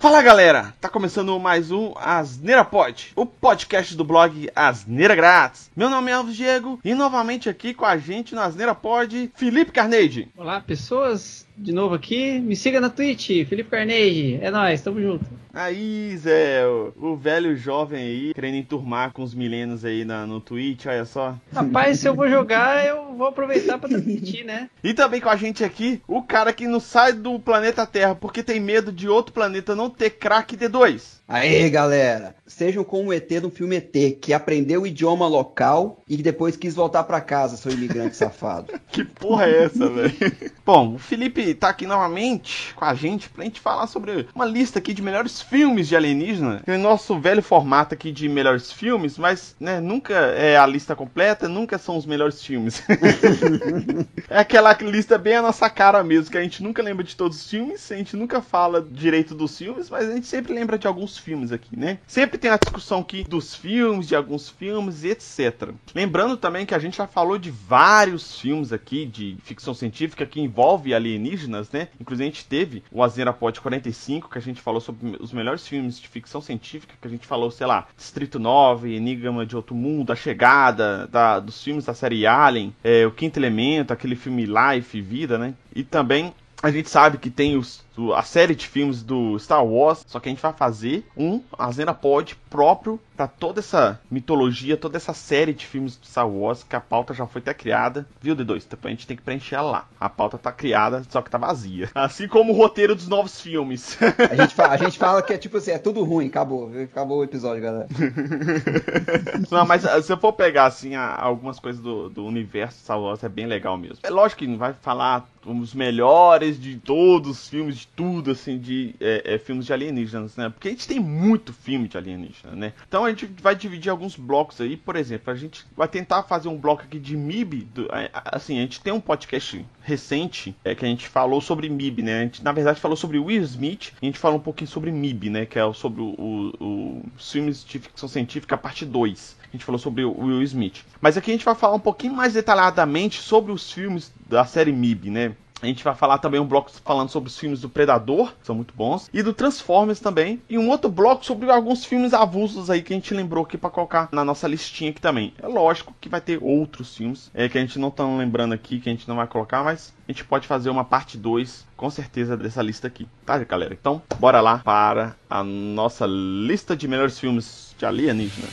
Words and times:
Fala 0.00 0.22
galera, 0.22 0.72
tá 0.80 0.88
começando 0.88 1.36
mais 1.40 1.72
um 1.72 1.92
Asneira 1.96 2.64
Pod, 2.64 3.10
o 3.16 3.26
podcast 3.26 3.96
do 3.96 4.04
blog 4.04 4.48
Asneira 4.54 5.12
Grátis. 5.16 5.68
Meu 5.76 5.90
nome 5.90 6.12
é 6.12 6.14
Alves 6.14 6.36
Diego 6.36 6.78
e 6.84 6.94
novamente 6.94 7.48
aqui 7.48 7.74
com 7.74 7.84
a 7.84 7.96
gente 7.98 8.32
no 8.32 8.40
Asneira 8.40 8.76
Pod, 8.76 9.28
Felipe 9.34 9.72
Carnegie. 9.72 10.28
Olá 10.36 10.60
pessoas, 10.60 11.44
de 11.56 11.72
novo 11.72 11.96
aqui, 11.96 12.38
me 12.38 12.54
siga 12.54 12.80
na 12.80 12.88
Twitch, 12.88 13.44
Felipe 13.48 13.70
Carnegie, 13.70 14.38
é 14.40 14.52
nóis, 14.52 14.80
tamo 14.80 15.02
junto. 15.02 15.24
Aí 15.52 16.16
Zé, 16.16 16.66
o, 16.66 16.92
o 16.96 17.16
velho 17.16 17.56
jovem 17.56 18.00
aí, 18.00 18.34
querendo 18.34 18.56
enturmar 18.56 19.12
com 19.12 19.22
os 19.22 19.34
milênios 19.34 19.84
aí 19.84 20.04
na, 20.04 20.26
no 20.26 20.40
Twitch, 20.40 20.86
olha 20.86 21.04
só. 21.04 21.36
Rapaz, 21.52 22.00
se 22.00 22.08
eu 22.08 22.14
vou 22.14 22.28
jogar, 22.28 22.86
eu 22.86 23.14
vou 23.16 23.26
aproveitar 23.26 23.78
pra 23.78 23.88
transmitir, 23.88 24.44
né? 24.44 24.68
E 24.82 24.94
também 24.94 25.20
com 25.20 25.28
a 25.28 25.36
gente 25.36 25.64
aqui, 25.64 26.00
o 26.06 26.22
cara 26.22 26.52
que 26.52 26.66
não 26.66 26.80
sai 26.80 27.12
do 27.12 27.38
planeta 27.38 27.86
Terra 27.86 28.14
porque 28.14 28.42
tem 28.42 28.60
medo 28.60 28.92
de 28.92 29.08
outro 29.08 29.32
planeta 29.32 29.74
não 29.74 29.90
ter 29.90 30.10
crack 30.10 30.56
D2. 30.56 31.18
Aê, 31.28 31.68
galera! 31.68 32.34
Sejam 32.46 32.82
como 32.82 33.10
o 33.10 33.12
ET 33.12 33.28
do 33.40 33.50
filme 33.50 33.76
ET, 33.76 34.18
que 34.18 34.32
aprendeu 34.32 34.82
o 34.82 34.86
idioma 34.86 35.28
local 35.28 36.02
e 36.08 36.16
que 36.16 36.22
depois 36.22 36.56
quis 36.56 36.74
voltar 36.74 37.04
para 37.04 37.20
casa, 37.20 37.58
seu 37.58 37.70
imigrante 37.70 38.16
safado. 38.16 38.72
Que 38.90 39.04
porra 39.04 39.44
é 39.44 39.64
essa, 39.64 39.88
velho? 39.90 40.14
Bom, 40.64 40.94
o 40.94 40.98
Felipe 40.98 41.52
tá 41.54 41.68
aqui 41.68 41.86
novamente 41.86 42.74
com 42.74 42.84
a 42.84 42.94
gente 42.94 43.28
pra 43.28 43.44
gente 43.44 43.60
falar 43.60 43.86
sobre 43.86 44.26
uma 44.34 44.46
lista 44.46 44.78
aqui 44.78 44.94
de 44.94 45.02
melhores 45.02 45.37
filmes 45.42 45.88
de 45.88 45.96
alienígena. 45.96 46.62
Tem 46.64 46.76
o 46.76 46.78
nosso 46.78 47.18
velho 47.18 47.42
formato 47.42 47.94
aqui 47.94 48.12
de 48.12 48.28
melhores 48.28 48.72
filmes, 48.72 49.18
mas, 49.18 49.54
né, 49.58 49.80
nunca 49.80 50.14
é 50.14 50.56
a 50.56 50.66
lista 50.66 50.94
completa, 50.94 51.48
nunca 51.48 51.78
são 51.78 51.96
os 51.96 52.06
melhores 52.06 52.42
filmes. 52.42 52.82
é 54.28 54.38
aquela 54.38 54.72
lista 54.72 55.18
bem 55.18 55.36
a 55.36 55.42
nossa 55.42 55.68
cara 55.70 56.02
mesmo, 56.02 56.30
que 56.30 56.38
a 56.38 56.42
gente 56.42 56.62
nunca 56.62 56.82
lembra 56.82 57.04
de 57.04 57.16
todos 57.16 57.38
os 57.38 57.50
filmes, 57.50 57.90
a 57.90 57.96
gente 57.96 58.16
nunca 58.16 58.40
fala 58.40 58.86
direito 58.90 59.34
dos 59.34 59.56
filmes, 59.56 59.90
mas 59.90 60.08
a 60.08 60.14
gente 60.14 60.26
sempre 60.26 60.52
lembra 60.52 60.78
de 60.78 60.86
alguns 60.86 61.18
filmes 61.18 61.52
aqui, 61.52 61.78
né? 61.78 61.98
Sempre 62.06 62.38
tem 62.38 62.50
a 62.50 62.56
discussão 62.56 63.00
aqui 63.00 63.24
dos 63.24 63.54
filmes, 63.54 64.08
de 64.08 64.16
alguns 64.16 64.48
filmes, 64.48 65.04
etc. 65.04 65.70
Lembrando 65.94 66.36
também 66.36 66.66
que 66.66 66.74
a 66.74 66.78
gente 66.78 66.96
já 66.96 67.06
falou 67.06 67.38
de 67.38 67.50
vários 67.50 68.38
filmes 68.40 68.72
aqui 68.72 69.06
de 69.06 69.36
ficção 69.42 69.74
científica 69.74 70.26
que 70.26 70.40
envolve 70.40 70.94
alienígenas, 70.94 71.70
né? 71.70 71.88
Inclusive 72.00 72.28
a 72.28 72.32
gente 72.32 72.44
teve 72.44 72.82
o 72.90 73.02
Azera 73.02 73.32
Pod 73.32 73.60
45, 73.60 74.28
que 74.28 74.38
a 74.38 74.42
gente 74.42 74.60
falou 74.60 74.80
sobre 74.80 75.16
os 75.28 75.32
melhores 75.32 75.66
filmes 75.66 76.00
de 76.00 76.08
ficção 76.08 76.40
científica, 76.40 76.94
que 77.00 77.06
a 77.06 77.10
gente 77.10 77.26
falou, 77.26 77.50
sei 77.50 77.66
lá, 77.66 77.86
Distrito 77.96 78.38
9, 78.38 78.94
Enigma 78.94 79.46
de 79.46 79.54
Outro 79.54 79.74
Mundo, 79.74 80.12
A 80.12 80.16
Chegada, 80.16 81.06
da, 81.06 81.38
dos 81.38 81.62
filmes 81.62 81.84
da 81.84 81.94
série 81.94 82.26
Alien, 82.26 82.74
é, 82.82 83.06
O 83.06 83.10
Quinto 83.10 83.38
Elemento, 83.38 83.92
aquele 83.92 84.16
filme 84.16 84.46
Life, 84.46 85.00
Vida, 85.00 85.38
né? 85.38 85.54
E 85.74 85.84
também 85.84 86.32
a 86.62 86.70
gente 86.70 86.90
sabe 86.90 87.18
que 87.18 87.30
tem 87.30 87.56
os 87.56 87.84
do, 87.98 88.14
a 88.14 88.22
série 88.22 88.54
de 88.54 88.68
filmes 88.68 89.02
do 89.02 89.36
Star 89.40 89.64
Wars, 89.64 90.04
só 90.06 90.20
que 90.20 90.28
a 90.28 90.30
gente 90.30 90.40
vai 90.40 90.52
fazer 90.52 91.04
um 91.16 91.42
Azena 91.58 91.92
Pod 91.92 92.36
próprio 92.48 93.00
para 93.16 93.26
toda 93.26 93.58
essa 93.58 94.00
mitologia, 94.08 94.76
toda 94.76 94.96
essa 94.96 95.12
série 95.12 95.52
de 95.52 95.66
filmes 95.66 95.96
do 95.96 96.06
Star 96.06 96.28
Wars, 96.28 96.62
que 96.62 96.76
a 96.76 96.80
pauta 96.80 97.12
já 97.12 97.26
foi 97.26 97.40
até 97.40 97.52
criada, 97.52 98.06
viu, 98.20 98.36
D2? 98.36 98.62
Depois 98.70 98.84
a 98.84 98.94
gente 98.94 99.08
tem 99.08 99.16
que 99.16 99.22
preencher 99.24 99.56
ela 99.56 99.70
lá. 99.70 99.88
A 99.98 100.08
pauta 100.08 100.38
tá 100.38 100.52
criada, 100.52 101.02
só 101.10 101.20
que 101.20 101.28
tá 101.28 101.36
vazia. 101.36 101.90
Assim 101.96 102.28
como 102.28 102.52
o 102.52 102.56
roteiro 102.56 102.94
dos 102.94 103.08
novos 103.08 103.40
filmes. 103.40 103.98
A 104.30 104.36
gente, 104.36 104.54
fala, 104.54 104.74
a 104.74 104.76
gente 104.78 104.96
fala 104.96 105.20
que 105.20 105.32
é 105.32 105.38
tipo 105.38 105.56
assim, 105.56 105.72
é 105.72 105.78
tudo 105.78 106.04
ruim, 106.04 106.28
acabou. 106.28 106.70
Acabou 106.80 107.18
o 107.18 107.24
episódio, 107.24 107.60
galera. 107.60 107.88
Não, 109.50 109.66
mas 109.66 109.84
ah, 109.84 110.00
se 110.00 110.12
eu 110.12 110.16
for 110.16 110.32
pegar, 110.32 110.66
assim, 110.66 110.94
algumas 110.94 111.58
coisas 111.58 111.82
do, 111.82 112.08
do 112.08 112.24
universo 112.24 112.78
Star 112.78 113.00
Wars, 113.00 113.24
é 113.24 113.28
bem 113.28 113.46
legal 113.46 113.76
mesmo. 113.76 113.98
É 114.04 114.10
lógico 114.10 114.38
que 114.38 114.46
não 114.46 114.58
vai 114.58 114.72
falar 114.74 115.28
os 115.44 115.74
melhores 115.74 116.60
de 116.60 116.76
todos 116.76 117.30
os 117.30 117.48
filmes, 117.48 117.78
de 117.78 117.87
tudo, 117.96 118.30
assim, 118.30 118.58
de 118.58 118.94
é, 119.00 119.34
é, 119.34 119.38
filmes 119.38 119.66
de 119.66 119.72
alienígenas, 119.72 120.36
né? 120.36 120.48
Porque 120.48 120.68
a 120.68 120.70
gente 120.70 120.86
tem 120.86 121.00
muito 121.00 121.52
filme 121.52 121.88
de 121.88 121.96
alienígenas, 121.96 122.56
né? 122.56 122.72
Então 122.86 123.04
a 123.04 123.10
gente 123.10 123.26
vai 123.42 123.54
dividir 123.54 123.90
alguns 123.90 124.16
blocos 124.16 124.60
aí, 124.60 124.76
por 124.76 124.96
exemplo, 124.96 125.32
a 125.32 125.36
gente 125.36 125.66
vai 125.76 125.88
tentar 125.88 126.22
fazer 126.22 126.48
um 126.48 126.56
bloco 126.56 126.82
aqui 126.82 126.98
de 126.98 127.16
MIB, 127.16 127.68
do, 127.74 127.88
assim, 128.24 128.58
a 128.58 128.62
gente 128.62 128.80
tem 128.80 128.92
um 128.92 129.00
podcast 129.00 129.64
recente 129.82 130.54
é, 130.64 130.74
que 130.74 130.84
a 130.84 130.88
gente 130.88 131.08
falou 131.08 131.40
sobre 131.40 131.68
MIB, 131.68 132.02
né? 132.02 132.20
A 132.20 132.22
gente, 132.22 132.44
na 132.44 132.52
verdade, 132.52 132.80
falou 132.80 132.96
sobre 132.96 133.18
Will 133.18 133.42
Smith 133.42 133.92
a 134.00 134.04
gente 134.04 134.18
falou 134.18 134.38
um 134.38 134.42
pouquinho 134.42 134.68
sobre 134.68 134.90
MIB, 134.90 135.30
né? 135.30 135.46
Que 135.46 135.58
é 135.58 135.72
sobre 135.72 136.00
o, 136.00 136.54
o, 136.60 137.04
os 137.16 137.32
filmes 137.32 137.64
de 137.64 137.78
ficção 137.78 138.08
científica, 138.08 138.56
parte 138.56 138.84
2 138.84 139.38
a 139.48 139.56
gente 139.56 139.64
falou 139.64 139.78
sobre 139.78 140.04
o 140.04 140.12
Will 140.20 140.42
Smith. 140.42 140.84
Mas 141.00 141.16
aqui 141.16 141.30
a 141.30 141.34
gente 141.34 141.44
vai 141.44 141.54
falar 141.54 141.74
um 141.74 141.80
pouquinho 141.80 142.12
mais 142.14 142.34
detalhadamente 142.34 143.20
sobre 143.20 143.50
os 143.50 143.72
filmes 143.72 144.12
da 144.28 144.44
série 144.44 144.72
MIB, 144.72 145.10
né? 145.10 145.34
A 145.60 145.66
gente 145.66 145.82
vai 145.82 145.94
falar 145.94 146.18
também 146.18 146.40
um 146.40 146.46
bloco 146.46 146.70
falando 146.84 147.08
sobre 147.08 147.28
os 147.28 147.38
filmes 147.38 147.60
do 147.60 147.68
Predador, 147.68 148.32
que 148.40 148.46
são 148.46 148.54
muito 148.54 148.72
bons, 148.74 149.10
e 149.12 149.22
do 149.22 149.32
Transformers 149.32 149.98
também, 149.98 150.40
e 150.48 150.56
um 150.56 150.68
outro 150.68 150.90
bloco 150.90 151.24
sobre 151.24 151.50
alguns 151.50 151.84
filmes 151.84 152.14
avulsos 152.14 152.70
aí 152.70 152.80
que 152.80 152.92
a 152.92 152.96
gente 152.96 153.12
lembrou 153.12 153.44
aqui 153.44 153.58
para 153.58 153.70
colocar 153.70 154.08
na 154.12 154.24
nossa 154.24 154.46
listinha 154.46 154.90
aqui 154.90 155.00
também. 155.00 155.34
É 155.42 155.48
lógico 155.48 155.94
que 156.00 156.08
vai 156.08 156.20
ter 156.20 156.38
outros 156.40 156.96
filmes 156.96 157.30
é, 157.34 157.48
que 157.48 157.58
a 157.58 157.60
gente 157.60 157.78
não 157.78 157.90
tá 157.90 158.04
lembrando 158.04 158.52
aqui, 158.52 158.78
que 158.78 158.88
a 158.88 158.92
gente 158.92 159.08
não 159.08 159.16
vai 159.16 159.26
colocar, 159.26 159.64
mas 159.64 159.92
a 160.06 160.12
gente 160.12 160.24
pode 160.24 160.46
fazer 160.46 160.70
uma 160.70 160.84
parte 160.84 161.18
2 161.18 161.66
com 161.76 161.90
certeza 161.90 162.36
dessa 162.36 162.62
lista 162.62 162.86
aqui, 162.86 163.08
tá, 163.26 163.38
galera? 163.38 163.76
Então, 163.78 164.00
bora 164.18 164.40
lá 164.40 164.58
para 164.58 165.16
a 165.28 165.42
nossa 165.42 166.06
lista 166.06 166.76
de 166.76 166.86
melhores 166.86 167.18
filmes 167.18 167.74
de 167.76 167.84
alienígena. 167.84 168.48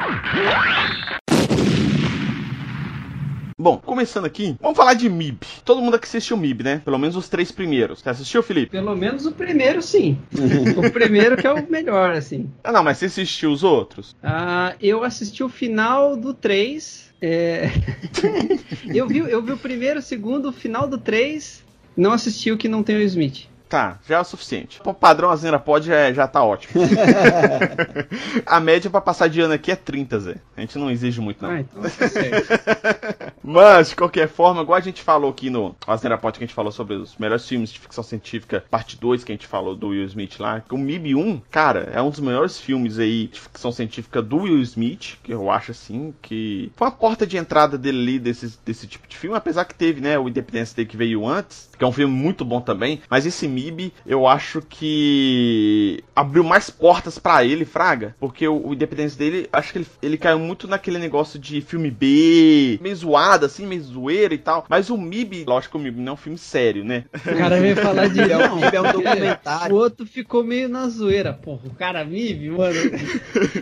Bom, 3.60 3.76
começando 3.76 4.24
aqui, 4.24 4.56
vamos 4.58 4.74
falar 4.74 4.94
de 4.94 5.06
MIB. 5.06 5.46
Todo 5.66 5.82
mundo 5.82 5.94
aqui 5.94 6.06
assistiu 6.06 6.34
MIB, 6.34 6.64
né? 6.64 6.82
Pelo 6.82 6.98
menos 6.98 7.14
os 7.14 7.28
três 7.28 7.52
primeiros. 7.52 8.00
Você 8.00 8.08
assistiu, 8.08 8.42
Felipe? 8.42 8.72
Pelo 8.72 8.96
menos 8.96 9.26
o 9.26 9.32
primeiro, 9.32 9.82
sim. 9.82 10.16
o 10.78 10.90
primeiro 10.90 11.36
que 11.36 11.46
é 11.46 11.52
o 11.52 11.70
melhor, 11.70 12.12
assim. 12.12 12.48
Ah, 12.64 12.72
não, 12.72 12.82
mas 12.82 12.96
você 12.96 13.04
assistiu 13.04 13.52
os 13.52 13.62
outros? 13.62 14.16
Ah, 14.22 14.74
eu 14.80 15.04
assisti 15.04 15.44
o 15.44 15.48
final 15.50 16.16
do 16.16 16.32
3. 16.32 17.12
É... 17.20 17.66
eu, 18.88 19.06
vi, 19.06 19.18
eu 19.18 19.42
vi 19.42 19.52
o 19.52 19.58
primeiro, 19.58 19.98
o 19.98 20.02
segundo, 20.02 20.48
o 20.48 20.52
final 20.52 20.88
do 20.88 20.96
3. 20.96 21.62
Não 21.94 22.12
assisti 22.12 22.50
o 22.50 22.56
que 22.56 22.66
não 22.66 22.82
tem 22.82 22.96
o 22.96 23.02
Smith. 23.02 23.49
Tá, 23.70 24.00
já 24.04 24.16
é 24.16 24.20
o 24.20 24.24
suficiente. 24.24 24.80
O 24.84 24.92
padrão 24.92 25.30
Azena 25.30 25.56
pode 25.56 25.86
já, 25.86 26.12
já 26.12 26.26
tá 26.26 26.42
ótimo. 26.42 26.82
a 28.44 28.58
média 28.58 28.90
para 28.90 29.00
passar 29.00 29.28
de 29.28 29.40
ano 29.40 29.54
aqui 29.54 29.70
é 29.70 29.76
30, 29.76 30.18
Zé. 30.18 30.36
A 30.56 30.60
gente 30.60 30.76
não 30.76 30.90
exige 30.90 31.20
muito, 31.20 31.40
não. 31.40 31.52
Ah, 31.52 31.60
então 31.60 31.80
tá 31.80 33.30
Mas, 33.44 33.90
de 33.90 33.96
qualquer 33.96 34.26
forma, 34.26 34.62
igual 34.62 34.76
a 34.76 34.80
gente 34.80 35.00
falou 35.00 35.30
aqui 35.30 35.50
no 35.50 35.76
Azena 35.86 36.18
Pod, 36.18 36.36
que 36.36 36.42
a 36.42 36.46
gente 36.48 36.54
falou 36.54 36.72
sobre 36.72 36.96
os 36.96 37.16
melhores 37.16 37.46
filmes 37.46 37.70
de 37.70 37.78
ficção 37.78 38.02
científica, 38.02 38.64
parte 38.68 38.98
2, 38.98 39.22
que 39.22 39.30
a 39.30 39.34
gente 39.36 39.46
falou 39.46 39.76
do 39.76 39.90
Will 39.90 40.04
Smith 40.06 40.40
lá. 40.40 40.64
O 40.68 40.76
MIB 40.76 41.14
1, 41.14 41.40
cara, 41.48 41.90
é 41.92 42.02
um 42.02 42.10
dos 42.10 42.18
melhores 42.18 42.58
filmes 42.58 42.98
aí 42.98 43.28
de 43.28 43.38
ficção 43.38 43.70
científica 43.70 44.20
do 44.20 44.38
Will 44.38 44.60
Smith, 44.62 45.16
que 45.22 45.32
eu 45.32 45.48
acho 45.48 45.70
assim, 45.70 46.12
que 46.20 46.72
foi 46.74 46.88
uma 46.88 46.92
porta 46.92 47.24
de 47.24 47.36
entrada 47.36 47.78
dele 47.78 48.00
ali 48.00 48.18
desse, 48.18 48.58
desse 48.66 48.88
tipo 48.88 49.06
de 49.06 49.16
filme, 49.16 49.36
apesar 49.36 49.64
que 49.64 49.76
teve, 49.76 50.00
né, 50.00 50.18
o 50.18 50.28
Independence 50.28 50.74
Day 50.74 50.84
que 50.84 50.96
veio 50.96 51.24
antes, 51.24 51.70
que 51.78 51.84
é 51.84 51.86
um 51.86 51.92
filme 51.92 52.12
muito 52.12 52.44
bom 52.44 52.60
também, 52.60 53.00
mas 53.08 53.24
esse 53.24 53.46
MIB 53.46 53.59
MIB, 53.60 53.92
eu 54.06 54.26
acho 54.26 54.62
que 54.62 56.02
abriu 56.14 56.42
mais 56.42 56.70
portas 56.70 57.18
para 57.18 57.44
ele, 57.44 57.64
Fraga, 57.64 58.14
porque 58.18 58.46
o, 58.46 58.68
o 58.68 58.74
Independence 58.74 59.16
dele, 59.16 59.48
acho 59.52 59.72
que 59.72 59.78
ele, 59.78 59.86
ele 60.02 60.18
caiu 60.18 60.38
muito 60.38 60.66
naquele 60.66 60.98
negócio 60.98 61.38
de 61.38 61.60
filme 61.60 61.90
B, 61.90 62.78
meio 62.80 62.96
zoado, 62.96 63.46
assim, 63.46 63.66
meio 63.66 63.82
zoeira 63.82 64.34
e 64.34 64.38
tal. 64.38 64.64
Mas 64.68 64.90
o 64.90 64.96
MIB, 64.96 65.44
lógico 65.46 65.76
que 65.78 65.80
o 65.80 65.84
MIB 65.84 66.00
não 66.00 66.12
é 66.12 66.14
um 66.14 66.16
filme 66.16 66.38
sério, 66.38 66.84
né? 66.84 67.04
O 67.14 67.36
cara 67.36 67.60
veio 67.60 67.76
falar 67.76 68.08
de. 68.08 68.20
não, 68.26 68.56
MIB 68.56 68.76
é 68.76 68.80
um 68.80 68.92
documentário. 68.92 69.76
O 69.76 69.78
outro 69.78 70.06
ficou 70.06 70.42
meio 70.42 70.68
na 70.68 70.88
zoeira, 70.88 71.32
porra. 71.32 71.62
O 71.66 71.74
cara 71.74 72.04
MIB, 72.04 72.50
mano. 72.50 72.74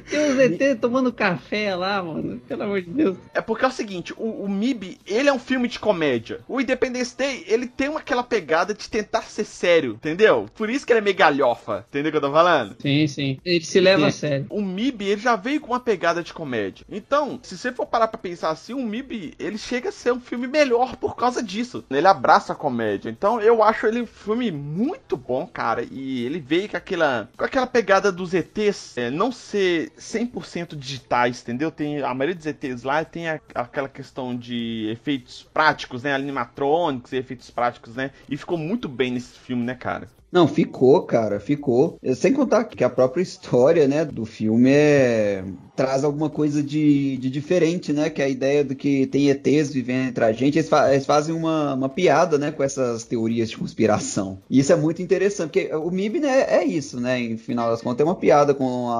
Tem 0.08 0.30
um 0.30 0.36
ZT 0.36 0.76
tomando 0.80 1.12
café 1.12 1.74
lá, 1.74 2.02
mano. 2.02 2.40
Pelo 2.46 2.62
amor 2.62 2.82
de 2.82 2.90
Deus. 2.90 3.16
É 3.34 3.40
porque 3.40 3.64
é 3.64 3.68
o 3.68 3.72
seguinte, 3.72 4.12
o, 4.16 4.44
o 4.44 4.48
MIB, 4.48 4.98
ele 5.06 5.28
é 5.28 5.32
um 5.32 5.38
filme 5.38 5.68
de 5.68 5.78
comédia. 5.78 6.40
O 6.48 6.60
Independence 6.60 7.16
Day, 7.16 7.44
ele 7.46 7.66
tem 7.66 7.88
uma, 7.88 8.00
aquela 8.00 8.22
pegada 8.22 8.74
de 8.74 8.88
tentar 8.88 9.22
ser 9.22 9.44
sério 9.44 9.87
entendeu? 9.92 10.46
Por 10.54 10.70
isso 10.70 10.86
que 10.86 10.92
ele 10.92 11.00
é 11.00 11.02
meio 11.02 11.16
galhofa, 11.16 11.84
entendeu 11.88 12.08
o 12.08 12.12
que 12.12 12.16
eu 12.16 12.22
tô 12.22 12.32
falando? 12.32 12.76
Sim, 12.80 13.06
sim. 13.06 13.38
Ele 13.44 13.64
se 13.64 13.80
leva 13.80 14.02
sim. 14.02 14.06
a 14.06 14.12
sério. 14.12 14.46
O 14.50 14.62
MIB, 14.62 15.04
ele 15.04 15.20
já 15.20 15.36
veio 15.36 15.60
com 15.60 15.72
uma 15.72 15.80
pegada 15.80 16.22
de 16.22 16.32
comédia. 16.32 16.84
Então, 16.90 17.38
se 17.42 17.56
você 17.56 17.72
for 17.72 17.86
parar 17.86 18.08
pra 18.08 18.18
pensar 18.18 18.50
assim, 18.50 18.74
o 18.74 18.84
MIB, 18.84 19.34
ele 19.38 19.58
chega 19.58 19.88
a 19.88 19.92
ser 19.92 20.12
um 20.12 20.20
filme 20.20 20.46
melhor 20.46 20.96
por 20.96 21.16
causa 21.16 21.42
disso. 21.42 21.84
Ele 21.90 22.06
abraça 22.06 22.52
a 22.52 22.56
comédia. 22.56 23.10
Então, 23.10 23.40
eu 23.40 23.62
acho 23.62 23.86
ele 23.86 24.02
um 24.02 24.06
filme 24.06 24.50
muito 24.50 25.16
bom, 25.16 25.46
cara. 25.46 25.86
E 25.90 26.24
ele 26.24 26.38
veio 26.38 26.68
com 26.68 26.76
aquela, 26.76 27.28
com 27.36 27.44
aquela 27.44 27.66
pegada 27.66 28.12
dos 28.12 28.34
ETs, 28.34 28.96
é, 28.96 29.10
não 29.10 29.32
ser 29.32 29.90
100% 29.98 30.76
digitais, 30.76 31.42
entendeu? 31.42 31.70
Tem, 31.70 32.02
a 32.02 32.14
maioria 32.14 32.34
dos 32.34 32.46
ETs 32.46 32.82
lá 32.82 33.04
tem 33.04 33.28
a, 33.28 33.40
aquela 33.54 33.88
questão 33.88 34.36
de 34.36 34.88
efeitos 34.90 35.46
práticos, 35.52 36.02
né? 36.02 36.14
Animatrônicos 36.14 37.12
e 37.12 37.16
efeitos 37.16 37.50
práticos, 37.50 37.94
né? 37.94 38.10
E 38.28 38.36
ficou 38.36 38.58
muito 38.58 38.88
bem 38.88 39.12
nesse 39.12 39.38
filme, 39.38 39.64
né, 39.64 39.74
cara? 39.78 40.08
Não, 40.30 40.46
ficou, 40.46 41.02
cara, 41.04 41.40
ficou. 41.40 41.98
Sem 42.14 42.34
contar 42.34 42.64
que 42.64 42.84
a 42.84 42.90
própria 42.90 43.22
história, 43.22 43.88
né, 43.88 44.04
do 44.04 44.26
filme 44.26 44.70
é 44.70 45.42
traz 45.78 46.02
alguma 46.02 46.28
coisa 46.28 46.60
de, 46.60 47.16
de 47.18 47.30
diferente, 47.30 47.92
né? 47.92 48.10
Que 48.10 48.20
é 48.20 48.24
a 48.24 48.28
ideia 48.28 48.64
do 48.64 48.74
que 48.74 49.06
tem 49.06 49.30
ETs 49.30 49.72
vivendo 49.72 50.08
entre 50.08 50.24
a 50.24 50.32
gente. 50.32 50.58
Eles, 50.58 50.68
fa 50.68 50.92
eles 50.92 51.06
fazem 51.06 51.32
uma, 51.32 51.74
uma 51.74 51.88
piada, 51.88 52.36
né? 52.36 52.50
Com 52.50 52.64
essas 52.64 53.04
teorias 53.04 53.48
de 53.48 53.56
conspiração. 53.56 54.40
E 54.50 54.58
isso 54.58 54.72
é 54.72 54.76
muito 54.76 55.00
interessante, 55.00 55.50
porque 55.52 55.72
o 55.72 55.88
MIB 55.88 56.18
né, 56.18 56.46
é 56.48 56.64
isso, 56.64 56.98
né? 56.98 57.20
Em 57.20 57.36
final 57.36 57.70
das 57.70 57.80
contas, 57.80 58.00
é 58.00 58.04
uma 58.04 58.16
piada 58.16 58.52
com 58.54 58.88
a, 58.88 58.96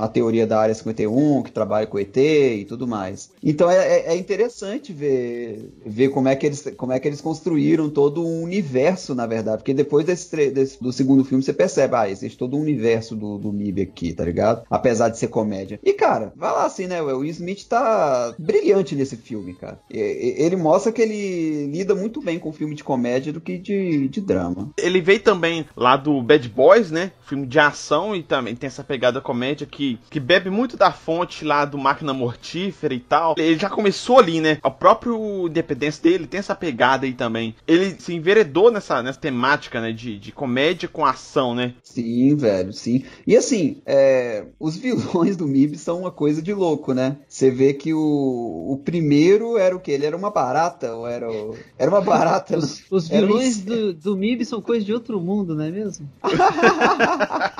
a, 0.00 0.04
a 0.06 0.08
teoria 0.08 0.46
da 0.46 0.58
área 0.58 0.74
51, 0.74 1.42
que 1.42 1.52
trabalha 1.52 1.86
com 1.86 1.98
ET 1.98 2.16
e 2.16 2.64
tudo 2.66 2.88
mais. 2.88 3.28
Então 3.44 3.70
é, 3.70 3.76
é, 3.76 4.14
é 4.14 4.16
interessante 4.16 4.94
ver, 4.94 5.70
ver 5.84 6.08
como, 6.08 6.28
é 6.28 6.36
que 6.36 6.46
eles, 6.46 6.72
como 6.74 6.92
é 6.92 6.98
que 6.98 7.06
eles 7.06 7.20
construíram 7.20 7.90
todo 7.90 8.24
um 8.24 8.44
universo, 8.44 9.14
na 9.14 9.26
verdade. 9.26 9.58
Porque 9.58 9.74
depois 9.74 10.06
desse, 10.06 10.50
desse 10.50 10.82
do 10.82 10.90
segundo 10.90 11.22
filme 11.22 11.44
você 11.44 11.52
percebe, 11.52 11.96
ah, 11.96 12.08
existe 12.08 12.38
todo 12.38 12.56
um 12.56 12.62
universo 12.62 13.14
do, 13.14 13.36
do 13.36 13.52
MIB 13.52 13.82
aqui, 13.82 14.14
tá 14.14 14.24
ligado? 14.24 14.64
Apesar 14.70 15.10
de 15.10 15.18
ser 15.18 15.28
comédia. 15.28 15.78
E 15.84 15.97
cara, 15.98 16.32
vai 16.36 16.52
lá 16.52 16.64
assim, 16.64 16.86
né? 16.86 17.02
O 17.02 17.18
Will 17.18 17.24
Smith 17.24 17.64
tá 17.64 18.32
brilhante 18.38 18.94
nesse 18.94 19.16
filme, 19.16 19.52
cara. 19.52 19.80
Ele 19.90 20.56
mostra 20.56 20.92
que 20.92 21.02
ele 21.02 21.66
lida 21.66 21.94
muito 21.94 22.22
bem 22.22 22.38
com 22.38 22.52
filme 22.52 22.74
de 22.74 22.84
comédia 22.84 23.32
do 23.32 23.40
que 23.40 23.58
de, 23.58 24.08
de 24.08 24.20
drama. 24.20 24.70
Ele 24.78 25.00
veio 25.00 25.20
também 25.20 25.66
lá 25.76 25.96
do 25.96 26.22
Bad 26.22 26.48
Boys, 26.48 26.90
né? 26.90 27.10
Filme 27.26 27.46
de 27.46 27.58
ação 27.58 28.14
e 28.14 28.22
também 28.22 28.54
tem 28.54 28.68
essa 28.68 28.84
pegada 28.84 29.20
comédia 29.20 29.66
que, 29.66 29.98
que 30.08 30.20
bebe 30.20 30.48
muito 30.48 30.76
da 30.76 30.92
fonte 30.92 31.44
lá 31.44 31.64
do 31.64 31.76
Máquina 31.76 32.14
Mortífera 32.14 32.94
e 32.94 33.00
tal. 33.00 33.34
Ele 33.36 33.58
já 33.58 33.68
começou 33.68 34.18
ali, 34.18 34.40
né? 34.40 34.58
O 34.62 34.70
próprio 34.70 35.48
Independência 35.48 36.02
dele 36.02 36.26
tem 36.26 36.38
essa 36.38 36.54
pegada 36.54 37.06
aí 37.06 37.12
também. 37.12 37.56
Ele 37.66 37.96
se 37.98 38.14
enveredou 38.14 38.70
nessa, 38.70 39.02
nessa 39.02 39.18
temática, 39.18 39.80
né? 39.80 39.92
De, 39.92 40.18
de 40.18 40.30
comédia 40.30 40.88
com 40.88 41.04
ação, 41.04 41.54
né? 41.54 41.74
Sim, 41.82 42.36
velho, 42.36 42.72
sim. 42.72 43.02
E 43.26 43.36
assim, 43.36 43.82
é, 43.84 44.44
os 44.60 44.76
vilões 44.76 45.36
do 45.36 45.46
MIB 45.46 45.76
são 45.88 46.00
uma 46.00 46.10
coisa 46.10 46.42
de 46.42 46.52
louco, 46.52 46.92
né? 46.92 47.16
Você 47.26 47.50
vê 47.50 47.72
que 47.72 47.94
o, 47.94 47.98
o 47.98 48.78
primeiro 48.84 49.56
era 49.56 49.74
o 49.74 49.80
que? 49.80 49.90
Ele 49.90 50.04
era 50.04 50.14
uma 50.14 50.30
barata? 50.30 50.94
Ou 50.94 51.08
era, 51.08 51.30
o... 51.32 51.56
era 51.78 51.90
uma 51.90 52.02
barata? 52.02 52.58
os, 52.58 52.84
os 52.90 53.08
vilões 53.08 53.62
do, 53.62 53.94
do 53.94 54.14
MIB 54.14 54.44
são 54.44 54.60
coisas 54.60 54.84
de 54.84 54.92
outro 54.92 55.18
mundo, 55.18 55.54
não 55.54 55.64
é 55.64 55.70
mesmo? 55.70 56.06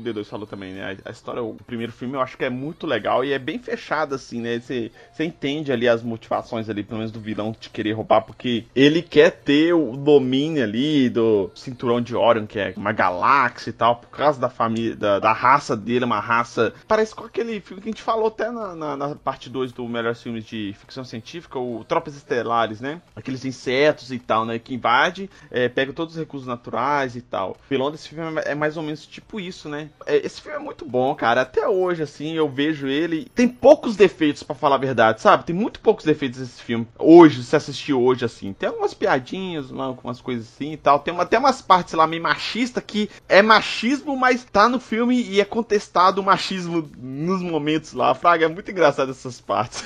o 0.00 0.04
D2 0.04 0.24
falou 0.24 0.46
também, 0.46 0.72
né? 0.72 0.96
A, 1.04 1.10
história, 1.10 1.42
o 1.42 1.54
primeiro 1.66 1.92
filme 1.92 2.14
eu 2.14 2.20
acho 2.20 2.36
que 2.36 2.44
é 2.44 2.50
muito 2.50 2.86
legal 2.86 3.24
e 3.24 3.32
é 3.32 3.38
bem 3.38 3.58
fechado, 3.58 4.14
assim, 4.14 4.40
né? 4.40 4.58
Você 4.58 4.90
entende 5.18 5.72
ali 5.72 5.88
as 5.88 6.02
motivações 6.02 6.68
ali, 6.68 6.82
pelo 6.82 6.98
menos 6.98 7.12
do 7.12 7.20
vilão 7.20 7.54
de 7.58 7.70
querer 7.70 7.92
roubar, 7.92 8.22
porque 8.22 8.64
ele 8.74 9.02
quer 9.02 9.30
ter 9.30 9.72
o 9.72 9.96
domínio 9.96 10.62
ali 10.62 11.08
do 11.08 11.50
cinturão 11.54 12.00
de 12.00 12.16
Orion, 12.16 12.46
que 12.46 12.58
é 12.58 12.74
uma 12.76 12.92
galáxia 12.92 13.70
e 13.70 13.72
tal, 13.72 13.96
por 13.96 14.10
causa 14.10 14.40
da 14.40 14.48
família, 14.48 14.96
da, 14.96 15.18
da 15.18 15.32
raça 15.32 15.76
dele, 15.76 16.04
uma 16.04 16.20
raça. 16.20 16.72
Parece 16.88 17.14
com 17.14 17.24
aquele 17.24 17.60
filme 17.60 17.82
que 17.82 17.88
a 17.88 17.92
gente 17.92 18.02
falou 18.02 18.28
até 18.28 18.50
na, 18.50 18.74
na, 18.74 18.96
na 18.96 19.14
parte 19.14 19.48
2 19.50 19.72
do 19.72 19.86
Melhores 19.88 20.22
Filmes 20.22 20.44
de 20.44 20.74
Ficção 20.78 21.04
Científica, 21.04 21.58
o 21.58 21.84
Tropas 21.84 22.16
Estelares, 22.16 22.80
né? 22.80 23.00
Aqueles 23.14 23.44
insetos 23.44 24.10
e 24.10 24.18
tal, 24.18 24.44
né? 24.44 24.58
Que 24.58 24.74
invade, 24.74 25.30
é, 25.50 25.68
pega 25.68 25.92
todos 25.92 26.14
os 26.14 26.20
recursos 26.20 26.46
naturais 26.46 27.16
e 27.16 27.22
tal. 27.22 27.52
O 27.52 27.56
vilão 27.68 27.90
desse 27.90 28.08
filme 28.08 28.40
é 28.44 28.54
mais 28.54 28.76
ou 28.76 28.82
menos 28.82 29.06
tipo 29.06 29.38
isso, 29.38 29.68
né? 29.68 29.89
É, 30.06 30.24
esse 30.24 30.40
filme 30.40 30.56
é 30.56 30.60
muito 30.60 30.84
bom, 30.84 31.14
cara. 31.14 31.42
Até 31.42 31.68
hoje, 31.68 32.02
assim, 32.02 32.34
eu 32.34 32.48
vejo 32.48 32.86
ele. 32.86 33.26
Tem 33.34 33.48
poucos 33.48 33.96
defeitos, 33.96 34.42
para 34.42 34.56
falar 34.56 34.76
a 34.76 34.78
verdade, 34.78 35.20
sabe? 35.20 35.44
Tem 35.44 35.54
muito 35.54 35.80
poucos 35.80 36.04
defeitos 36.04 36.40
esse 36.40 36.62
filme. 36.62 36.86
Hoje, 36.98 37.42
se 37.42 37.54
assistir 37.54 37.92
hoje, 37.92 38.24
assim. 38.24 38.52
Tem 38.52 38.68
algumas 38.68 38.94
piadinhas, 38.94 39.70
umas 39.70 40.20
coisas 40.20 40.46
assim 40.46 40.72
e 40.72 40.76
tal. 40.76 40.98
Tem 40.98 41.12
uma, 41.12 41.22
até 41.22 41.38
umas 41.38 41.62
partes 41.62 41.94
lá 41.94 42.06
meio 42.06 42.22
machista 42.22 42.80
que 42.80 43.08
é 43.28 43.42
machismo, 43.42 44.16
mas 44.16 44.44
tá 44.44 44.68
no 44.68 44.80
filme 44.80 45.22
e 45.22 45.40
é 45.40 45.44
contestado 45.44 46.20
o 46.20 46.24
machismo 46.24 46.88
nos 46.98 47.42
momentos 47.42 47.92
lá. 47.92 48.14
Fraga, 48.14 48.46
é 48.46 48.48
muito 48.48 48.70
engraçado 48.70 49.10
essas 49.10 49.40
partes. 49.40 49.84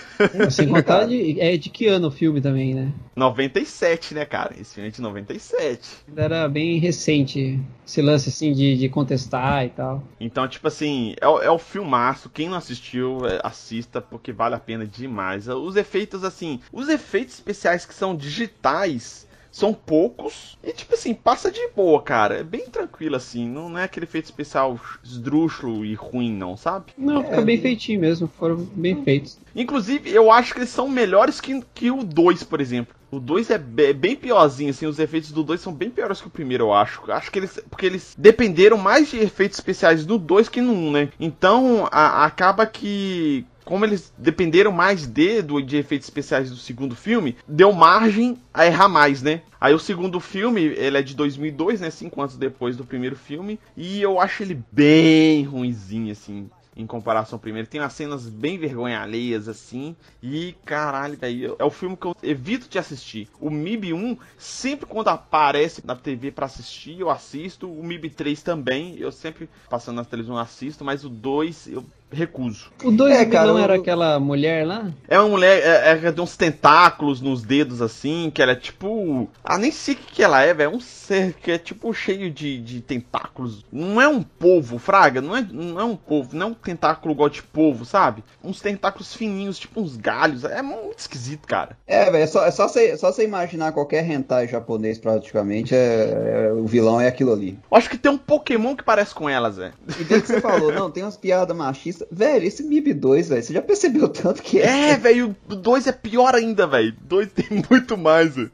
Sem 0.51 0.69
contar 0.69 1.05
de, 1.05 1.41
é 1.41 1.57
de 1.57 1.71
que 1.71 1.87
ano 1.87 2.09
o 2.09 2.11
filme 2.11 2.41
também, 2.41 2.75
né? 2.75 2.93
97, 3.17 4.15
né, 4.15 4.25
cara? 4.25 4.55
Esse 4.59 4.75
filme 4.75 4.89
é 4.89 4.93
de 4.93 5.01
97. 5.01 5.81
Era 6.17 6.49
bem 6.49 6.79
recente 6.79 7.61
esse 7.87 8.01
lance 8.01 8.29
assim 8.29 8.53
de, 8.53 8.77
de 8.77 8.89
contestar 8.89 9.65
e 9.65 9.69
tal. 9.69 9.94
Então, 10.21 10.47
tipo 10.49 10.69
assim, 10.69 11.15
é, 11.21 11.47
é 11.47 11.51
o 11.51 11.59
filmaço. 11.59 12.31
Quem 12.31 12.49
não 12.49 12.57
assistiu, 12.57 13.27
é, 13.27 13.41
assista, 13.43 14.01
porque 14.01 14.33
vale 14.33 14.55
a 14.55 14.61
pena 14.61 14.87
demais. 14.87 15.49
Os 15.49 15.77
efeitos, 15.77 16.25
assim, 16.25 16.61
os 16.73 16.89
efeitos 16.89 17.35
especiais 17.35 17.85
que 17.85 17.95
são 17.95 18.17
digitais 18.17 19.27
são 19.55 19.73
poucos. 19.73 20.59
E, 20.65 20.73
tipo 20.73 20.95
assim, 20.95 21.15
passa 21.15 21.49
de 21.49 21.61
boa, 21.77 22.03
cara. 22.03 22.41
É 22.41 22.43
bem 22.43 22.69
tranquilo, 22.69 23.15
assim. 23.15 23.49
Não 23.49 23.79
é 23.79 23.85
aquele 23.85 24.05
efeito 24.05 24.25
especial 24.25 24.81
esdrúxulo 25.03 25.85
e 25.85 25.95
ruim, 25.95 26.35
não, 26.35 26.57
sabe? 26.57 26.87
Não, 26.99 27.21
é, 27.21 27.25
fica 27.25 27.43
bem 27.43 27.61
feitinho 27.61 28.01
mesmo. 28.01 28.27
Foram 28.27 28.57
bem 28.57 29.05
feitos. 29.05 29.39
Inclusive, 29.55 30.11
eu 30.11 30.33
acho 30.33 30.53
que 30.53 30.59
eles 30.59 30.71
são 30.71 30.89
melhores 30.89 31.41
que, 31.41 31.63
que 31.73 31.89
o 31.89 32.03
2, 32.03 32.43
por 32.43 32.61
exemplo. 32.61 32.97
O 33.15 33.21
2 33.21 33.51
é 33.51 33.59
bem 33.59 34.17
piorzinho, 34.17 34.71
assim, 34.71 34.87
os 34.87 34.99
efeitos 34.99 35.31
do 35.31 35.45
2 35.45 35.61
são 35.61 35.73
bem 35.73 35.89
piores 35.89 36.21
que 36.21 36.27
o 36.27 36.31
primeiro, 36.31 36.65
eu 36.65 36.73
acho. 36.73 37.01
Acho 37.13 37.31
que 37.31 37.39
eles. 37.39 37.61
Porque 37.71 37.87
eles 37.87 38.15
dependeram 38.19 38.77
mais 38.77 39.09
de 39.09 39.19
efeitos 39.19 39.57
especiais 39.57 40.05
do 40.05 40.19
2 40.19 40.49
que 40.49 40.61
no 40.61 40.73
1, 40.73 40.77
um, 40.77 40.91
né? 40.91 41.09
Então, 41.21 41.89
a, 41.93 42.25
acaba 42.25 42.67
que 42.67 43.47
como 43.65 43.85
eles 43.85 44.13
dependeram 44.19 44.71
mais 44.71 45.07
de, 45.07 45.41
do, 45.41 45.63
de 45.63 45.77
efeitos 45.77 46.07
especiais 46.07 46.51
do 46.51 46.57
segundo 46.57 46.95
filme, 46.95 47.37
deu 47.49 47.73
margem 47.73 48.37
a 48.53 48.67
errar 48.67 48.89
mais, 48.89 49.23
né? 49.23 49.41
Aí 49.59 49.73
o 49.73 49.79
segundo 49.79 50.21
filme, 50.21 50.61
ele 50.61 50.99
é 50.99 51.03
de 51.03 51.15
2002, 51.15 51.81
né? 51.81 51.91
Cinco 51.91 52.21
anos 52.21 52.37
depois 52.37 52.77
do 52.77 52.85
primeiro 52.85 53.17
filme. 53.17 53.59
E 53.77 54.03
eu 54.03 54.21
acho 54.21 54.43
ele 54.43 54.61
bem 54.71 55.45
ruinzinho, 55.45 56.13
assim 56.13 56.51
em 56.77 56.87
comparação 56.87 57.37
ao 57.37 57.41
primeiro. 57.41 57.69
Tem 57.69 57.81
umas 57.81 57.93
cenas 57.93 58.29
bem 58.29 58.59
vergonha 58.59 59.01
alheias, 59.01 59.49
assim. 59.49 59.97
E 60.23 60.55
caralho, 60.65 61.17
velho, 61.17 61.57
é 61.59 61.65
o 61.65 61.71
filme 61.71 61.97
que 61.97 62.07
eu 62.07 62.17
evito 62.23 62.69
de 62.69 62.79
assistir. 62.79 63.29
O 63.41 63.51
MIB 63.51 63.93
1, 63.93 64.19
sempre 64.39 64.87
quando 64.87 65.09
aparece 65.09 65.87
na 65.87 65.95
TV 65.95 66.31
para 66.31 66.47
assistir, 66.47 67.01
eu 67.01 67.11
assisto. 67.11 67.71
O 67.71 67.83
MIB 67.83 68.11
3 68.11 68.43
também, 68.43 68.97
eu 68.99 69.13
sempre 69.13 69.49
passando 69.69 69.97
na 69.97 70.05
televisão 70.05 70.37
assisto, 70.37 70.85
mas 70.85 71.05
o 71.05 71.09
2 71.09 71.69
eu 71.69 71.85
recuso. 72.15 72.71
O 72.83 72.91
2 72.91 73.15
é, 73.15 73.25
cara, 73.25 73.49
não 73.49 73.59
era 73.59 73.75
aquela 73.75 74.19
mulher 74.19 74.67
lá? 74.67 74.91
É 75.09 75.19
uma 75.19 75.29
mulher, 75.29 75.61
é, 75.63 75.91
é, 75.93 76.13
tem 76.13 76.23
uns 76.25 76.37
tentáculos 76.37 77.21
nos 77.21 77.43
dedos 77.43 77.83
assim, 77.83 78.31
que 78.33 78.43
ela 78.43 78.53
é 78.53 78.57
tipo. 78.57 79.29
Ah, 79.43 79.59
nem 79.59 79.71
sei 79.71 79.95
o 79.95 79.97
que, 79.99 80.15
que 80.15 80.23
ela 80.23 80.43
é, 80.43 80.53
velho. 80.53 80.73
É 80.73 80.77
um 80.77 80.81
ser 80.81 81.35
que 81.35 81.51
é 81.51 81.59
tipo 81.59 81.93
cheio 81.93 82.31
de, 82.31 82.59
de 82.59 82.81
tentáculos. 82.81 83.65
Não 83.71 84.01
é 84.01 84.09
um 84.09 84.23
povo, 84.23 84.79
Fraga, 84.79 85.21
não 85.21 85.37
é, 85.37 85.47
não 85.51 85.81
é 85.81 85.85
um 85.85 85.97
povo, 85.97 86.31
não 86.35 86.47
é 86.47 86.51
um 86.51 86.55
tentáculo 86.55 87.15
igual 87.15 87.29
de 87.29 87.43
povo, 87.43 87.85
sabe? 87.85 88.25
Uns 88.43 88.61
tentáculos 88.61 89.15
fininhos, 89.15 89.59
tipo 89.59 89.81
uns 89.81 89.97
galhos. 89.97 90.45
É 90.45 90.63
muito 90.63 90.99
esquisito, 90.99 91.47
cara. 91.47 91.77
É, 91.87 92.11
velho, 92.11 92.25
é 92.25 92.27
só, 92.27 92.45
é 92.45 92.51
só 92.51 92.69
você 92.69 92.97
só 92.97 93.13
imaginar 93.23 93.73
qualquer 93.73 94.09
hentai 94.09 94.49
japonês 94.49 94.99
praticamente, 94.99 95.75
é, 95.75 96.49
é, 96.49 96.53
o 96.53 96.67
vilão 96.67 97.01
é 97.01 97.09
aquilo 97.09 97.33
ali. 97.33 97.59
Eu 97.71 97.77
acho 97.77 97.91
que 97.91 97.99
tem 97.99 98.11
um 98.11 98.19
Pokémon 98.19 98.75
que 98.77 98.85
parece 98.85 99.15
com 99.15 99.29
elas, 99.29 99.57
velho. 99.57 99.75
E 99.99 100.05
bem 100.05 100.21
que 100.21 100.27
você 100.27 100.41
falou, 100.41 100.73
não, 100.73 100.91
tem 100.91 101.03
umas 101.03 101.17
piadas 101.17 101.57
machistas 101.57 102.04
Velho, 102.11 102.47
esse 102.47 102.63
MIB 102.63 102.95
2, 102.95 103.29
velho, 103.29 103.43
você 103.43 103.53
já 103.53 103.63
percebeu 103.63 104.09
tanto 104.11 104.43
que 104.43 104.61
é? 104.61 104.91
É, 104.91 104.97
velho, 104.97 105.35
o 105.49 105.55
2 105.55 105.87
é 105.87 105.93
pior 105.93 106.35
ainda, 106.35 106.67
velho. 106.67 106.95
2 107.03 107.33
tem 107.33 107.47
muito 107.71 107.97
mais, 107.97 108.35
velho. 108.35 108.51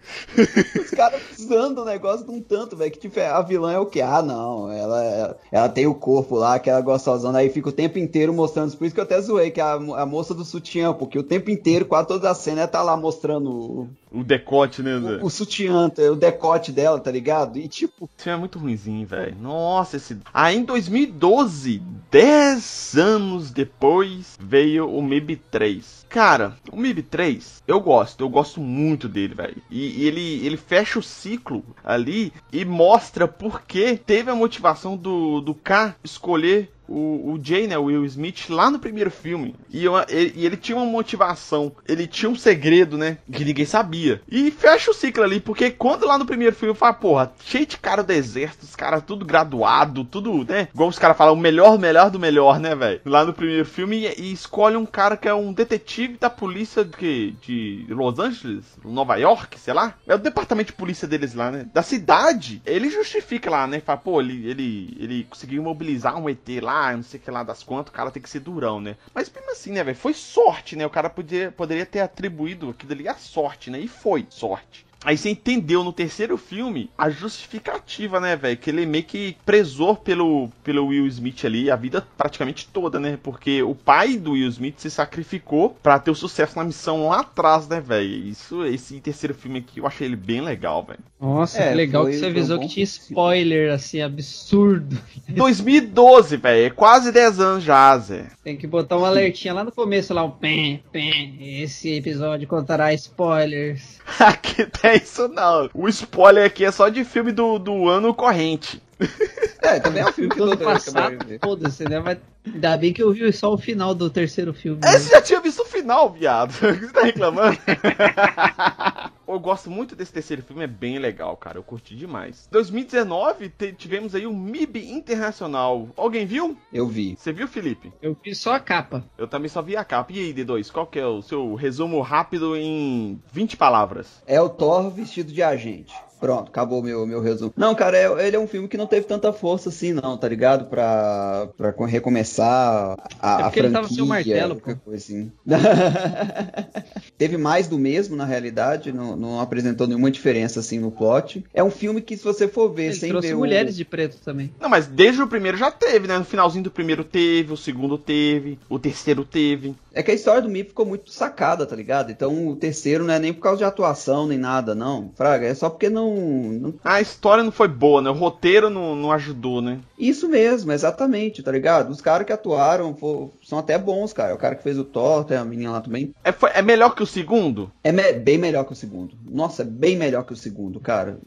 Os 0.80 0.90
caras 0.90 1.21
usando 1.38 1.78
o 1.78 1.85
negócio 1.85 2.25
de 2.26 2.33
um 2.33 2.40
tanto, 2.40 2.76
velho, 2.76 2.90
que 2.90 2.99
tipo, 2.99 3.19
a 3.21 3.42
vilã 3.42 3.73
é 3.73 3.78
o 3.78 3.87
que? 3.87 4.00
Ah, 4.00 4.23
não, 4.23 4.71
ela, 4.71 5.37
ela 5.50 5.69
tem 5.69 5.87
o 5.87 5.95
corpo 5.95 6.37
lá, 6.37 6.54
aquela 6.54 6.80
gostosona, 6.80 7.38
aí 7.38 7.50
fica 7.50 7.69
o 7.69 7.73
tempo 7.73 7.99
inteiro 7.99 8.33
mostrando, 8.33 8.76
por 8.76 8.85
isso 8.85 8.95
que 8.95 9.00
eu 9.00 9.04
até 9.04 9.21
zoei, 9.21 9.50
que 9.50 9.61
é 9.61 9.64
a, 9.64 9.75
a 9.75 10.07
moça 10.07 10.35
do 10.35 10.45
sutiã, 10.45 10.92
porque 10.92 11.19
o 11.19 11.23
tempo 11.23 11.50
inteiro, 11.50 11.85
quase 11.85 12.09
toda 12.09 12.30
a 12.30 12.35
cena, 12.35 12.61
ela 12.62 12.69
tá 12.69 12.83
lá 12.83 12.97
mostrando 12.97 13.88
o 14.12 14.25
decote, 14.25 14.83
né, 14.83 14.99
Zé? 14.99 15.23
O, 15.23 15.26
o 15.26 15.30
sutiã, 15.30 15.90
o 16.11 16.16
decote 16.16 16.73
dela, 16.73 16.99
tá 16.99 17.11
ligado? 17.11 17.59
E 17.59 17.69
tipo. 17.69 18.11
Esse 18.16 18.25
filme 18.25 18.37
é 18.37 18.40
muito 18.40 18.59
ruimzinho, 18.59 19.07
velho. 19.07 19.37
Nossa, 19.40 19.97
esse. 19.97 20.19
Aí 20.35 20.57
em 20.57 20.64
2012, 20.64 21.80
10 22.11 22.95
anos 22.99 23.40
depois, 23.49 24.37
veio 24.41 24.91
o 24.91 25.01
MIB 25.01 25.37
3. 25.37 26.05
Cara, 26.09 26.57
o 26.73 26.77
MIB 26.77 27.03
3, 27.05 27.63
eu 27.67 27.81
gosto, 27.81 28.23
eu 28.25 28.29
gosto 28.29 28.61
muito 28.61 29.09
dele, 29.09 29.35
velho. 29.35 29.63
E, 29.71 30.03
e, 30.03 30.07
ele, 30.09 30.45
ele 30.45 30.57
fecha 30.57 30.99
o 30.99 31.03
ciclo 31.03 31.65
ali 31.85 32.33
e 32.53 32.65
mostra 32.65 33.29
por 33.29 33.63
que 33.63 33.97
teve 33.97 34.31
a 34.31 34.35
motivação 34.35 34.97
do, 34.97 35.41
do 35.41 35.55
K 35.55 35.95
escolher 36.03 36.73
o, 36.91 37.33
o 37.33 37.41
Jay, 37.41 37.69
né, 37.69 37.79
o 37.79 37.85
Will 37.85 38.05
Smith, 38.05 38.51
lá 38.51 38.69
no 38.69 38.81
primeiro 38.81 39.11
filme. 39.11 39.55
E, 39.71 39.85
eu, 39.85 39.95
ele, 40.09 40.33
e 40.35 40.45
ele 40.45 40.57
tinha 40.57 40.77
uma 40.77 40.85
motivação, 40.85 41.73
ele 41.87 42.07
tinha 42.07 42.29
um 42.29 42.37
segredo, 42.37 42.99
né, 42.99 43.19
que 43.33 43.45
ninguém 43.45 43.65
sabia. 43.65 44.21
E 44.29 44.51
fecha 44.51 44.91
o 44.91 44.95
ciclo 44.95 45.23
ali, 45.23 45.41
porque 45.41 45.71
quando 45.71 46.07
lá 46.07 46.19
no 46.19 46.27
primeiro 46.27 46.55
filme 46.55 46.75
fala, 46.75 46.93
porra, 46.93 47.33
cheio 47.45 47.65
de 47.65 47.79
cara 47.79 48.03
do 48.03 48.13
exército, 48.13 48.65
os 48.65 48.75
caras 48.75 49.05
tudo 49.07 49.25
graduado, 49.25 50.05
tudo, 50.05 50.45
né, 50.45 50.69
igual 50.75 50.89
os 50.89 50.99
caras 50.99 51.17
falam, 51.17 51.35
o 51.35 51.37
melhor, 51.37 51.79
melhor 51.79 52.11
do 52.11 52.19
melhor, 52.19 52.59
né, 52.59 52.75
velho. 52.75 53.01
Lá 53.05 53.25
no 53.25 53.33
primeiro 53.33 53.65
filme, 53.65 53.99
e, 53.99 54.21
e, 54.21 54.33
escolhe 54.33 54.77
um 54.77 54.87
cara 54.87 55.17
que 55.17 55.29
é 55.29 55.35
um 55.35 55.53
detetive 55.53 56.17
da 56.19 56.29
polícia 56.29 56.85
de, 56.85 57.33
de 57.43 57.87
Los 57.89 58.19
Angeles, 58.19 58.65
Nova 58.85 59.17
York, 59.17 59.61
sei 59.61 59.75
lá. 59.75 59.95
É 60.07 60.15
o 60.15 60.19
departamento 60.19 60.69
de 60.69 60.77
polícia 60.77 61.07
deles 61.07 61.35
lá, 61.35 61.51
né, 61.51 61.67
da 61.73 61.83
cidade. 61.83 62.61
Ele 62.67 62.91
justifica 62.91 63.49
lá, 63.49 63.67
né, 63.67 63.81
fala, 63.81 63.99
pô, 63.99 64.21
ele, 64.21 64.49
ele, 64.49 64.97
ele 64.99 65.27
conseguiu 65.31 65.63
mobilizar 65.63 66.17
um 66.17 66.29
ET 66.29 66.49
lá, 66.61 66.80
lá, 66.81 66.97
não 66.97 67.03
sei 67.03 67.21
que 67.21 67.31
lá 67.31 67.43
das 67.43 67.63
quantas, 67.63 67.93
o 67.93 67.97
cara 67.97 68.11
tem 68.11 68.23
que 68.23 68.31
ser 68.31 68.41
durão, 68.41 68.81
né? 68.81 68.97
Mas 69.15 69.31
mesmo 69.31 69.51
assim, 69.51 69.73
né, 69.73 69.85
velho? 69.85 69.97
Foi 69.97 70.15
sorte, 70.15 70.77
né? 70.77 70.87
O 70.87 70.91
cara 70.91 71.11
podia, 71.11 71.53
poderia 71.53 71.87
ter 71.87 72.01
atribuído 72.01 72.71
aquilo 72.71 72.93
ali 72.93 73.09
a 73.09 73.15
sorte, 73.15 73.71
né? 73.71 73.79
E 73.79 73.89
foi 73.89 74.27
sorte. 74.31 74.87
Aí 75.02 75.16
você 75.16 75.30
entendeu 75.30 75.83
no 75.83 75.92
terceiro 75.92 76.37
filme 76.37 76.90
a 76.97 77.09
justificativa, 77.09 78.21
né, 78.21 78.37
velho? 78.37 78.57
Que 78.57 78.71
ele 78.71 78.85
meio 78.85 79.04
que 79.04 79.37
prezou 79.47 79.97
pelo, 79.97 80.50
pelo 80.62 80.87
Will 80.87 81.07
Smith 81.07 81.45
ali 81.45 81.71
a 81.71 81.76
vida 81.76 82.07
praticamente 82.19 82.69
toda, 82.71 83.00
né? 83.00 83.19
Porque 83.23 83.62
o 83.62 83.75
pai 83.75 84.16
do 84.19 84.33
Will 84.33 84.49
Smith 84.49 84.78
se 84.78 84.90
sacrificou 84.90 85.71
para 85.83 85.99
ter 85.99 86.11
o 86.11 86.14
sucesso 86.14 86.57
na 86.57 86.64
missão 86.64 87.09
lá 87.09 87.21
atrás, 87.21 87.66
né, 87.66 87.80
velho? 87.80 88.09
Isso, 88.09 88.64
esse 88.66 89.00
terceiro 89.00 89.35
filme 89.35 89.61
aqui, 89.61 89.80
eu 89.80 89.87
achei 89.87 90.07
ele 90.07 90.16
bem 90.16 90.42
legal, 90.42 90.85
velho. 90.85 91.00
Nossa, 91.19 91.62
é, 91.62 91.71
que 91.71 91.75
legal 91.75 92.02
foi, 92.02 92.12
que 92.12 92.19
você 92.19 92.26
avisou 92.26 92.59
um 92.59 92.61
que 92.61 92.69
tinha 92.69 92.85
spoiler, 92.85 93.73
assim, 93.73 94.02
absurdo. 94.02 94.99
2012, 95.28 96.37
velho. 96.37 96.66
É 96.66 96.71
quase 96.71 97.11
10 97.11 97.40
anos 97.40 97.64
já, 97.64 97.97
Zé. 97.99 98.26
Tem 98.45 98.57
que 98.57 98.66
botar 98.66 98.99
um 98.99 99.04
alertinha 99.04 99.54
lá 99.54 99.64
no 99.64 99.73
começo, 99.73 100.12
lá, 100.12 100.25
um 100.25 100.30
pem, 100.30 100.83
pem. 100.92 101.62
Esse 101.62 101.90
episódio 101.95 102.47
contará 102.47 102.92
spoilers. 102.92 103.99
Aqui 104.19 104.66
tem 104.66 104.90
isso 104.95 105.29
não. 105.29 105.69
O 105.75 105.89
spoiler 105.89 106.47
aqui 106.47 106.65
é 106.65 106.73
só 106.73 106.89
de 106.89 107.05
filme 107.05 107.33
do, 107.33 107.59
do 107.59 107.89
ano 107.89 108.15
corrente. 108.15 108.83
É, 109.63 109.79
também 109.79 110.03
é 110.03 110.07
um 110.07 110.13
filme 110.13 110.31
que 110.31 110.39
todo 110.39 110.57
passado. 110.57 111.19
Foda-se, 111.45 111.85
né? 111.85 112.01
Mas 112.01 112.17
ainda 112.47 112.79
bem 112.79 112.95
que 112.95 113.03
eu 113.03 113.13
vi 113.13 113.31
só 113.31 113.53
o 113.53 113.59
final 113.59 113.95
do 113.95 114.09
terceiro 114.09 114.55
filme. 114.55 114.81
É, 114.83 114.99
você 114.99 115.11
já 115.11 115.21
tinha 115.21 115.39
visto 115.39 115.61
o 115.61 115.67
final, 115.67 116.11
viado. 116.11 116.53
Você 116.57 116.89
tá 116.89 117.03
reclamando? 117.03 117.59
eu 119.33 119.41
gosto 119.41 119.71
muito 119.71 119.97
desse 119.97 120.13
terceiro 120.13 120.43
filme, 120.43 120.65
é 120.65 120.67
bem 120.67 120.99
legal, 120.99 121.37
cara. 121.37 121.59
Eu 121.59 121.63
curti 121.63 121.95
demais. 121.95 122.49
2019, 122.51 123.51
tivemos 123.77 124.15
aí 124.15 124.27
o 124.27 124.35
MIB 124.35 124.91
Internacional. 124.91 125.89
Alguém 125.97 126.27
viu? 126.27 126.57
Eu 126.73 126.87
vi. 126.87 127.17
Você 127.17 127.33
viu, 127.33 127.49
Felipe? 127.49 127.93
Eu 128.03 128.17
vi 128.23 128.35
só 128.35 128.55
a 128.55 128.61
capa. 128.61 129.05
Eu 129.17 129.29
também 129.29 129.49
só 129.49 129.63
vi 129.63 129.77
a 129.77 129.85
capa. 129.85 130.13
E 130.13 130.19
aí, 130.19 130.35
D2, 130.35 130.71
qual 130.71 130.87
que 130.87 130.99
é 130.99 131.07
o 131.07 131.23
seu 131.23 131.55
resumo 131.55 132.01
rápido 132.01 132.57
em 132.57 133.21
20 133.33 133.57
palavras? 133.57 134.23
É 134.27 134.41
o 134.41 134.49
Thor 134.49 134.91
vestido 134.91 135.33
de 135.33 135.43
agente. 135.43 135.95
Pronto, 136.21 136.49
acabou 136.49 136.83
meu, 136.83 137.07
meu 137.07 137.21
resumo. 137.21 137.53
Não, 137.57 137.75
cara, 137.75 137.97
é, 137.97 138.27
ele 138.27 138.37
é 138.37 138.39
um 138.39 138.47
filme 138.47 138.69
que 138.69 138.77
não 138.77 138.87
teve 138.87 139.07
tanta 139.07 139.33
força 139.33 139.71
assim, 139.71 139.93
não, 139.93 140.17
tá 140.19 140.29
ligado? 140.29 140.67
Pra, 140.67 141.49
pra 141.57 141.75
recomeçar 141.87 142.97
a, 143.21 143.41
é 143.41 143.43
a 143.43 143.50
franquia. 143.50 143.62
Ele 143.62 143.73
tava 143.73 143.89
sem 143.89 144.03
o 144.03 144.07
martelo, 144.07 144.57
qualquer 144.57 144.77
pô. 144.77 144.91
coisa 144.91 145.03
assim. 145.03 145.33
teve 147.17 147.37
mais 147.39 147.69
do 147.69 147.79
mesmo, 147.79 148.17
na 148.17 148.25
realidade, 148.25 148.93
não, 148.93 149.17
não 149.17 149.41
apresentou 149.41 149.87
nenhuma 149.87 150.11
diferença 150.11 150.61
assim 150.61 150.79
no 150.79 150.91
plot. 150.91 151.45
É 151.55 151.65
um 151.65 151.71
filme 151.71 152.03
que, 152.03 152.17
se 152.17 152.25
você 152.25 152.47
for 152.47 152.69
ver 152.69 152.87
ele 152.87 152.95
sem 152.95 153.11
trouxe 153.11 153.29
ver. 153.29 153.35
mulheres 153.35 153.75
o... 153.75 153.77
de 153.79 153.85
preto 153.85 154.19
também. 154.23 154.53
Não, 154.61 154.69
mas 154.69 154.87
desde 154.87 155.23
o 155.23 155.27
primeiro 155.27 155.57
já 155.57 155.71
teve, 155.71 156.07
né? 156.07 156.19
No 156.19 156.25
finalzinho 156.25 156.65
do 156.65 156.71
primeiro 156.71 157.03
teve, 157.03 157.53
o 157.53 157.57
segundo 157.57 157.97
teve, 157.97 158.59
o 158.69 158.79
terceiro 158.79 159.25
teve. 159.25 159.75
É 159.93 160.03
que 160.03 160.11
a 160.11 160.15
história 160.15 160.43
do 160.43 160.49
Mi 160.49 160.65
ficou 160.65 160.87
muito 160.87 161.11
sacada, 161.11 161.67
tá 161.67 161.75
ligado? 161.75 162.12
Então 162.12 162.49
o 162.49 162.57
terceiro 162.57 163.05
não 163.05 163.15
é 163.15 163.19
nem 163.19 163.33
por 163.33 163.41
causa 163.41 163.59
de 163.59 163.65
atuação 163.65 164.27
nem 164.27 164.39
nada, 164.39 164.75
não. 164.75 165.11
Fraga, 165.17 165.47
é 165.47 165.55
só 165.55 165.69
porque 165.71 165.89
não. 165.89 166.10
Não... 166.14 166.75
A 166.85 167.00
história 167.00 167.43
não 167.43 167.52
foi 167.52 167.69
boa, 167.69 168.00
né? 168.00 168.11
O 168.11 168.14
roteiro 168.14 168.71
não, 168.71 168.95
não 168.95 169.12
ajudou, 169.12 169.61
né? 169.61 169.79
Isso 169.99 170.29
mesmo, 170.29 170.73
exatamente, 170.73 171.43
tá 171.43 171.52
ligado? 171.52 171.90
Os 171.90 172.00
caras 172.00 172.26
que 172.26 172.33
atuaram 172.33 172.97
são 173.43 173.59
até 173.59 173.79
bons, 173.79 174.12
cara. 174.12 174.35
O 174.35 174.38
cara 174.38 174.55
que 174.55 174.62
fez 174.62 174.79
o 174.79 174.85
Thor, 174.85 175.25
tem 175.25 175.37
a 175.37 175.45
menina 175.45 175.73
lá 175.73 175.81
também. 175.81 176.14
É, 176.25 176.33
foi, 176.33 176.50
é 176.55 176.62
melhor 176.62 176.95
que 176.95 177.02
o 177.02 177.07
segundo? 177.07 177.71
É 177.83 177.93
me 177.93 178.12
bem 178.12 178.38
melhor 178.38 178.64
que 178.64 178.73
o 178.73 178.76
segundo. 178.76 179.14
Nossa, 179.29 179.62
é 179.62 179.64
bem 179.64 179.97
melhor 179.97 180.25
que 180.25 180.33
o 180.33 180.37
segundo, 180.37 180.81
cara. 180.81 181.19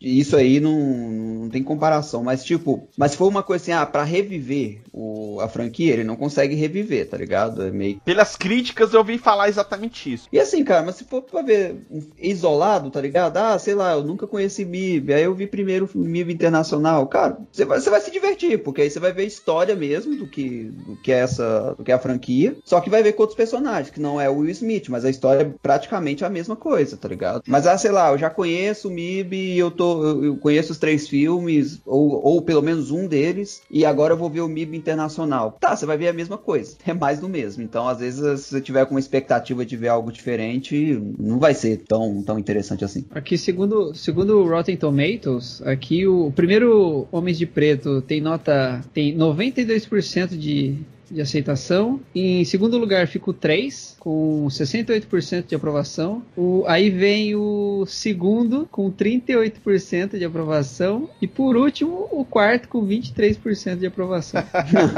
Isso 0.00 0.36
aí 0.36 0.60
não, 0.60 0.78
não 1.42 1.48
tem 1.48 1.62
comparação. 1.62 2.22
Mas, 2.22 2.44
tipo, 2.44 2.88
mas 2.96 3.14
foi 3.14 3.28
uma 3.28 3.42
coisa 3.42 3.62
assim, 3.62 3.72
ah, 3.72 3.86
pra 3.86 4.02
reviver 4.02 4.80
o, 4.92 5.40
a 5.40 5.48
franquia, 5.48 5.92
ele 5.92 6.04
não 6.04 6.16
consegue 6.16 6.54
reviver, 6.54 7.08
tá 7.08 7.16
ligado? 7.16 7.62
É 7.62 7.70
meio 7.70 8.00
pelas 8.04 8.36
críticas 8.36 8.92
eu 8.92 9.00
ouvi 9.00 9.18
falar 9.18 9.48
exatamente 9.48 10.12
isso. 10.12 10.28
E 10.32 10.38
assim, 10.38 10.64
cara, 10.64 10.84
mas 10.84 10.96
se 10.96 11.04
for 11.04 11.22
pra 11.22 11.42
ver 11.42 11.76
isolado, 12.18 12.90
tá 12.90 13.00
ligado? 13.00 13.36
Ah, 13.36 13.58
sei 13.58 13.74
lá, 13.74 13.92
eu 13.92 14.02
nunca 14.02 14.26
conheci 14.32 14.64
MIB, 14.64 15.12
aí 15.12 15.22
eu 15.22 15.34
vi 15.34 15.46
primeiro 15.46 15.88
o 15.94 15.98
MIB 15.98 16.32
internacional. 16.32 17.06
Cara, 17.06 17.38
você 17.52 17.64
vai, 17.64 17.78
vai 17.78 18.00
se 18.00 18.10
divertir, 18.10 18.62
porque 18.62 18.82
aí 18.82 18.90
você 18.90 18.98
vai 18.98 19.12
ver 19.12 19.26
história 19.26 19.76
mesmo 19.76 20.16
do 20.16 20.26
que, 20.26 20.64
do 20.64 20.96
que 20.96 21.12
é 21.12 21.18
essa, 21.18 21.74
do 21.76 21.84
que 21.84 21.92
é 21.92 21.94
a 21.94 21.98
franquia. 21.98 22.56
Só 22.64 22.80
que 22.80 22.90
vai 22.90 23.02
ver 23.02 23.12
com 23.12 23.22
outros 23.22 23.36
personagens, 23.36 23.90
que 23.90 24.00
não 24.00 24.20
é 24.20 24.28
o 24.28 24.38
Will 24.38 24.50
Smith, 24.50 24.88
mas 24.88 25.04
a 25.04 25.10
história 25.10 25.42
é 25.42 25.52
praticamente 25.62 26.24
a 26.24 26.30
mesma 26.30 26.56
coisa, 26.56 26.96
tá 26.96 27.08
ligado? 27.08 27.42
Mas 27.46 27.66
ah, 27.66 27.76
sei 27.76 27.90
lá, 27.90 28.10
eu 28.10 28.18
já 28.18 28.30
conheço 28.30 28.88
o 28.88 28.90
MIB 28.90 29.52
eu 29.58 29.70
tô. 29.70 30.22
Eu 30.22 30.36
conheço 30.36 30.72
os 30.72 30.78
três 30.78 31.08
filmes, 31.08 31.80
ou, 31.84 32.24
ou 32.24 32.42
pelo 32.42 32.62
menos 32.62 32.90
um 32.90 33.06
deles, 33.06 33.62
e 33.70 33.84
agora 33.84 34.14
eu 34.14 34.18
vou 34.18 34.30
ver 34.30 34.40
o 34.40 34.48
MIB 34.48 34.76
internacional. 34.76 35.56
Tá, 35.60 35.76
você 35.76 35.86
vai 35.86 35.96
ver 35.96 36.08
a 36.08 36.12
mesma 36.12 36.38
coisa. 36.38 36.76
É 36.92 36.94
mais 36.94 37.20
do 37.20 37.28
mesmo. 37.28 37.62
Então, 37.62 37.88
às 37.88 38.00
vezes, 38.00 38.40
se 38.42 38.50
você 38.50 38.60
tiver 38.60 38.84
com 38.84 38.94
uma 38.94 39.00
expectativa 39.00 39.64
de 39.64 39.76
ver 39.76 39.88
algo 39.88 40.12
diferente, 40.12 41.00
não 41.18 41.38
vai 41.38 41.54
ser 41.54 41.78
tão, 41.78 42.22
tão 42.22 42.38
interessante 42.38 42.84
assim. 42.84 43.06
Aqui, 43.10 43.38
segundo, 43.38 43.94
segundo 43.94 44.21
o 44.30 44.48
Rotten 44.48 44.76
Tomatoes, 44.76 45.62
aqui 45.62 46.06
o, 46.06 46.26
o 46.26 46.32
primeiro 46.32 47.06
Homens 47.10 47.38
de 47.38 47.46
Preto 47.46 48.00
tem 48.02 48.20
nota. 48.20 48.82
tem 48.92 49.16
92% 49.16 50.36
de 50.36 50.76
de 51.12 51.20
aceitação. 51.20 52.00
Em 52.14 52.44
segundo 52.44 52.78
lugar 52.78 53.06
fica 53.06 53.30
o 53.30 53.34
3, 53.34 53.96
com 53.98 54.46
68% 54.48 55.46
de 55.46 55.54
aprovação. 55.54 56.22
O, 56.36 56.64
aí 56.66 56.90
vem 56.90 57.34
o 57.34 57.84
segundo, 57.86 58.66
com 58.70 58.90
38% 58.90 60.18
de 60.18 60.24
aprovação. 60.24 61.08
E 61.20 61.26
por 61.26 61.56
último, 61.56 62.08
o 62.10 62.24
quarto, 62.24 62.68
com 62.68 62.86
23% 62.86 63.76
de 63.76 63.86
aprovação. 63.86 64.42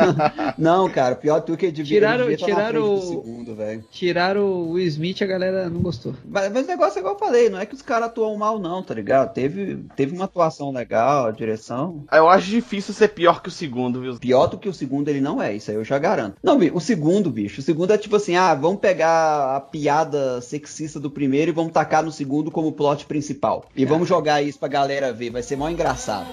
não, 0.57 0.89
cara, 0.89 1.17
pior 1.17 1.41
do 1.41 1.57
que 1.57 1.71
devia, 1.71 1.99
tiraram, 1.99 2.29
devia 2.29 2.47
tiraram 2.47 2.95
o 2.95 3.03
segundo, 3.03 3.55
velho. 3.55 3.85
Tiraram 3.91 4.43
o 4.43 4.71
Will 4.73 4.87
Smith, 4.87 5.23
a 5.23 5.27
galera 5.27 5.69
não 5.69 5.81
gostou. 5.81 6.15
Mas, 6.25 6.53
mas 6.53 6.65
o 6.65 6.69
negócio 6.69 6.99
é 6.99 7.01
igual 7.01 7.15
eu 7.15 7.19
falei, 7.19 7.49
não 7.51 7.59
é 7.59 7.67
que 7.67 7.75
os 7.75 7.83
caras 7.83 8.09
atuam 8.09 8.37
mal, 8.37 8.59
não, 8.59 8.83
tá 8.83 8.95
ligado? 8.95 9.33
Teve, 9.33 9.85
teve 9.97 10.15
uma 10.15 10.27
atuação 10.27 10.71
legal, 10.71 11.27
a 11.27 11.33
direção. 11.33 12.05
Eu 12.13 12.29
acho 12.29 12.47
difícil 12.47 12.95
ser 12.95 13.09
pior 13.09 13.43
que 13.43 13.49
o 13.49 13.53
segundo, 13.53 14.01
viu? 14.01 14.19
Pior 14.19 14.47
do 14.47 14.59
que 14.59 14.69
o 14.69 14.75
segundo 14.75 15.09
ele 15.09 15.21
não 15.21 15.43
é, 15.43 15.55
isso 15.55 15.71
aí 15.71 15.77
eu 15.77 15.85
já 15.85 15.99
garanto. 16.05 16.37
Não, 16.43 16.59
o 16.59 16.81
segundo, 16.81 17.31
bicho, 17.31 17.61
o 17.61 17.65
segundo 17.65 17.93
é 17.93 17.97
tipo 17.97 18.15
assim, 18.17 18.37
ah, 18.37 18.55
vamos 18.55 18.79
pegar 18.79 19.57
a 19.57 19.61
piada 19.61 20.39
sexista 20.43 21.01
do 21.01 21.11
primeiro 21.11 21.51
e 21.51 21.55
vamos 21.55 21.73
tacar 21.73 22.03
no 22.03 22.13
segundo 22.13 22.51
como 22.51 22.73
plot 22.73 23.07
principal. 23.07 23.65
E 23.75 23.87
vamos 23.87 24.07
jogar 24.07 24.43
isso 24.43 24.59
pra 24.59 24.69
galera 24.69 25.13
ver, 25.13 25.31
vai 25.31 25.43
ser 25.43 25.57
mó 25.57 25.69
engraçado. 25.69 26.29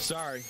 Sorry. 0.00 0.42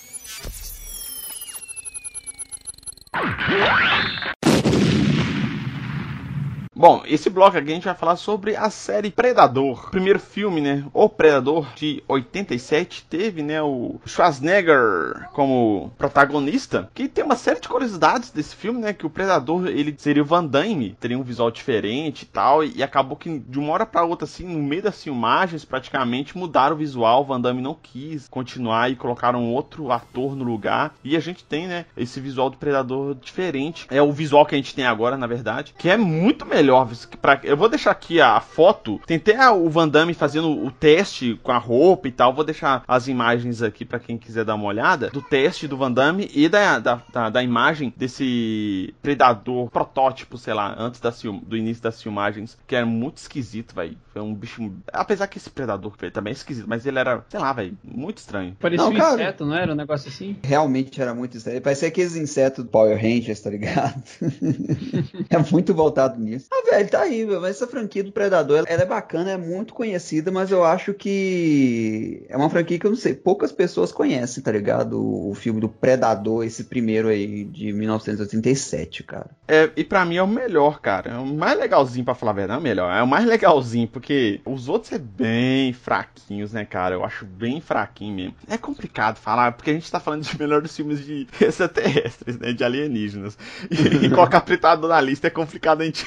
Bom, 6.79 7.03
esse 7.05 7.29
bloco 7.29 7.57
aqui 7.57 7.71
a 7.71 7.73
gente 7.73 7.83
vai 7.83 7.93
falar 7.93 8.15
sobre 8.15 8.55
a 8.55 8.69
série 8.69 9.11
Predador. 9.11 9.89
Primeiro 9.91 10.17
filme, 10.17 10.61
né? 10.61 10.85
O 10.93 11.09
Predador 11.09 11.67
de 11.75 12.01
87 12.07 13.03
teve, 13.03 13.43
né, 13.43 13.61
o 13.61 13.99
Schwarzenegger 14.05 15.27
como 15.33 15.91
protagonista, 15.97 16.89
que 16.93 17.09
tem 17.09 17.25
uma 17.25 17.35
série 17.35 17.59
de 17.59 17.67
curiosidades 17.67 18.31
desse 18.31 18.55
filme, 18.55 18.79
né, 18.79 18.93
que 18.93 19.05
o 19.05 19.09
Predador, 19.09 19.67
ele 19.67 19.93
seria 19.97 20.23
o 20.23 20.25
Van 20.25 20.45
Damme, 20.45 20.95
teria 20.97 21.19
um 21.19 21.21
visual 21.21 21.51
diferente 21.51 22.21
e 22.21 22.27
tal, 22.27 22.63
e 22.63 22.81
acabou 22.81 23.17
que 23.17 23.39
de 23.39 23.59
uma 23.59 23.73
hora 23.73 23.85
para 23.85 24.05
outra 24.05 24.23
assim, 24.23 24.47
no 24.47 24.63
meio 24.63 24.83
das 24.83 25.03
filmagens, 25.03 25.65
praticamente 25.65 26.37
mudaram 26.37 26.77
o 26.77 26.79
visual, 26.79 27.23
o 27.23 27.25
Van 27.25 27.41
Damme 27.41 27.61
não 27.61 27.75
quis 27.75 28.29
continuar 28.29 28.89
e 28.89 28.95
colocaram 28.95 29.51
outro 29.51 29.91
ator 29.91 30.33
no 30.33 30.45
lugar. 30.45 30.95
E 31.03 31.17
a 31.17 31.19
gente 31.19 31.43
tem, 31.43 31.67
né, 31.67 31.87
esse 31.97 32.21
visual 32.21 32.49
do 32.49 32.55
Predador 32.55 33.15
diferente. 33.15 33.85
É 33.91 34.01
o 34.01 34.13
visual 34.13 34.45
que 34.45 34.55
a 34.55 34.57
gente 34.57 34.73
tem 34.73 34.85
agora, 34.85 35.17
na 35.17 35.27
verdade, 35.27 35.75
que 35.77 35.89
é 35.89 35.97
muito 35.97 36.45
melhor 36.45 36.68
melhor. 36.69 36.87
Pra, 37.21 37.39
eu 37.43 37.57
vou 37.57 37.67
deixar 37.67 37.91
aqui 37.91 38.21
a 38.21 38.39
foto. 38.39 38.99
Tem 39.05 39.17
até 39.17 39.49
o 39.49 39.69
Van 39.69 39.87
Damme 39.87 40.13
fazendo 40.13 40.49
o 40.49 40.71
teste 40.71 41.39
com 41.43 41.51
a 41.51 41.57
roupa 41.57 42.07
e 42.07 42.11
tal. 42.11 42.33
Vou 42.33 42.43
deixar 42.43 42.83
as 42.87 43.07
imagens 43.07 43.61
aqui 43.61 43.83
para 43.83 43.99
quem 43.99 44.17
quiser 44.17 44.45
dar 44.45 44.55
uma 44.55 44.65
olhada. 44.65 45.09
Do 45.09 45.21
teste 45.21 45.67
do 45.67 45.77
Van 45.77 45.91
Damme 45.91 46.29
e 46.33 46.47
da, 46.47 46.79
da, 46.79 47.01
da, 47.11 47.29
da 47.29 47.43
imagem 47.43 47.93
desse 47.97 48.93
predador 49.01 49.69
protótipo, 49.69 50.37
sei 50.37 50.53
lá, 50.53 50.75
antes 50.77 50.99
da, 50.99 51.11
do 51.43 51.57
início 51.57 51.81
das 51.81 52.01
filmagens. 52.01 52.57
Que 52.67 52.75
era 52.75 52.85
muito 52.85 53.17
esquisito, 53.17 53.73
velho. 53.73 53.97
Foi 54.13 54.21
um 54.21 54.33
bicho. 54.33 54.71
Apesar 54.93 55.27
que 55.27 55.37
esse 55.37 55.49
predador 55.49 55.93
também 56.13 56.31
é 56.31 56.35
esquisito, 56.35 56.67
mas 56.67 56.85
ele 56.85 56.99
era, 56.99 57.23
sei 57.29 57.39
lá, 57.39 57.51
velho, 57.53 57.77
muito 57.83 58.17
estranho. 58.19 58.55
Parecia 58.59 58.85
não, 58.85 58.93
um 58.93 58.97
cara, 58.97 59.13
inseto, 59.13 59.45
não 59.45 59.55
era? 59.55 59.71
Um 59.73 59.75
negócio 59.75 60.09
assim? 60.09 60.37
Realmente 60.43 61.01
era 61.01 61.13
muito 61.13 61.37
estranho. 61.37 61.61
Parecia 61.61 61.87
aqueles 61.87 62.15
insetos 62.15 62.63
do 62.63 62.69
Power 62.69 62.95
Rangers, 62.95 63.39
tá 63.39 63.49
ligado? 63.49 64.01
é 65.29 65.37
muito 65.51 65.73
voltado 65.73 66.19
nisso. 66.19 66.47
Ah, 66.59 66.71
velho, 66.71 66.89
tá 66.89 67.01
aí, 67.01 67.25
mas 67.25 67.55
essa 67.55 67.67
franquia 67.67 68.03
do 68.03 68.11
Predador, 68.11 68.63
ela 68.67 68.81
é 68.81 68.85
bacana, 68.85 69.31
é 69.31 69.37
muito 69.37 69.73
conhecida, 69.73 70.31
mas 70.31 70.51
eu 70.51 70.63
acho 70.63 70.93
que 70.93 72.25
é 72.27 72.35
uma 72.35 72.49
franquia 72.49 72.77
que 72.77 72.85
eu 72.85 72.91
não 72.91 72.97
sei, 72.97 73.13
poucas 73.13 73.51
pessoas 73.51 73.91
conhecem, 73.91 74.43
tá 74.43 74.51
ligado? 74.51 74.99
O, 74.99 75.33
filme 75.33 75.61
do 75.61 75.69
Predador, 75.69 76.43
esse 76.43 76.65
primeiro 76.65 77.07
aí, 77.07 77.45
de 77.45 77.71
1987, 77.71 79.03
cara. 79.03 79.29
É, 79.47 79.69
e 79.75 79.83
pra 79.83 80.03
mim 80.03 80.17
é 80.17 80.23
o 80.23 80.27
melhor, 80.27 80.81
cara. 80.81 81.11
É 81.11 81.17
o 81.17 81.25
mais 81.25 81.57
legalzinho, 81.57 82.03
pra 82.03 82.13
falar 82.13 82.31
a 82.31 82.35
verdade, 82.35 82.57
é 82.57 82.59
o 82.59 82.63
melhor. 82.63 82.93
É 82.93 83.01
o 83.01 83.07
mais 83.07 83.25
legalzinho, 83.25 83.87
porque 83.87 84.41
os 84.45 84.67
outros 84.67 84.91
é 84.91 84.97
bem 84.97 85.71
fraquinhos, 85.71 86.51
né, 86.51 86.65
cara? 86.65 86.95
Eu 86.95 87.05
acho 87.05 87.25
bem 87.25 87.61
fraquinho 87.61 88.15
mesmo. 88.15 88.35
É 88.49 88.57
complicado 88.57 89.17
falar, 89.17 89.53
porque 89.53 89.69
a 89.69 89.73
gente 89.73 89.89
tá 89.89 89.99
falando 89.99 90.23
de 90.23 90.37
melhores 90.37 90.75
filmes 90.75 91.03
de 91.05 91.27
extraterrestres, 91.39 92.37
né? 92.37 92.51
De 92.51 92.63
alienígenas. 92.63 93.37
E, 93.71 94.05
e 94.05 94.09
colocar 94.09 94.41
Predador 94.41 94.89
na 94.89 94.99
lista 94.99 95.27
é 95.27 95.29
complicado 95.29 95.81
a 95.81 95.85
gente. 95.85 96.05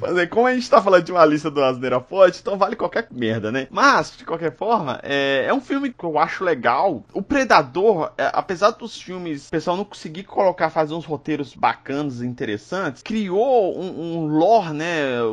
Mas 0.00 0.28
como 0.28 0.46
a 0.46 0.54
gente 0.54 0.68
tá 0.68 0.80
falando 0.82 1.04
de 1.04 1.12
uma 1.12 1.24
lista 1.24 1.50
do 1.50 1.62
Asneira 1.62 2.00
Forte, 2.00 2.40
então 2.40 2.56
vale 2.56 2.76
qualquer 2.76 3.08
merda, 3.10 3.50
né? 3.50 3.66
Mas, 3.70 4.16
de 4.16 4.24
qualquer 4.24 4.54
forma, 4.56 5.00
é, 5.02 5.46
é 5.46 5.54
um 5.54 5.60
filme 5.60 5.92
que 5.92 6.04
eu 6.04 6.18
acho 6.18 6.44
legal. 6.44 7.04
O 7.12 7.22
Predador, 7.22 8.12
é, 8.16 8.30
apesar 8.32 8.70
dos 8.70 9.00
filmes, 9.00 9.48
o 9.48 9.50
pessoal 9.50 9.76
não 9.76 9.84
conseguir 9.84 10.24
colocar, 10.24 10.70
fazer 10.70 10.94
uns 10.94 11.04
roteiros 11.04 11.54
bacanas 11.54 12.20
e 12.20 12.26
interessantes, 12.26 13.02
criou 13.02 13.78
um, 13.78 14.18
um 14.18 14.26
lore, 14.26 14.72
né? 14.72 14.86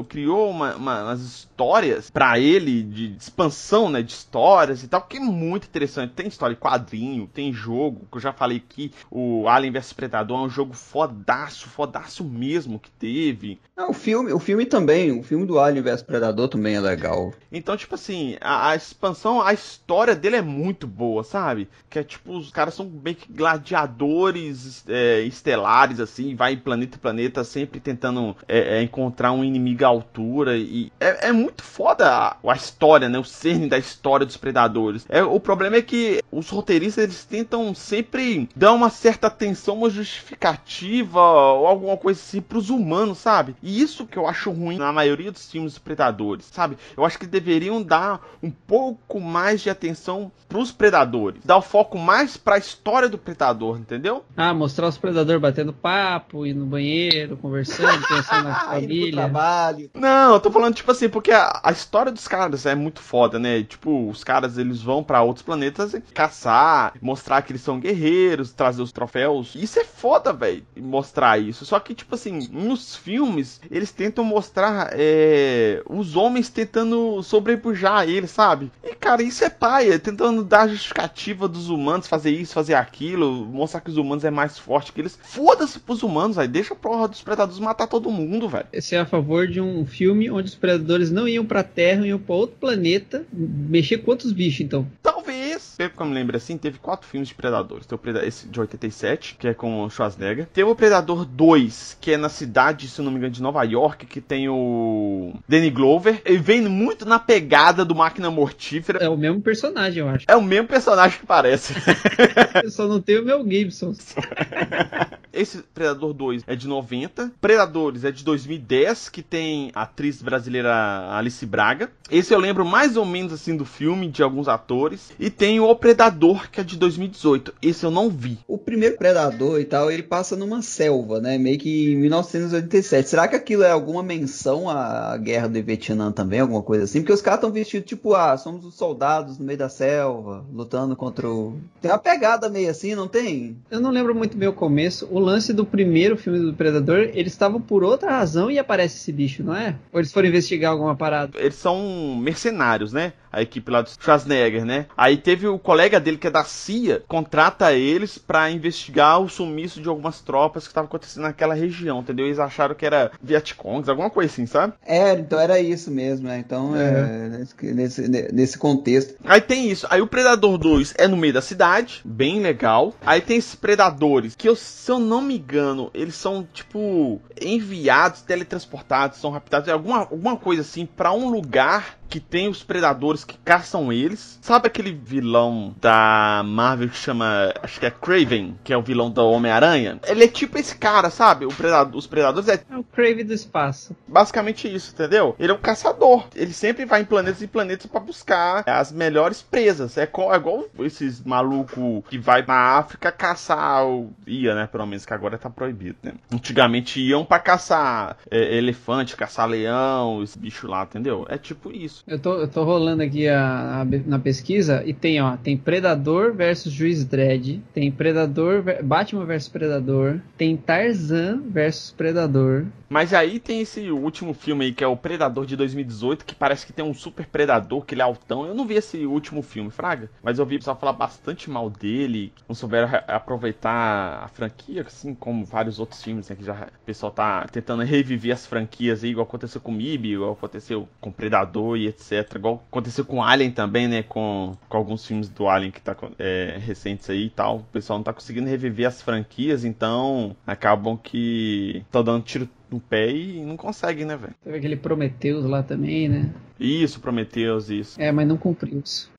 Criou 0.09 0.49
uma, 0.49 0.75
uma, 0.75 1.03
umas 1.03 1.21
histórias 1.21 2.09
para 2.09 2.39
ele 2.39 2.83
de 2.83 3.15
expansão, 3.17 3.89
né? 3.89 4.01
De 4.01 4.11
histórias 4.11 4.83
e 4.83 4.87
tal, 4.87 5.01
que 5.01 5.17
é 5.17 5.19
muito 5.19 5.67
interessante. 5.67 6.13
Tem 6.13 6.27
história 6.27 6.55
de 6.55 6.61
quadrinho, 6.61 7.27
tem 7.27 7.53
jogo, 7.53 8.07
que 8.11 8.17
eu 8.17 8.21
já 8.21 8.33
falei 8.33 8.57
aqui, 8.57 8.91
o 9.09 9.47
Alien 9.47 9.71
vs 9.71 9.93
Predador 9.93 10.39
é 10.39 10.43
um 10.43 10.49
jogo 10.49 10.73
fodaço, 10.73 11.67
fodaço 11.69 12.23
mesmo 12.23 12.79
que 12.79 12.91
teve. 12.91 13.46
Não, 13.75 13.91
o 13.91 13.93
filme, 13.93 14.33
o 14.33 14.39
filme 14.39 14.65
também, 14.65 15.11
o 15.11 15.21
filme 15.21 15.45
do 15.45 15.59
Alien 15.59 15.83
vs 15.83 16.01
Predador 16.01 16.47
também 16.47 16.75
é 16.75 16.79
legal. 16.79 17.31
Então, 17.51 17.77
tipo 17.77 17.95
assim, 17.95 18.35
a, 18.41 18.71
a, 18.71 18.75
expansão, 18.75 19.41
a 19.41 19.53
história 19.53 20.15
dele 20.15 20.37
é 20.37 20.41
muito 20.41 20.87
boa, 20.87 21.23
sabe? 21.23 21.69
Que 21.89 21.99
é 21.99 22.03
tipo, 22.03 22.35
os 22.35 22.49
caras 22.49 22.73
são 22.73 22.85
meio 22.85 23.15
que 23.15 23.31
gladiadores 23.31 24.83
é, 24.87 25.21
estelares, 25.21 25.99
assim, 25.99 26.35
vai 26.35 26.57
planeta 26.57 26.97
planeta, 26.97 27.43
sempre 27.43 27.79
tentando 27.79 28.35
é, 28.47 28.79
é, 28.79 28.81
encontrar 28.81 29.31
um 29.31 29.43
inimigo 29.43 29.85
à 29.85 29.87
altura. 29.87 30.57
E 30.57 30.91
é, 30.99 31.29
é 31.29 31.31
muito 31.31 31.63
foda 31.63 32.09
a, 32.09 32.37
a, 32.43 32.55
história, 32.55 33.07
né? 33.07 33.19
O 33.19 33.23
cerne 33.23 33.67
da 33.67 33.77
história 33.77 34.25
dos 34.25 34.37
predadores. 34.37 35.05
É, 35.07 35.23
o 35.23 35.39
problema 35.39 35.75
é 35.75 35.81
que 35.81 36.21
os 36.31 36.49
roteiristas 36.49 37.03
eles 37.03 37.25
tentam 37.25 37.73
sempre 37.75 38.49
dar 38.55 38.73
uma 38.73 38.89
certa 38.89 39.27
atenção, 39.27 39.77
uma 39.77 39.89
justificativa 39.89 41.19
ou 41.19 41.67
alguma 41.67 41.95
coisa 41.95 42.19
assim 42.19 42.41
pros 42.41 42.69
humanos, 42.69 43.19
sabe? 43.37 43.55
E 43.61 43.79
isso 43.79 44.07
que 44.07 44.17
eu 44.17 44.27
acho 44.27 44.49
ruim 44.49 44.77
na 44.77 44.91
maioria 44.91 45.31
dos 45.31 45.49
filmes 45.49 45.73
dos 45.73 45.79
predadores, 45.79 46.45
sabe? 46.51 46.75
Eu 46.95 47.05
acho 47.05 47.19
que 47.19 47.27
deveriam 47.27 47.83
dar 47.83 48.19
um 48.41 48.49
pouco 48.49 49.19
mais 49.21 49.61
de 49.61 49.69
atenção 49.69 50.31
pros 50.49 50.71
predadores, 50.71 51.41
dar 51.43 51.57
o 51.57 51.61
foco 51.61 51.97
mais 51.99 52.35
pra 52.35 52.57
história 52.57 53.07
do 53.09 53.17
predador, 53.17 53.77
entendeu? 53.77 54.23
Ah, 54.35 54.53
mostrar 54.53 54.87
os 54.87 54.97
predadores 54.97 55.41
batendo 55.41 55.73
papo, 55.73 56.45
ir 56.45 56.53
no 56.53 56.65
banheiro, 56.65 57.37
conversando, 57.37 58.07
pensando 58.07 58.45
na 58.45 58.55
família. 58.65 59.13
trabalho. 59.13 59.91
Não, 59.93 60.33
eu 60.33 60.39
tô 60.39 60.49
falando 60.49 60.73
tipo 60.73 60.91
assim, 60.91 61.09
porque 61.09 61.31
a, 61.31 61.59
a, 61.63 61.71
história 61.71 62.11
dos 62.11 62.27
caras 62.27 62.65
é 62.65 62.73
muito 62.73 63.01
foda, 63.01 63.37
né? 63.37 63.61
Tipo, 63.61 64.09
os 64.09 64.23
caras 64.23 64.57
eles 64.57 64.81
vão 64.81 65.03
para 65.03 65.21
outros 65.21 65.45
planetas 65.45 65.95
caçar, 66.13 66.93
mostrar 67.01 67.41
que 67.41 67.51
eles 67.51 67.61
são 67.61 67.79
guerreiros, 67.79 68.53
trazer 68.53 68.81
os 68.81 68.91
troféus. 68.91 69.53
Isso 69.53 69.79
é 69.79 69.83
foda, 69.83 70.33
velho, 70.33 70.65
mostrar 70.77 71.37
isso. 71.37 71.65
Só 71.65 71.79
que, 71.79 71.93
tipo 71.93 72.15
assim, 72.15 72.47
nos 72.51 72.95
filmes, 72.95 73.26
eles 73.69 73.91
tentam 73.91 74.23
mostrar 74.23 74.89
é, 74.93 75.81
os 75.89 76.15
homens 76.15 76.49
tentando 76.49 77.21
sobrepujar 77.23 78.07
eles, 78.07 78.31
sabe? 78.31 78.71
E, 78.83 78.95
cara, 78.95 79.21
isso 79.21 79.43
é 79.43 79.49
paia, 79.49 79.99
tentando 79.99 80.43
dar 80.43 80.61
a 80.61 80.67
justificativa 80.67 81.47
dos 81.47 81.69
humanos 81.69 82.07
fazer 82.07 82.31
isso, 82.31 82.53
fazer 82.53 82.75
aquilo, 82.75 83.45
mostrar 83.45 83.81
que 83.81 83.89
os 83.89 83.97
humanos 83.97 84.23
é 84.23 84.31
mais 84.31 84.57
forte 84.57 84.91
que 84.91 85.01
eles. 85.01 85.17
Foda-se 85.21 85.79
pros 85.79 86.03
humanos, 86.03 86.35
velho. 86.35 86.49
Deixa 86.49 86.73
a 86.73 86.77
porra 86.77 87.07
dos 87.07 87.21
predadores 87.21 87.59
matar 87.59 87.87
todo 87.87 88.11
mundo, 88.11 88.47
velho. 88.47 88.67
Você 88.73 88.95
é 88.95 88.99
a 88.99 89.05
favor 89.05 89.47
de 89.47 89.59
um 89.59 89.85
filme 89.85 90.29
onde 90.29 90.49
os 90.49 90.55
predadores 90.55 91.11
não 91.11 91.27
iam 91.27 91.45
pra 91.45 91.63
Terra, 91.63 92.07
iam 92.07 92.19
pra 92.19 92.35
outro 92.35 92.57
planeta, 92.59 93.25
mexer 93.31 93.97
com 93.99 94.11
outros 94.11 94.31
bichos, 94.31 94.61
então? 94.61 94.87
Talvez. 95.01 95.46
Pelo 95.77 95.89
que 95.89 96.01
eu 96.01 96.05
me 96.05 96.13
lembro 96.13 96.37
assim, 96.37 96.57
teve 96.57 96.79
quatro 96.79 97.07
filmes 97.07 97.29
de 97.29 97.35
Predadores. 97.35 97.85
Tem 97.85 97.95
o 97.95 97.99
Predador, 97.99 98.27
esse 98.27 98.47
de 98.47 98.59
87, 98.59 99.35
que 99.39 99.47
é 99.47 99.53
com 99.53 99.83
o 99.83 99.89
Schwarzenegger. 99.89 100.47
Teve 100.47 100.69
o 100.69 100.75
Predador 100.75 101.25
2, 101.25 101.97
que 101.99 102.13
é 102.13 102.17
na 102.17 102.29
cidade, 102.29 102.87
se 102.87 103.01
não 103.01 103.11
me 103.11 103.17
engano, 103.17 103.33
de 103.33 103.41
Nova 103.41 103.63
York, 103.63 104.05
que 104.05 104.21
tem 104.21 104.49
o 104.49 105.33
Danny 105.47 105.69
Glover. 105.69 106.21
Ele 106.25 106.37
vem 106.37 106.61
muito 106.61 107.05
na 107.05 107.19
pegada 107.19 107.83
do 107.83 107.95
Máquina 107.95 108.29
Mortífera. 108.29 109.03
É 109.03 109.09
o 109.09 109.17
mesmo 109.17 109.41
personagem, 109.41 110.01
eu 110.01 110.09
acho. 110.09 110.25
É 110.27 110.35
o 110.35 110.41
mesmo 110.41 110.67
personagem 110.67 111.19
que 111.19 111.25
parece. 111.25 111.73
eu 112.63 112.69
só 112.69 112.87
não 112.87 113.01
tenho 113.01 113.21
o 113.21 113.25
Mel 113.25 113.43
Gibson. 113.47 113.93
Esse 115.37 115.59
Predador 115.59 116.13
2 116.13 116.43
é 116.47 116.55
de 116.55 116.67
90. 116.67 117.31
Predadores 117.39 118.03
é 118.03 118.11
de 118.11 118.23
2010, 118.23 119.09
que 119.09 119.21
tem 119.21 119.71
a 119.75 119.83
atriz 119.83 120.19
brasileira 120.21 121.15
Alice 121.15 121.45
Braga. 121.45 121.91
Esse 122.09 122.33
eu 122.33 122.39
lembro 122.39 122.65
mais 122.65 122.97
ou 122.97 123.05
menos 123.05 123.31
assim 123.31 123.55
do 123.55 123.63
filme, 123.63 124.09
de 124.09 124.23
alguns 124.23 124.47
atores. 124.47 125.11
E 125.19 125.29
tem 125.29 125.46
o 125.59 125.75
Predador, 125.75 126.49
que 126.49 126.61
é 126.61 126.63
de 126.63 126.77
2018. 126.77 127.53
Esse 127.61 127.85
eu 127.85 127.91
não 127.91 128.09
vi. 128.09 128.37
O 128.47 128.57
primeiro 128.57 128.97
Predador 128.97 129.59
e 129.59 129.65
tal, 129.65 129.91
ele 129.91 130.03
passa 130.03 130.35
numa 130.35 130.61
selva, 130.61 131.19
né? 131.19 131.37
Meio 131.37 131.57
que 131.57 131.93
em 131.93 131.95
1987. 131.97 133.09
Será 133.09 133.27
que 133.27 133.35
aquilo 133.35 133.63
é 133.63 133.71
alguma 133.71 134.03
menção 134.03 134.69
à 134.69 135.15
guerra 135.17 135.47
do 135.47 135.61
Vietnã 135.63 136.11
também? 136.11 136.39
Alguma 136.39 136.61
coisa 136.61 136.83
assim? 136.83 136.99
Porque 136.99 137.13
os 137.13 137.21
caras 137.21 137.39
estão 137.39 137.51
vestidos 137.51 137.87
tipo, 137.87 138.13
ah, 138.13 138.37
somos 138.37 138.65
os 138.65 138.75
soldados 138.75 139.37
no 139.37 139.45
meio 139.45 139.57
da 139.57 139.69
selva, 139.69 140.45
lutando 140.51 140.95
contra 140.95 141.29
o. 141.29 141.57
Tem 141.81 141.91
uma 141.91 141.97
pegada 141.97 142.49
meio 142.49 142.69
assim, 142.69 142.95
não 142.95 143.07
tem? 143.07 143.57
Eu 143.69 143.79
não 143.79 143.91
lembro 143.91 144.15
muito 144.15 144.35
bem 144.37 144.47
o 144.47 144.53
começo. 144.53 145.07
O 145.11 145.19
lance 145.19 145.53
do 145.53 145.65
primeiro 145.65 146.17
filme 146.17 146.39
do 146.39 146.53
Predador, 146.53 147.09
eles 147.13 147.33
estavam 147.33 147.61
por 147.61 147.83
outra 147.83 148.11
razão 148.11 148.49
e 148.49 148.57
aparece 148.57 148.97
esse 148.97 149.11
bicho, 149.11 149.43
não 149.43 149.55
é? 149.55 149.75
Ou 149.91 149.99
eles 149.99 150.11
foram 150.11 150.27
investigar 150.27 150.71
alguma 150.71 150.95
parada? 150.95 151.37
Eles 151.39 151.55
são 151.55 152.15
mercenários, 152.17 152.91
né? 152.91 153.13
A 153.31 153.41
equipe 153.41 153.69
lá 153.69 153.81
do 153.81 153.89
Schwarzenegger, 153.89 154.65
né? 154.65 154.87
Aí 154.97 155.17
teve 155.17 155.36
o 155.45 155.59
colega 155.59 155.99
dele 155.99 156.17
que 156.17 156.27
é 156.27 156.31
da 156.31 156.43
CIA, 156.43 157.03
contrata 157.07 157.73
eles 157.73 158.17
para 158.17 158.49
investigar 158.49 159.19
o 159.19 159.29
sumiço 159.29 159.81
de 159.81 159.89
algumas 159.89 160.21
tropas 160.21 160.63
que 160.63 160.69
estavam 160.69 160.87
acontecendo 160.87 161.23
naquela 161.23 161.53
região, 161.53 161.99
entendeu? 161.99 162.25
Eles 162.25 162.39
acharam 162.39 162.75
que 162.75 162.85
era 162.85 163.11
Vietcongs, 163.21 163.89
alguma 163.89 164.09
coisa 164.09 164.31
assim, 164.31 164.45
sabe? 164.45 164.73
É, 164.85 165.13
então 165.13 165.39
era 165.39 165.59
isso 165.59 165.91
mesmo, 165.91 166.27
né? 166.27 166.39
Então, 166.39 166.75
é. 166.75 167.37
É, 167.61 167.73
nesse, 167.73 168.07
nesse 168.07 168.57
contexto. 168.57 169.15
Aí 169.23 169.41
tem 169.41 169.69
isso. 169.69 169.85
Aí 169.89 170.01
o 170.01 170.07
Predador 170.07 170.57
2 170.57 170.93
é 170.97 171.07
no 171.07 171.17
meio 171.17 171.33
da 171.33 171.41
cidade, 171.41 172.01
bem 172.05 172.41
legal. 172.41 172.93
Aí 173.05 173.21
tem 173.21 173.37
esses 173.37 173.55
predadores, 173.55 174.35
que 174.35 174.47
eu, 174.47 174.55
se 174.55 174.89
eu 174.91 174.99
não 174.99 175.21
me 175.21 175.37
engano, 175.37 175.91
eles 175.93 176.15
são, 176.15 176.47
tipo, 176.53 177.21
enviados, 177.41 178.21
teletransportados, 178.21 179.19
são 179.19 179.31
raptados, 179.31 179.69
alguma, 179.69 179.99
alguma 179.99 180.37
coisa 180.37 180.61
assim, 180.61 180.85
para 180.85 181.11
um 181.11 181.29
lugar 181.29 181.96
que 182.09 182.19
tem 182.19 182.47
os 182.47 182.63
predadores 182.63 183.23
que 183.23 183.37
caçam 183.37 183.91
eles. 183.91 184.39
Sabe 184.41 184.67
aquele 184.67 184.91
vilão 184.91 185.75
da 185.79 186.41
Marvel 186.45 186.89
que 186.89 186.97
chama, 186.97 187.53
acho 187.61 187.79
que 187.79 187.85
é 187.85 187.91
Craven, 187.91 188.57
que 188.63 188.73
é 188.73 188.77
o 188.77 188.81
vilão 188.81 189.09
do 189.09 189.25
Homem-Aranha? 189.25 189.99
Ele 190.05 190.23
é 190.23 190.27
tipo 190.27 190.57
esse 190.57 190.77
cara, 190.77 191.09
sabe? 191.09 191.45
O 191.45 191.49
predador, 191.49 191.97
os 191.97 192.07
predadores 192.07 192.47
é... 192.49 192.63
é 192.69 192.77
o 192.77 192.83
Craven 192.83 193.25
do 193.25 193.33
espaço. 193.33 193.95
Basicamente 194.07 194.73
isso, 194.73 194.93
entendeu? 194.93 195.35
Ele 195.39 195.51
é 195.51 195.55
um 195.55 195.59
caçador. 195.59 196.25
Ele 196.35 196.53
sempre 196.53 196.85
vai 196.85 197.01
em 197.01 197.05
planetas 197.05 197.41
e 197.41 197.47
planetas 197.47 197.85
para 197.87 197.99
buscar 197.99 198.63
as 198.65 198.91
melhores 198.91 199.41
presas. 199.41 199.97
É, 199.97 200.03
igual, 200.03 200.33
é 200.33 200.37
igual 200.37 200.65
esses 200.79 201.23
malucos 201.23 202.03
que 202.09 202.17
vai 202.17 202.45
na 202.45 202.77
África 202.77 203.11
caçar, 203.11 203.83
ia, 204.25 204.55
né? 204.55 204.67
Pelo 204.67 204.85
menos 204.85 205.05
que 205.05 205.13
agora 205.13 205.37
tá 205.37 205.49
proibido, 205.49 205.97
né? 206.03 206.13
Antigamente 206.31 206.99
iam 207.01 207.25
para 207.25 207.39
caçar 207.39 208.17
é, 208.29 208.57
elefante, 208.57 209.15
caçar 209.15 209.47
leão, 209.47 210.23
esse 210.23 210.37
bicho 210.37 210.67
lá, 210.67 210.83
entendeu? 210.83 211.25
É 211.29 211.37
tipo 211.37 211.71
isso. 211.71 211.96
Eu 212.05 212.19
tô, 212.19 212.35
eu 212.35 212.47
tô 212.47 212.63
rolando 212.63 213.03
aqui 213.03 213.27
a, 213.27 213.81
a, 213.81 213.85
na 214.05 214.19
pesquisa 214.19 214.83
e 214.85 214.93
tem, 214.93 215.21
ó, 215.21 215.37
tem 215.37 215.57
Predador 215.57 216.33
versus 216.33 216.71
Juiz 216.71 217.03
Dredd, 217.03 217.59
tem 217.73 217.91
Predador, 217.91 218.63
Batman 218.83 219.25
versus 219.25 219.49
Predador, 219.49 220.19
tem 220.37 220.57
Tarzan 220.57 221.41
versus 221.47 221.91
Predador. 221.91 222.65
Mas 222.89 223.13
aí 223.13 223.39
tem 223.39 223.61
esse 223.61 223.91
último 223.91 224.33
filme 224.33 224.65
aí 224.65 224.73
que 224.73 224.83
é 224.83 224.87
o 224.87 224.95
Predador 224.95 225.45
de 225.45 225.55
2018, 225.55 226.25
que 226.25 226.33
parece 226.33 226.65
que 226.65 226.71
tem 226.71 226.85
um 226.85 226.93
super 226.93 227.25
predador, 227.25 227.85
que 227.85 227.93
ele 227.93 228.01
é 228.01 228.05
altão. 228.05 228.45
Eu 228.45 228.55
não 228.55 228.65
vi 228.65 228.75
esse 228.75 229.05
último 229.05 229.41
filme, 229.41 229.69
Fraga, 229.69 230.09
mas 230.23 230.39
eu 230.39 230.45
vi 230.45 230.55
o 230.55 230.59
pessoal 230.59 230.77
falar 230.77 230.93
bastante 230.93 231.49
mal 231.49 231.69
dele, 231.69 232.31
não 232.47 232.55
souberam 232.55 232.89
aproveitar 233.07 234.23
a 234.23 234.27
franquia, 234.29 234.83
assim 234.83 235.13
como 235.13 235.45
vários 235.45 235.79
outros 235.79 236.01
filmes, 236.01 236.29
né, 236.29 236.35
que 236.35 236.45
já 236.45 236.53
o 236.53 236.85
pessoal 236.85 237.11
tá 237.11 237.45
tentando 237.51 237.83
reviver 237.83 238.33
as 238.33 238.45
franquias 238.45 239.03
aí, 239.03 239.11
igual 239.11 239.25
aconteceu 239.25 239.59
com 239.59 239.71
MIB, 239.71 240.13
igual 240.13 240.33
aconteceu 240.33 240.87
com 241.01 241.11
Predador 241.11 241.77
e 241.77 241.86
etc. 241.87 242.35
Igual 242.35 242.63
aconteceu 242.69 243.05
com 243.05 243.23
Alien 243.23 243.51
também, 243.51 243.87
né? 243.87 244.03
Com, 244.03 244.55
com 244.67 244.77
alguns 244.77 245.05
filmes 245.05 245.29
do 245.29 245.47
Alien 245.47 245.71
que 245.71 245.81
tá 245.81 245.95
é, 246.19 246.57
recentes 246.59 247.09
aí 247.09 247.25
e 247.25 247.29
tal. 247.29 247.57
O 247.57 247.63
pessoal 247.63 247.99
não 247.99 248.03
tá 248.03 248.13
conseguindo 248.13 248.47
reviver 248.47 248.87
as 248.87 249.01
franquias, 249.01 249.63
então 249.63 250.35
acabam 250.45 250.97
que 250.97 251.83
estão 251.85 252.03
dando 252.03 252.23
tiro 252.23 252.49
no 252.69 252.79
pé 252.79 253.09
e 253.11 253.41
não 253.43 253.55
conseguem, 253.55 254.05
né, 254.05 254.17
velho? 254.17 254.35
Teve 254.43 254.57
aquele 254.57 254.75
Prometheus 254.75 255.45
lá 255.45 255.63
também, 255.63 256.09
né? 256.09 256.29
Isso, 256.59 256.99
Prometheus, 256.99 257.69
isso. 257.69 258.01
É, 258.01 258.11
mas 258.11 258.27
não 258.27 258.37
cumpriu 258.37 258.81
isso. 258.83 259.11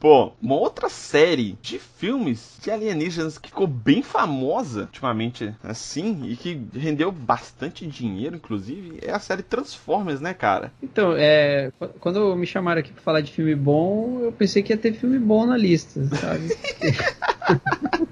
Pô, 0.00 0.32
uma 0.40 0.54
outra 0.54 0.88
série 0.88 1.58
de 1.60 1.78
filmes 1.78 2.56
de 2.62 2.70
alienígenas 2.70 3.36
que 3.36 3.50
ficou 3.50 3.66
bem 3.66 4.02
famosa 4.02 4.82
ultimamente, 4.82 5.54
assim, 5.62 6.22
e 6.24 6.36
que 6.36 6.58
rendeu 6.72 7.12
bastante 7.12 7.86
dinheiro, 7.86 8.36
inclusive, 8.36 8.98
é 9.02 9.12
a 9.12 9.20
série 9.20 9.42
Transformers, 9.42 10.18
né, 10.18 10.32
cara? 10.32 10.72
Então, 10.82 11.14
é, 11.14 11.70
quando 12.00 12.34
me 12.34 12.46
chamaram 12.46 12.80
aqui 12.80 12.92
pra 12.92 13.02
falar 13.02 13.20
de 13.20 13.30
filme 13.30 13.54
bom, 13.54 14.20
eu 14.22 14.32
pensei 14.32 14.62
que 14.62 14.72
ia 14.72 14.78
ter 14.78 14.94
filme 14.94 15.18
bom 15.18 15.44
na 15.44 15.56
lista, 15.58 16.02
sabe? 16.16 16.48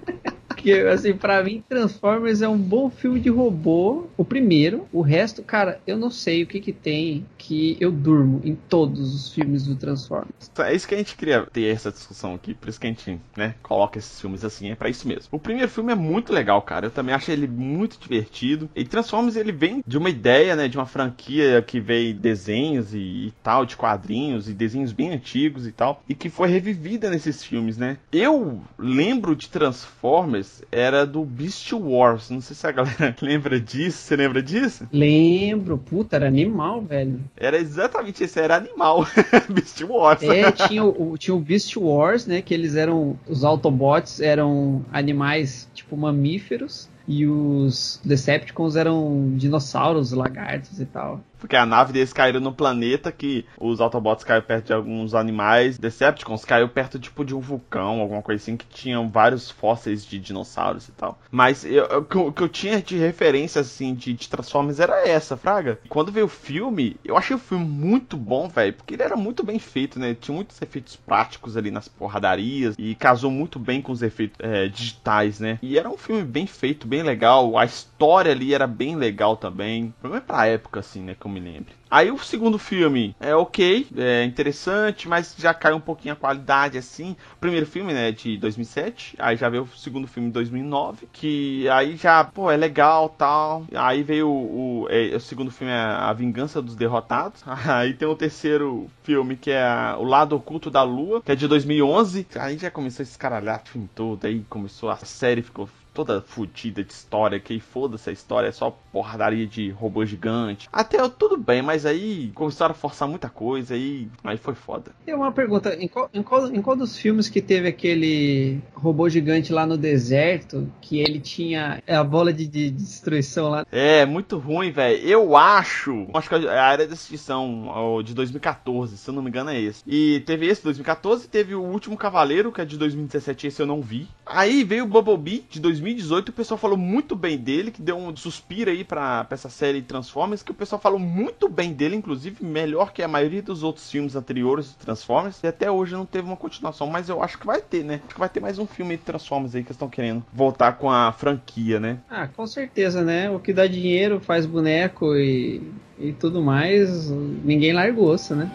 Porque, 0.68 0.86
assim, 0.88 1.14
pra 1.14 1.42
mim, 1.42 1.64
Transformers 1.66 2.42
é 2.42 2.48
um 2.48 2.58
bom 2.58 2.90
filme 2.90 3.18
de 3.20 3.30
robô. 3.30 4.06
O 4.16 4.24
primeiro. 4.24 4.86
O 4.92 5.00
resto, 5.00 5.42
cara, 5.42 5.80
eu 5.86 5.96
não 5.96 6.10
sei 6.10 6.42
o 6.42 6.46
que 6.46 6.60
que 6.60 6.72
tem 6.72 7.24
que 7.38 7.76
eu 7.80 7.90
durmo 7.90 8.42
em 8.44 8.54
todos 8.54 9.14
os 9.14 9.32
filmes 9.32 9.64
do 9.66 9.76
Transformers. 9.76 10.50
Então, 10.52 10.64
é 10.64 10.74
isso 10.74 10.86
que 10.86 10.94
a 10.94 10.98
gente 10.98 11.16
queria 11.16 11.46
ter 11.46 11.72
essa 11.72 11.90
discussão 11.90 12.34
aqui. 12.34 12.52
Por 12.52 12.68
isso 12.68 12.78
que 12.78 12.86
a 12.86 12.90
gente, 12.90 13.18
né, 13.36 13.54
coloca 13.62 13.98
esses 13.98 14.20
filmes 14.20 14.44
assim. 14.44 14.70
É 14.70 14.74
para 14.74 14.90
isso 14.90 15.08
mesmo. 15.08 15.28
O 15.32 15.38
primeiro 15.38 15.70
filme 15.70 15.92
é 15.92 15.96
muito 15.96 16.32
legal, 16.32 16.60
cara. 16.60 16.86
Eu 16.86 16.90
também 16.90 17.14
achei 17.14 17.34
ele 17.34 17.46
muito 17.46 17.98
divertido. 17.98 18.68
E 18.76 18.84
Transformers, 18.84 19.36
ele 19.36 19.52
vem 19.52 19.82
de 19.86 19.96
uma 19.96 20.10
ideia, 20.10 20.54
né, 20.54 20.68
de 20.68 20.76
uma 20.76 20.86
franquia 20.86 21.62
que 21.62 21.80
veio 21.80 22.14
desenhos 22.14 22.92
e, 22.92 22.98
e 22.98 23.34
tal, 23.42 23.64
de 23.64 23.76
quadrinhos 23.76 24.48
e 24.48 24.52
desenhos 24.52 24.92
bem 24.92 25.12
antigos 25.12 25.66
e 25.66 25.72
tal. 25.72 26.02
E 26.08 26.14
que 26.14 26.28
foi 26.28 26.48
revivida 26.48 27.08
nesses 27.08 27.42
filmes, 27.42 27.78
né? 27.78 27.96
Eu 28.12 28.60
lembro 28.78 29.34
de 29.34 29.48
Transformers 29.48 30.57
era 30.70 31.06
do 31.06 31.24
Beast 31.24 31.72
Wars. 31.72 32.30
Não 32.30 32.40
sei 32.40 32.54
se 32.54 32.66
a 32.66 32.72
galera 32.72 33.14
lembra 33.20 33.60
disso. 33.60 33.98
Você 33.98 34.16
lembra 34.16 34.42
disso? 34.42 34.86
Lembro. 34.92 35.78
Puta, 35.78 36.16
era 36.16 36.26
animal, 36.26 36.82
velho. 36.82 37.20
Era 37.36 37.58
exatamente 37.58 38.24
esse, 38.24 38.40
era 38.40 38.56
animal. 38.56 39.06
Beast 39.48 39.82
Wars. 39.82 40.22
É, 40.22 40.50
tinha 40.52 40.84
o, 40.84 41.16
tinha 41.18 41.34
o 41.34 41.40
Beast 41.40 41.76
Wars, 41.76 42.26
né? 42.26 42.42
Que 42.42 42.54
eles 42.54 42.74
eram. 42.74 43.18
Os 43.26 43.44
Autobots 43.44 44.20
eram 44.20 44.84
animais 44.92 45.68
tipo 45.74 45.96
mamíferos. 45.96 46.88
E 47.06 47.26
os 47.26 47.98
Decepticons 48.04 48.76
eram 48.76 49.32
dinossauros, 49.34 50.12
lagartos 50.12 50.78
e 50.78 50.84
tal. 50.84 51.24
Porque 51.38 51.56
a 51.56 51.66
nave 51.66 51.92
deles 51.92 52.12
caiu 52.12 52.40
no 52.40 52.52
planeta 52.52 53.12
que 53.12 53.44
os 53.58 53.80
Autobots 53.80 54.24
caíram 54.24 54.46
perto 54.46 54.66
de 54.66 54.72
alguns 54.72 55.14
animais. 55.14 55.78
Decepticons 55.78 56.44
caiu 56.44 56.68
perto 56.68 56.98
tipo 56.98 57.24
de 57.24 57.34
um 57.34 57.40
vulcão, 57.40 58.00
alguma 58.00 58.22
coisa 58.22 58.42
assim, 58.42 58.56
que 58.56 58.66
tinham 58.66 59.08
vários 59.08 59.50
fósseis 59.50 60.04
de 60.04 60.18
dinossauros 60.18 60.88
e 60.88 60.92
tal. 60.92 61.18
Mas 61.30 61.64
eu, 61.64 61.84
o 62.14 62.32
que 62.32 62.42
eu 62.42 62.48
tinha 62.48 62.82
de 62.82 62.96
referência, 62.98 63.60
assim, 63.60 63.94
de, 63.94 64.12
de 64.12 64.28
Transformers 64.28 64.80
era 64.80 65.06
essa, 65.06 65.36
Fraga. 65.36 65.78
Quando 65.88 66.12
veio 66.12 66.26
o 66.26 66.30
filme, 66.30 66.96
eu 67.04 67.16
achei 67.16 67.34
o 67.34 67.38
filme 67.38 67.64
muito 67.64 68.16
bom, 68.16 68.48
velho, 68.48 68.74
porque 68.74 68.94
ele 68.94 69.02
era 69.02 69.16
muito 69.16 69.44
bem 69.44 69.58
feito, 69.58 69.98
né? 69.98 70.16
Tinha 70.18 70.34
muitos 70.34 70.60
efeitos 70.60 70.96
práticos 70.96 71.56
ali 71.56 71.70
nas 71.70 71.88
porradarias 71.88 72.74
e 72.78 72.94
casou 72.94 73.30
muito 73.30 73.58
bem 73.58 73.80
com 73.80 73.92
os 73.92 74.02
efeitos 74.02 74.36
é, 74.40 74.68
digitais, 74.68 75.40
né? 75.40 75.58
E 75.62 75.78
era 75.78 75.88
um 75.88 75.96
filme 75.96 76.22
bem 76.22 76.46
feito, 76.46 76.86
bem 76.86 77.02
legal. 77.02 77.56
A 77.56 77.64
história 77.64 78.32
ali 78.32 78.54
era 78.54 78.66
bem 78.66 78.96
legal 78.96 79.36
também. 79.36 79.94
Pelo 80.00 80.14
menos 80.14 80.26
pra 80.26 80.46
época, 80.46 80.80
assim, 80.80 81.02
né? 81.02 81.16
Eu 81.28 81.32
me 81.32 81.40
lembre. 81.40 81.74
Aí 81.90 82.10
o 82.10 82.18
segundo 82.18 82.58
filme 82.58 83.16
é 83.18 83.34
ok, 83.34 83.86
é 83.96 84.24
interessante, 84.24 85.08
mas 85.08 85.34
já 85.38 85.54
cai 85.54 85.72
um 85.72 85.80
pouquinho 85.80 86.12
a 86.12 86.16
qualidade 86.16 86.76
assim. 86.76 87.16
O 87.34 87.38
primeiro 87.40 87.64
filme, 87.64 87.94
né, 87.94 88.12
de 88.12 88.36
2007, 88.36 89.16
aí 89.18 89.36
já 89.36 89.48
veio 89.48 89.62
o 89.62 89.78
segundo 89.78 90.06
filme 90.06 90.28
de 90.28 90.34
2009, 90.34 91.08
que 91.12 91.68
aí 91.70 91.96
já, 91.96 92.22
pô, 92.24 92.50
é 92.50 92.56
legal, 92.56 93.08
tal. 93.08 93.64
Aí 93.74 94.02
veio 94.02 94.28
o, 94.28 94.82
o, 94.82 94.88
é, 94.90 95.16
o 95.16 95.20
segundo 95.20 95.50
filme 95.50 95.72
é 95.72 95.78
A 95.78 96.12
Vingança 96.12 96.60
dos 96.60 96.76
Derrotados. 96.76 97.42
Aí 97.68 97.94
tem 97.94 98.06
o 98.06 98.14
terceiro 98.14 98.88
filme 99.02 99.36
que 99.36 99.50
é 99.50 99.94
O 99.98 100.04
Lado 100.04 100.36
Oculto 100.36 100.70
da 100.70 100.82
Lua, 100.82 101.22
que 101.22 101.32
é 101.32 101.34
de 101.34 101.48
2011. 101.48 102.26
Aí 102.36 102.58
já 102.58 102.70
começou 102.70 103.02
esse 103.02 103.16
caralhato 103.16 103.70
filme 103.70 103.88
todo, 103.94 104.26
aí 104.26 104.44
começou 104.48 104.90
a 104.90 104.96
série 104.96 105.42
ficou 105.42 105.68
toda 105.98 106.20
fodida 106.20 106.84
de 106.84 106.92
história, 106.92 107.40
que 107.40 107.58
foda-se 107.58 108.08
a 108.08 108.12
história, 108.12 108.46
é 108.46 108.52
só 108.52 108.70
porradaria 108.92 109.48
de 109.48 109.70
robô 109.70 110.06
gigante. 110.06 110.68
Até 110.72 110.96
tudo 111.08 111.36
bem, 111.36 111.60
mas 111.60 111.84
aí 111.84 112.30
começaram 112.36 112.70
a 112.70 112.74
forçar 112.74 113.08
muita 113.08 113.28
coisa 113.28 113.74
aí, 113.74 114.08
aí 114.22 114.36
foi 114.36 114.54
foda. 114.54 114.92
Tem 115.04 115.12
uma 115.12 115.32
pergunta, 115.32 115.74
em 115.74 115.88
qual, 115.88 116.08
em, 116.14 116.22
qual, 116.22 116.46
em 116.54 116.62
qual 116.62 116.76
dos 116.76 116.96
filmes 116.96 117.28
que 117.28 117.42
teve 117.42 117.66
aquele 117.66 118.60
robô 118.74 119.08
gigante 119.08 119.52
lá 119.52 119.66
no 119.66 119.76
deserto, 119.76 120.70
que 120.80 121.00
ele 121.00 121.18
tinha 121.18 121.82
a 121.84 122.04
bola 122.04 122.32
de, 122.32 122.46
de 122.46 122.70
destruição 122.70 123.48
lá? 123.48 123.66
É, 123.72 124.06
muito 124.06 124.38
ruim, 124.38 124.70
velho. 124.70 125.04
Eu 125.04 125.36
acho, 125.36 126.06
acho 126.14 126.28
que 126.28 126.34
é 126.36 126.58
a 126.58 126.64
área 126.64 126.86
da 126.86 126.94
extinção 126.94 128.00
de 128.04 128.14
2014, 128.14 128.96
se 128.96 129.10
eu 129.10 129.14
não 129.14 129.22
me 129.22 129.30
engano 129.30 129.50
é 129.50 129.60
esse. 129.60 129.82
E 129.84 130.20
teve 130.20 130.46
esse 130.46 130.62
2014, 130.62 131.26
teve 131.28 131.56
o 131.56 131.62
Último 131.62 131.96
Cavaleiro, 131.96 132.52
que 132.52 132.60
é 132.60 132.64
de 132.64 132.78
2017, 132.78 133.48
esse 133.48 133.60
eu 133.60 133.66
não 133.66 133.82
vi. 133.82 134.06
Aí 134.24 134.62
veio 134.62 134.84
o 134.84 134.86
Bumblebee 134.86 135.44
de 135.50 135.58
2000 135.58 135.87
2018 135.88 136.28
o 136.28 136.32
pessoal 136.32 136.58
falou 136.58 136.76
muito 136.76 137.16
bem 137.16 137.38
dele, 137.38 137.70
que 137.70 137.80
deu 137.80 137.96
um 137.96 138.14
suspiro 138.14 138.70
aí 138.70 138.84
pra, 138.84 139.24
pra 139.24 139.34
essa 139.34 139.48
série 139.48 139.80
Transformers, 139.80 140.42
que 140.42 140.50
o 140.50 140.54
pessoal 140.54 140.80
falou 140.80 140.98
muito 140.98 141.48
bem 141.48 141.72
dele, 141.72 141.96
inclusive 141.96 142.44
melhor 142.44 142.92
que 142.92 143.02
a 143.02 143.08
maioria 143.08 143.42
dos 143.42 143.62
outros 143.62 143.90
filmes 143.90 144.14
anteriores 144.14 144.70
de 144.70 144.76
Transformers. 144.76 145.42
E 145.42 145.46
até 145.46 145.70
hoje 145.70 145.94
não 145.94 146.04
teve 146.04 146.26
uma 146.26 146.36
continuação, 146.36 146.86
mas 146.86 147.08
eu 147.08 147.22
acho 147.22 147.38
que 147.38 147.46
vai 147.46 147.60
ter, 147.60 147.84
né? 147.84 148.00
Acho 148.04 148.14
que 148.14 148.20
vai 148.20 148.28
ter 148.28 148.40
mais 148.40 148.58
um 148.58 148.66
filme 148.66 148.96
de 148.96 149.02
Transformers 149.02 149.54
aí 149.54 149.64
que 149.64 149.72
estão 149.72 149.88
querendo 149.88 150.24
voltar 150.32 150.72
com 150.72 150.90
a 150.90 151.12
franquia, 151.12 151.80
né? 151.80 151.98
Ah, 152.10 152.28
com 152.28 152.46
certeza, 152.46 153.02
né? 153.02 153.30
O 153.30 153.38
que 153.38 153.52
dá 153.52 153.66
dinheiro 153.66 154.20
faz 154.20 154.44
boneco 154.44 155.16
e, 155.16 155.62
e 155.98 156.12
tudo 156.12 156.42
mais, 156.42 157.10
ninguém 157.10 157.72
larga 157.72 157.98
o 157.98 158.04
osso, 158.04 158.34
né? 158.34 158.50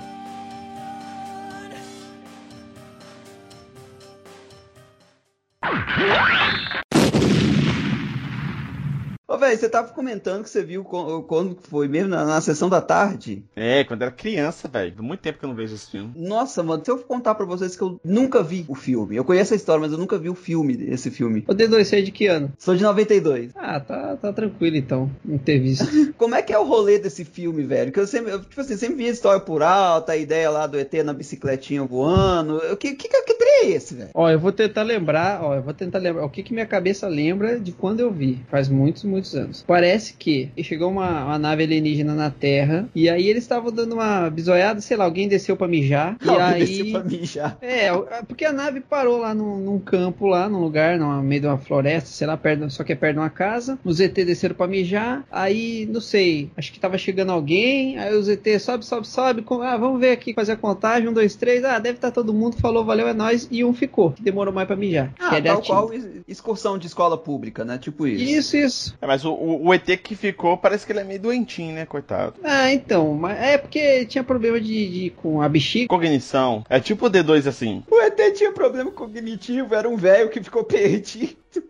Velho, 9.44 9.60
você 9.60 9.70
tava 9.70 9.90
comentando 9.90 10.44
que 10.44 10.50
você 10.50 10.64
viu 10.64 10.84
quando 10.84 11.58
foi 11.62 11.88
mesmo 11.88 12.10
na, 12.10 12.26
na 12.26 12.42
sessão 12.42 12.70
da 12.70 12.82
tarde. 12.82 13.44
É, 13.56 13.84
quando 13.84 14.02
era 14.02 14.12
criança, 14.12 14.68
velho. 14.68 15.04
Muito 15.04 15.20
tempo 15.20 15.40
que 15.40 15.46
eu 15.46 15.50
não 15.50 15.56
vejo 15.56 15.76
esse 15.76 15.92
filme. 15.92 16.12
Nossa, 16.16 16.64
mano, 16.64 16.84
se 16.84 16.92
eu 16.92 16.98
contar 17.00 17.36
pra 17.36 17.46
vocês 17.46 17.76
que 17.76 17.82
eu 17.82 18.00
nunca 18.04 18.42
vi 18.42 18.66
o 18.68 18.76
filme. 18.76 19.16
Eu 19.16 19.26
conheço 19.26 19.54
a 19.54 19.58
história, 19.58 19.82
mas 19.82 19.92
eu 19.92 19.98
nunca 19.98 20.18
vi 20.18 20.30
o 20.30 20.36
filme, 20.36 20.86
esse 20.90 21.12
filme. 21.12 21.44
O 21.48 21.54
D2, 21.54 21.84
você 21.84 22.00
é 22.00 22.02
de 22.02 22.12
que 22.12 22.28
ano? 22.28 22.52
Sou 22.58 22.76
de 22.76 22.84
92. 22.84 23.52
Ah, 23.56 23.80
tá, 23.80 24.16
tá 24.18 24.34
tranquilo 24.34 24.78
então, 24.78 25.12
não 25.24 25.38
ter 25.38 25.60
visto. 25.60 25.86
Como 26.18 26.36
é 26.36 26.42
que 26.42 26.54
é 26.54 26.60
o 26.60 26.66
rolê 26.66 27.00
desse 27.00 27.26
filme, 27.26 27.64
velho? 27.64 27.92
Que 27.92 28.00
eu 28.00 28.08
sempre, 28.08 28.32
eu, 28.32 28.42
tipo 28.42 28.60
assim, 28.62 28.78
sempre 28.78 28.96
vi 28.96 29.08
a 29.08 29.12
história 29.12 29.40
por 29.40 29.62
alto, 29.62 30.12
a 30.12 30.18
ideia 30.18 30.50
lá 30.50 30.68
do 30.68 30.80
ET 30.80 30.94
na 31.04 31.14
bicicletinha 31.14 31.84
voando. 31.84 32.58
O 32.72 32.78
que, 32.78 32.94
que, 32.96 33.10
que, 33.10 33.24
que 33.24 33.44
é 33.64 33.70
esse, 33.72 33.96
velho? 33.96 34.10
Ó, 34.14 34.30
eu 34.30 34.40
vou 34.40 34.52
tentar 34.52 34.84
lembrar, 34.84 35.44
ó, 35.44 35.56
eu 35.56 35.62
vou 35.62 35.74
tentar 35.74 36.00
lembrar 36.00 36.26
o 36.26 36.30
que 36.30 36.44
que 36.44 36.54
minha 36.54 36.66
cabeça 36.66 37.08
lembra 37.08 37.60
de 37.60 37.72
quando 37.72 38.00
eu 38.00 38.12
vi. 38.12 38.44
Faz 38.50 38.68
muitos, 38.68 39.04
muitos 39.04 39.33
anos. 39.36 39.64
Parece 39.66 40.14
que 40.14 40.50
chegou 40.64 40.90
uma, 40.90 41.26
uma 41.26 41.40
nave 41.40 41.64
alienígena 41.64 42.14
na 42.14 42.30
Terra 42.30 42.88
e 42.96 43.10
aí 43.10 43.28
eles 43.28 43.44
estavam 43.44 43.72
dando 43.72 43.94
uma 43.94 44.30
bisoiada, 44.30 44.82
sei 44.82 44.98
lá, 44.98 45.06
alguém 45.06 45.28
desceu 45.28 45.56
para 45.56 45.68
mijar. 45.68 46.18
e 46.24 46.30
alguém 46.30 46.46
aí... 46.46 46.60
desceu 46.66 46.92
pra 46.92 47.04
mijar. 47.04 47.58
É, 47.62 47.92
porque 48.28 48.46
a 48.46 48.52
nave 48.52 48.82
parou 48.82 49.18
lá 49.18 49.34
num, 49.34 49.58
num 49.58 49.80
campo, 49.80 50.28
lá 50.28 50.48
num 50.50 50.60
lugar, 50.60 50.98
no 50.98 51.22
meio 51.22 51.42
de 51.42 51.48
uma 51.48 51.58
floresta, 51.58 52.10
sei 52.10 52.28
lá, 52.28 52.38
perto, 52.38 52.70
só 52.70 52.84
que 52.84 52.94
é 52.94 52.96
perto 52.96 53.16
de 53.16 53.20
uma 53.20 53.30
casa. 53.30 53.78
Os 53.84 54.00
ET 54.00 54.14
desceram 54.14 54.56
para 54.56 54.68
mijar. 54.68 55.26
Aí, 55.32 55.88
não 55.92 56.02
sei, 56.02 56.52
acho 56.58 56.72
que 56.72 56.80
tava 56.80 56.98
chegando 56.98 57.32
alguém. 57.32 57.98
Aí 57.98 58.16
os 58.16 58.28
ET 58.28 58.46
sobe, 58.60 58.86
sobe, 58.86 59.08
sobe. 59.08 59.42
Com, 59.42 59.62
ah, 59.62 59.78
vamos 59.78 60.00
ver 60.00 60.12
aqui, 60.12 60.34
fazer 60.34 60.54
a 60.54 60.58
contagem. 60.58 61.08
Um, 61.08 61.14
dois, 61.14 61.36
três. 61.36 61.64
Ah, 61.64 61.80
deve 61.80 61.98
estar 61.98 62.10
tá 62.10 62.16
todo 62.16 62.34
mundo. 62.34 62.58
Falou, 62.58 62.86
valeu, 62.86 63.08
é 63.08 63.14
nóis. 63.14 63.48
E 63.52 63.64
um 63.64 63.74
ficou, 63.74 64.12
que 64.12 64.22
demorou 64.22 64.54
mais 64.54 64.68
para 64.68 64.76
mijar. 64.76 65.14
Ah, 65.20 65.30
que 65.30 65.36
é 65.36 65.42
tal 65.42 65.62
qual 65.62 65.92
excursão 66.28 66.78
de 66.78 66.88
escola 66.88 67.18
pública, 67.18 67.64
né? 67.64 67.78
Tipo 67.78 68.08
isso. 68.08 68.24
Isso, 68.24 68.58
isso. 68.58 68.98
É, 69.02 69.08
mas 69.24 69.26
o, 69.26 69.34
o, 69.34 69.68
o, 69.68 69.74
ET 69.74 69.86
que 69.98 70.16
ficou, 70.16 70.58
parece 70.58 70.86
que 70.86 70.92
ele 70.92 71.00
é 71.00 71.04
meio 71.04 71.20
doentinho, 71.20 71.74
né, 71.74 71.86
coitado? 71.86 72.36
Ah, 72.44 72.72
então. 72.72 73.14
Mas 73.14 73.40
é 73.40 73.58
porque 73.58 74.06
tinha 74.06 74.24
problema 74.24 74.60
de, 74.60 74.90
de 74.90 75.10
com 75.12 75.42
a 75.42 75.48
bexiga. 75.48 75.88
Cognição. 75.88 76.64
É 76.70 76.80
tipo 76.80 77.06
o 77.06 77.10
D2 77.10 77.48
assim. 77.48 77.84
O 77.90 78.02
ET 78.02 78.20
tinha 78.36 78.52
problema 78.52 78.92
cognitivo, 78.92 79.74
era 79.74 79.88
um 79.88 79.96
velho 79.96 80.30
que 80.30 80.44
ficou 80.44 80.64
perdido. 80.64 81.36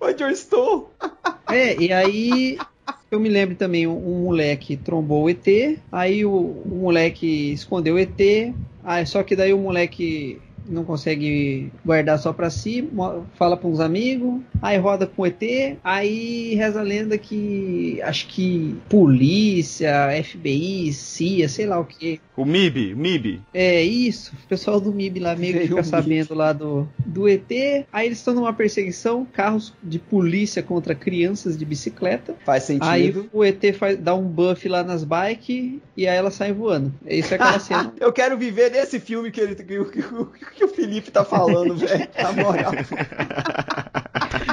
Onde 0.00 0.22
eu 0.22 0.30
estou? 0.30 0.92
é, 1.50 1.76
e 1.76 1.92
aí 1.92 2.58
eu 3.10 3.18
me 3.18 3.28
lembro 3.28 3.56
também, 3.56 3.86
um, 3.86 3.96
um, 3.96 4.22
moleque 4.24 4.76
trombou 4.76 5.24
o 5.24 5.30
ET, 5.30 5.46
aí 5.90 6.24
o, 6.24 6.32
o 6.32 6.78
moleque 6.82 7.52
escondeu 7.52 7.96
o 7.96 7.98
ET, 7.98 8.54
aí, 8.84 9.06
só 9.06 9.22
que 9.22 9.34
daí 9.34 9.52
o 9.52 9.58
moleque 9.58 10.40
não 10.68 10.84
consegue 10.84 11.70
guardar 11.84 12.18
só 12.18 12.32
pra 12.32 12.50
si, 12.50 12.88
fala 13.34 13.56
pra 13.56 13.68
uns 13.68 13.80
amigos, 13.80 14.40
aí 14.60 14.76
roda 14.78 15.06
com 15.06 15.22
o 15.22 15.26
ET, 15.26 15.42
aí 15.82 16.54
reza 16.54 16.80
a 16.80 16.82
lenda 16.82 17.16
que 17.18 18.00
acho 18.02 18.26
que 18.28 18.76
polícia, 18.88 20.08
FBI, 20.24 20.92
CIA, 20.92 21.48
sei 21.48 21.66
lá 21.66 21.78
o 21.80 21.84
que. 21.84 22.20
O 22.36 22.44
MIB, 22.44 22.94
MIB. 22.94 23.40
É 23.52 23.82
isso, 23.82 24.32
o 24.44 24.48
pessoal 24.48 24.80
do 24.80 24.92
MIB 24.92 25.18
lá 25.20 25.34
meio 25.34 25.54
que 25.54 25.66
fica 25.68 25.82
sabendo 25.82 26.34
lá 26.34 26.52
do, 26.52 26.88
do 27.04 27.28
ET, 27.28 27.50
aí 27.92 28.06
eles 28.06 28.18
estão 28.18 28.34
numa 28.34 28.52
perseguição, 28.52 29.26
carros 29.32 29.72
de 29.82 29.98
polícia 29.98 30.62
contra 30.62 30.94
crianças 30.94 31.58
de 31.58 31.64
bicicleta. 31.64 32.34
Faz 32.44 32.64
sentido. 32.64 32.86
Aí 32.88 33.14
o 33.32 33.44
ET 33.44 33.62
faz, 33.76 33.98
dá 33.98 34.14
um 34.14 34.22
buff 34.28 34.68
lá 34.68 34.84
nas 34.84 35.02
bikes 35.02 35.80
e 35.96 36.06
aí 36.06 36.16
elas 36.16 36.34
saem 36.34 36.52
voando. 36.52 36.92
Isso 37.06 37.32
é 37.32 37.36
aquela 37.36 37.58
cena. 37.60 37.92
Eu 38.00 38.12
quero 38.12 38.36
viver 38.38 38.70
nesse 38.70 39.00
filme 39.00 39.30
que, 39.30 39.40
ele, 39.40 39.54
que, 39.56 39.64
que 39.64 40.57
o- 40.57 40.57
que 40.58 40.64
o 40.64 40.68
Felipe 40.68 41.10
tá 41.10 41.24
falando, 41.24 41.74
velho. 41.78 42.08
Na 42.20 42.32
moral. 42.32 42.72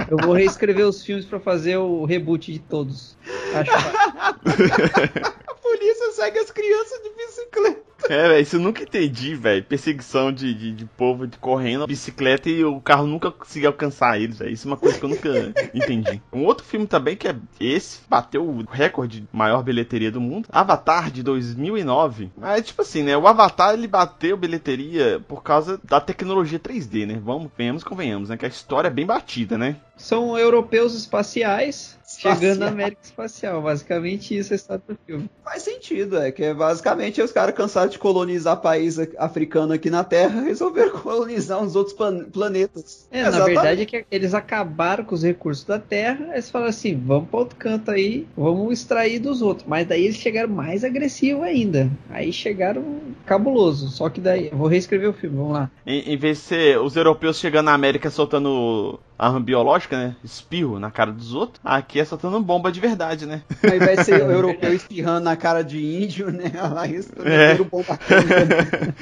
Eu 0.10 0.18
vou 0.18 0.34
reescrever 0.34 0.86
os 0.86 1.04
filmes 1.04 1.26
pra 1.26 1.40
fazer 1.40 1.78
o 1.78 2.06
reboot 2.06 2.54
de 2.54 2.60
todos. 2.60 3.18
Acho. 3.54 3.72
A 5.48 5.54
polícia 5.56 6.12
segue 6.12 6.40
as 6.40 6.52
crianças 6.52 7.02
de 7.02 7.10
bicicleta. 7.10 7.85
É, 8.10 8.28
velho, 8.28 8.42
isso 8.42 8.56
eu 8.56 8.60
nunca 8.60 8.84
entendi, 8.84 9.36
velho. 9.36 9.64
Perseguição 9.64 10.32
de, 10.32 10.54
de, 10.54 10.72
de 10.72 10.86
povo 10.86 11.28
de 11.28 11.38
correndo, 11.38 11.88
bicicleta 11.88 12.50
e 12.50 12.64
o 12.64 12.80
carro 12.80 13.08
nunca 13.08 13.32
conseguia 13.32 13.70
alcançar 13.70 14.20
eles, 14.20 14.40
velho. 14.40 14.52
Isso 14.52 14.68
é 14.68 14.72
uma 14.72 14.78
coisa 14.78 14.98
que 14.98 15.06
eu 15.06 15.10
nunca 15.10 15.30
entendi. 15.74 16.22
Um 16.32 16.46
outro 16.46 16.66
filme 16.66 16.88
também 16.88 17.16
que 17.16 17.28
é 17.28 17.36
esse, 17.60 18.02
bateu 18.08 18.44
o 18.44 18.64
recorde 18.70 19.22
de 19.22 19.28
maior 19.32 19.64
bilheteria 19.64 20.12
do 20.12 20.22
mundo, 20.22 20.48
Avatar 20.52 21.10
de 21.10 21.24
2009. 21.24 22.32
Mas, 22.38 22.66
tipo 22.66 22.82
assim, 22.82 23.04
né? 23.04 23.18
O 23.18 23.28
Avatar 23.28 23.74
ele 23.74 23.88
bateu 23.88 24.38
bilheteria 24.38 25.22
por 25.28 25.42
causa 25.42 25.80
da 25.84 26.00
tecnologia 26.00 26.60
3D, 26.60 27.06
né? 27.06 27.22
Vamos, 27.24 27.52
venhamos, 27.58 27.84
convenhamos, 27.84 28.30
né? 28.30 28.38
Que 28.38 28.46
a 28.46 28.50
história 28.50 28.88
é 28.88 28.92
bem 28.92 29.06
batida, 29.06 29.58
né? 29.58 29.78
São 29.98 30.38
europeus 30.38 30.94
espaciais 30.94 31.98
Espacial. 32.06 32.36
chegando 32.36 32.60
na 32.60 32.68
América 32.68 33.02
Espacial. 33.04 33.62
Basicamente 33.62 34.38
isso 34.38 34.52
é 34.52 34.56
a 34.56 34.58
história 34.58 34.84
do 34.88 34.98
filme. 35.06 35.30
Faz 35.44 35.64
sentido, 35.64 36.18
é 36.18 36.32
que 36.32 36.44
é 36.44 36.54
basicamente 36.54 37.22
os 37.22 37.32
caras 37.32 37.56
cansados 37.56 37.94
de 37.94 38.00
colonizar 38.00 38.62
país 38.62 38.98
africano 39.18 39.74
aqui 39.74 39.90
na 39.90 40.04
Terra, 40.04 40.42
resolveram 40.42 40.92
colonizar 41.00 41.62
uns 41.62 41.76
outros 41.76 41.96
plan- 41.96 42.26
planetas. 42.26 43.08
É, 43.12 43.22
na 43.24 43.30
Exatamente. 43.30 43.54
verdade 43.56 43.82
é 43.82 43.86
que 43.86 44.06
eles 44.12 44.34
acabaram 44.34 45.04
com 45.04 45.16
os 45.16 45.24
recursos 45.24 45.64
da 45.66 45.80
Terra, 45.80 46.30
eles 46.34 46.50
falaram 46.50 46.70
assim, 46.70 46.96
vamos 46.96 47.30
para 47.30 47.40
outro 47.40 47.56
canto 47.58 47.92
aí, 47.92 48.28
vamos 48.36 48.74
extrair 48.74 49.20
dos 49.20 49.42
outros. 49.42 49.68
Mas 49.68 49.88
daí 49.88 50.06
eles 50.06 50.18
chegaram 50.18 50.50
mais 50.50 50.84
agressivo 50.84 51.42
ainda. 51.42 51.90
Aí 52.10 52.32
chegaram 52.34 52.84
cabuloso. 53.26 53.88
Só 53.90 54.10
que 54.10 54.22
daí, 54.22 54.50
eu 54.52 54.58
vou 54.58 54.68
reescrever 54.68 55.10
o 55.10 55.14
filme, 55.14 55.38
vamos 55.38 55.54
lá. 55.54 55.72
Em, 55.86 56.14
em 56.14 56.18
vez 56.18 56.38
de 56.38 56.44
ser 56.44 56.80
os 56.80 56.96
europeus 56.96 57.40
chegando 57.40 57.66
na 57.66 57.74
América 57.74 58.10
soltando 58.10 59.00
arma 59.18 59.40
biológica, 59.40 59.98
né? 59.98 60.16
Espirro 60.24 60.80
na 60.80 60.92
cara 60.92 61.12
dos 61.12 61.34
outros, 61.34 61.60
aqui 61.64 62.00
é 62.00 62.06
soltando 62.06 62.40
bomba 62.42 62.72
de 62.72 62.80
verdade, 62.80 63.26
né? 63.26 63.42
Invés 63.64 64.00
de 64.00 64.04
ser 64.06 64.22
o 64.24 64.32
europeu 64.32 64.74
espirrando 64.74 65.22
na 65.26 65.36
cara 65.36 65.64
de 65.64 65.80
índio, 66.04 66.32
né? 66.32 66.52
Lá 66.72 66.88
eles 66.88 67.12
É. 67.24 67.50
meteram 67.50 67.66
bomba 67.66 67.94
atômica. 67.94 68.96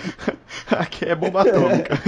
Aqui 0.80 1.06
é 1.06 1.16
bomba 1.16 1.42
atômica. 1.42 2.00